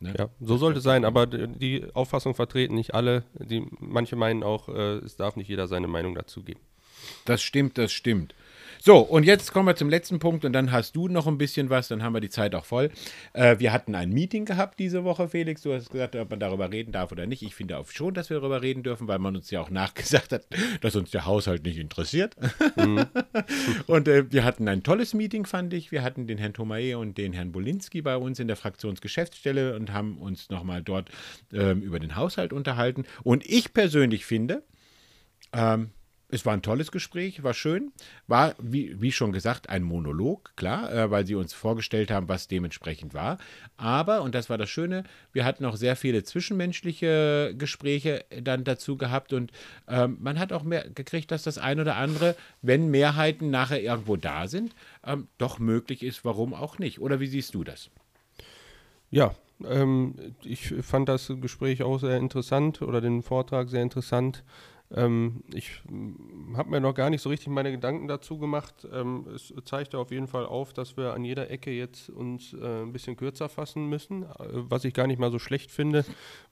[0.00, 0.14] Ne?
[0.18, 3.24] Ja, so sollte es sein, aber die Auffassung vertreten nicht alle.
[3.38, 6.60] Die, manche meinen auch, äh, es darf nicht jeder seine Meinung dazu geben.
[7.24, 8.34] Das stimmt, das stimmt.
[8.82, 11.68] So, und jetzt kommen wir zum letzten Punkt und dann hast du noch ein bisschen
[11.68, 12.90] was, dann haben wir die Zeit auch voll.
[13.34, 15.60] Äh, wir hatten ein Meeting gehabt diese Woche, Felix.
[15.60, 17.42] Du hast gesagt, ob man darüber reden darf oder nicht.
[17.42, 20.32] Ich finde auch schon, dass wir darüber reden dürfen, weil man uns ja auch nachgesagt
[20.32, 20.46] hat,
[20.80, 22.36] dass uns der Haushalt nicht interessiert.
[22.76, 23.04] Mhm.
[23.86, 25.92] und äh, wir hatten ein tolles Meeting, fand ich.
[25.92, 29.92] Wir hatten den Herrn Thomae und den Herrn Bolinski bei uns in der Fraktionsgeschäftsstelle und
[29.92, 31.10] haben uns nochmal dort
[31.52, 33.04] ähm, über den Haushalt unterhalten.
[33.24, 34.62] Und ich persönlich finde,
[35.52, 35.90] ähm,
[36.30, 37.92] es war ein tolles Gespräch, war schön.
[38.26, 42.48] War, wie, wie schon gesagt, ein Monolog, klar, äh, weil sie uns vorgestellt haben, was
[42.48, 43.38] dementsprechend war.
[43.76, 48.96] Aber, und das war das Schöne, wir hatten auch sehr viele zwischenmenschliche Gespräche dann dazu
[48.96, 49.52] gehabt und
[49.88, 54.16] ähm, man hat auch mehr gekriegt, dass das ein oder andere, wenn Mehrheiten nachher irgendwo
[54.16, 54.74] da sind,
[55.04, 57.00] ähm, doch möglich ist, warum auch nicht.
[57.00, 57.90] Oder wie siehst du das?
[59.10, 64.44] Ja, ähm, ich fand das Gespräch auch sehr interessant oder den Vortrag sehr interessant.
[64.92, 68.86] Ähm, ich hm, habe mir noch gar nicht so richtig meine Gedanken dazu gemacht.
[68.92, 72.82] Ähm, es zeigt auf jeden Fall auf, dass wir an jeder Ecke jetzt uns äh,
[72.82, 76.04] ein bisschen kürzer fassen müssen, äh, was ich gar nicht mal so schlecht finde,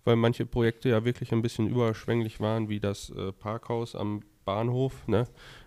[0.04, 5.06] weil manche Projekte ja wirklich ein bisschen überschwänglich waren, wie das äh, Parkhaus am Bahnhof.
[5.08, 5.26] Ne?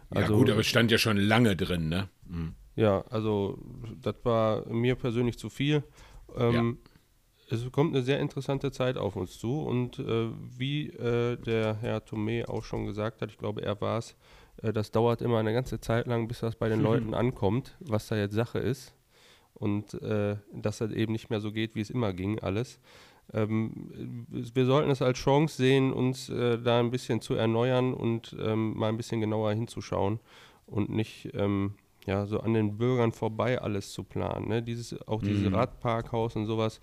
[0.10, 2.10] Also, ja gut, aber es stand ja schon lange drin, ne?
[2.26, 2.56] Mhm.
[2.76, 3.58] Ja, also
[4.02, 5.84] das war mir persönlich zu viel.
[6.38, 6.91] Ähm, ja
[7.52, 12.00] es kommt eine sehr interessante Zeit auf uns zu und äh, wie äh, der Herr
[12.00, 14.16] Thomé auch schon gesagt hat, ich glaube, er war es,
[14.62, 16.86] äh, das dauert immer eine ganze Zeit lang, bis das bei den mhm.
[16.86, 18.94] Leuten ankommt, was da jetzt Sache ist
[19.54, 22.80] und äh, dass das eben nicht mehr so geht, wie es immer ging, alles.
[23.34, 28.36] Ähm, wir sollten es als Chance sehen, uns äh, da ein bisschen zu erneuern und
[28.42, 30.20] ähm, mal ein bisschen genauer hinzuschauen
[30.66, 31.76] und nicht ähm,
[32.06, 34.48] ja, so an den Bürgern vorbei alles zu planen.
[34.48, 34.64] Ne?
[34.64, 35.56] Dieses, auch dieses mhm.
[35.56, 36.82] Radparkhaus und sowas,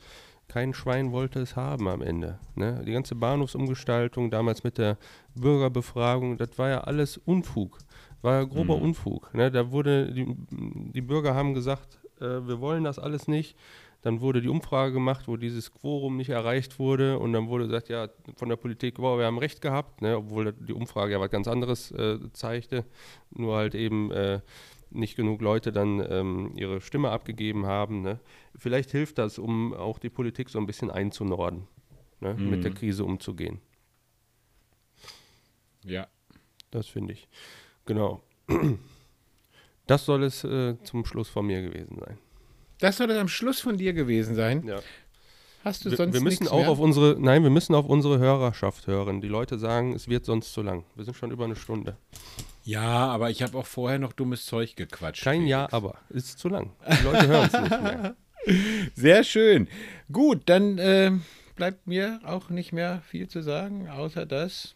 [0.48, 2.38] kein Schwein wollte es haben am Ende.
[2.54, 2.82] Ne?
[2.86, 4.96] Die ganze Bahnhofsumgestaltung, damals mit der
[5.34, 7.78] Bürgerbefragung, das war ja alles Unfug.
[8.22, 8.82] War ja grober mhm.
[8.82, 9.32] Unfug.
[9.34, 9.50] Ne?
[9.50, 13.56] Da wurde, die, die Bürger haben gesagt, äh, wir wollen das alles nicht.
[14.02, 17.18] Dann wurde die Umfrage gemacht, wo dieses Quorum nicht erreicht wurde.
[17.18, 20.16] Und dann wurde gesagt, ja, von der Politik, wow, wir haben recht gehabt, ne?
[20.16, 22.84] obwohl die Umfrage ja was ganz anderes äh, zeigte.
[23.30, 24.40] Nur halt eben äh,
[24.90, 28.02] nicht genug Leute dann ähm, ihre Stimme abgegeben haben.
[28.02, 28.20] Ne?
[28.56, 31.66] Vielleicht hilft das, um auch die Politik so ein bisschen einzunorden,
[32.20, 32.34] ne?
[32.34, 32.50] mhm.
[32.50, 33.60] mit der Krise umzugehen.
[35.84, 36.06] Ja,
[36.70, 37.28] Das finde ich.
[37.86, 38.22] Genau.
[39.86, 42.18] Das soll es äh, zum Schluss von mir gewesen sein.
[42.78, 44.66] Das soll es am Schluss von dir gewesen sein.
[44.66, 44.80] Ja.
[45.68, 46.70] Hast du Wir, sonst wir müssen nichts auch mehr?
[46.70, 49.20] auf unsere, nein, wir müssen auf unsere Hörerschaft hören.
[49.20, 50.84] Die Leute sagen, es wird sonst zu lang.
[50.94, 51.98] Wir sind schon über eine Stunde.
[52.64, 55.24] Ja, aber ich habe auch vorher noch dummes Zeug gequatscht.
[55.24, 55.96] Kein Ja, aber.
[56.08, 56.70] Es ist zu lang.
[56.86, 58.16] Die Leute hören es nicht mehr.
[58.94, 59.68] Sehr schön.
[60.10, 61.12] Gut, dann äh,
[61.54, 64.74] bleibt mir auch nicht mehr viel zu sagen, außer das.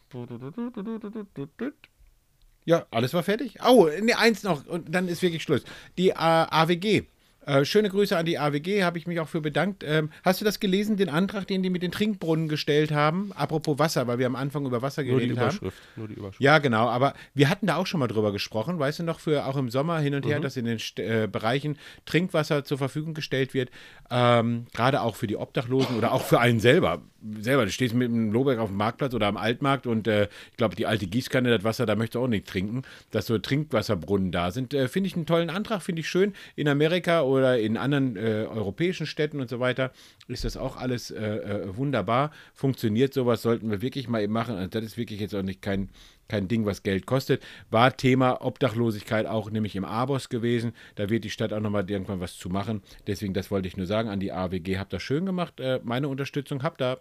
[2.66, 3.58] Ja, alles war fertig.
[3.66, 5.64] Oh, ne, eins noch und dann ist wirklich Schluss.
[5.96, 7.04] Die äh, AWG.
[7.44, 9.82] Äh, schöne Grüße an die AWG, habe ich mich auch für bedankt.
[9.84, 13.32] Ähm, hast du das gelesen, den Antrag, den die mit den Trinkbrunnen gestellt haben?
[13.34, 15.72] Apropos Wasser, weil wir am Anfang über Wasser Nur die geredet haben.
[15.96, 16.40] Nur die Überschrift.
[16.40, 19.46] Ja, genau, aber wir hatten da auch schon mal drüber gesprochen, weißt du noch, für
[19.46, 23.54] auch im Sommer hin und her, dass in den äh, Bereichen Trinkwasser zur Verfügung gestellt
[23.54, 23.70] wird,
[24.10, 27.02] ähm, gerade auch für die Obdachlosen oder auch für einen selber.
[27.40, 30.56] Selber, du stehst mit dem Lohberg auf dem Marktplatz oder am Altmarkt und äh, ich
[30.56, 34.32] glaube, die alte Gießkanne, das Wasser, da möchtest du auch nicht trinken, dass so Trinkwasserbrunnen
[34.32, 34.74] da sind.
[34.74, 36.34] Äh, finde ich einen tollen Antrag, finde ich schön.
[36.56, 39.92] In Amerika oder in anderen äh, europäischen Städten und so weiter
[40.28, 42.30] ist das auch alles äh, äh, wunderbar.
[42.54, 44.56] Funktioniert sowas, sollten wir wirklich mal eben machen.
[44.56, 45.90] Also das ist wirklich jetzt auch nicht kein,
[46.28, 47.42] kein Ding, was Geld kostet.
[47.70, 50.72] War Thema Obdachlosigkeit auch nämlich im ABOS gewesen.
[50.94, 52.82] Da wird die Stadt auch nochmal irgendwann was zu machen.
[53.06, 54.78] Deswegen, das wollte ich nur sagen an die AWG.
[54.78, 55.60] Habt das schön gemacht.
[55.60, 57.00] Äh, meine Unterstützung habt ihr.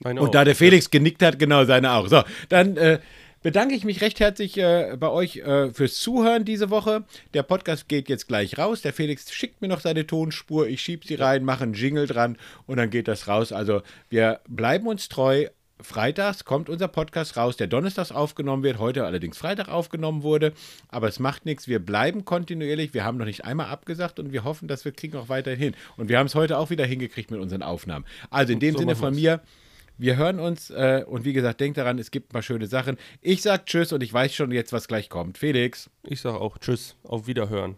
[0.00, 0.32] Meine Und auch.
[0.32, 2.08] da der Felix genickt hat, genau seine auch.
[2.08, 2.98] So, dann äh,
[3.46, 7.04] bedanke ich mich recht herzlich äh, bei euch äh, fürs Zuhören diese Woche.
[7.32, 8.82] Der Podcast geht jetzt gleich raus.
[8.82, 10.66] Der Felix schickt mir noch seine Tonspur.
[10.66, 13.52] Ich schiebe sie rein, mache einen Jingle dran und dann geht das raus.
[13.52, 15.46] Also wir bleiben uns treu.
[15.80, 20.52] Freitags kommt unser Podcast raus, der donnerstags aufgenommen wird, heute allerdings Freitag aufgenommen wurde.
[20.88, 22.94] Aber es macht nichts, wir bleiben kontinuierlich.
[22.94, 25.74] Wir haben noch nicht einmal abgesagt und wir hoffen, dass wir kriegen auch weiterhin hin.
[25.96, 28.06] Und wir haben es heute auch wieder hingekriegt mit unseren Aufnahmen.
[28.28, 29.40] Also in dem So Sinne von mir,
[29.98, 32.96] wir hören uns äh, und wie gesagt, denkt daran, es gibt paar schöne Sachen.
[33.20, 35.38] Ich sag Tschüss und ich weiß schon jetzt, was gleich kommt.
[35.38, 35.90] Felix.
[36.02, 37.76] Ich sage auch Tschüss, auf Wiederhören.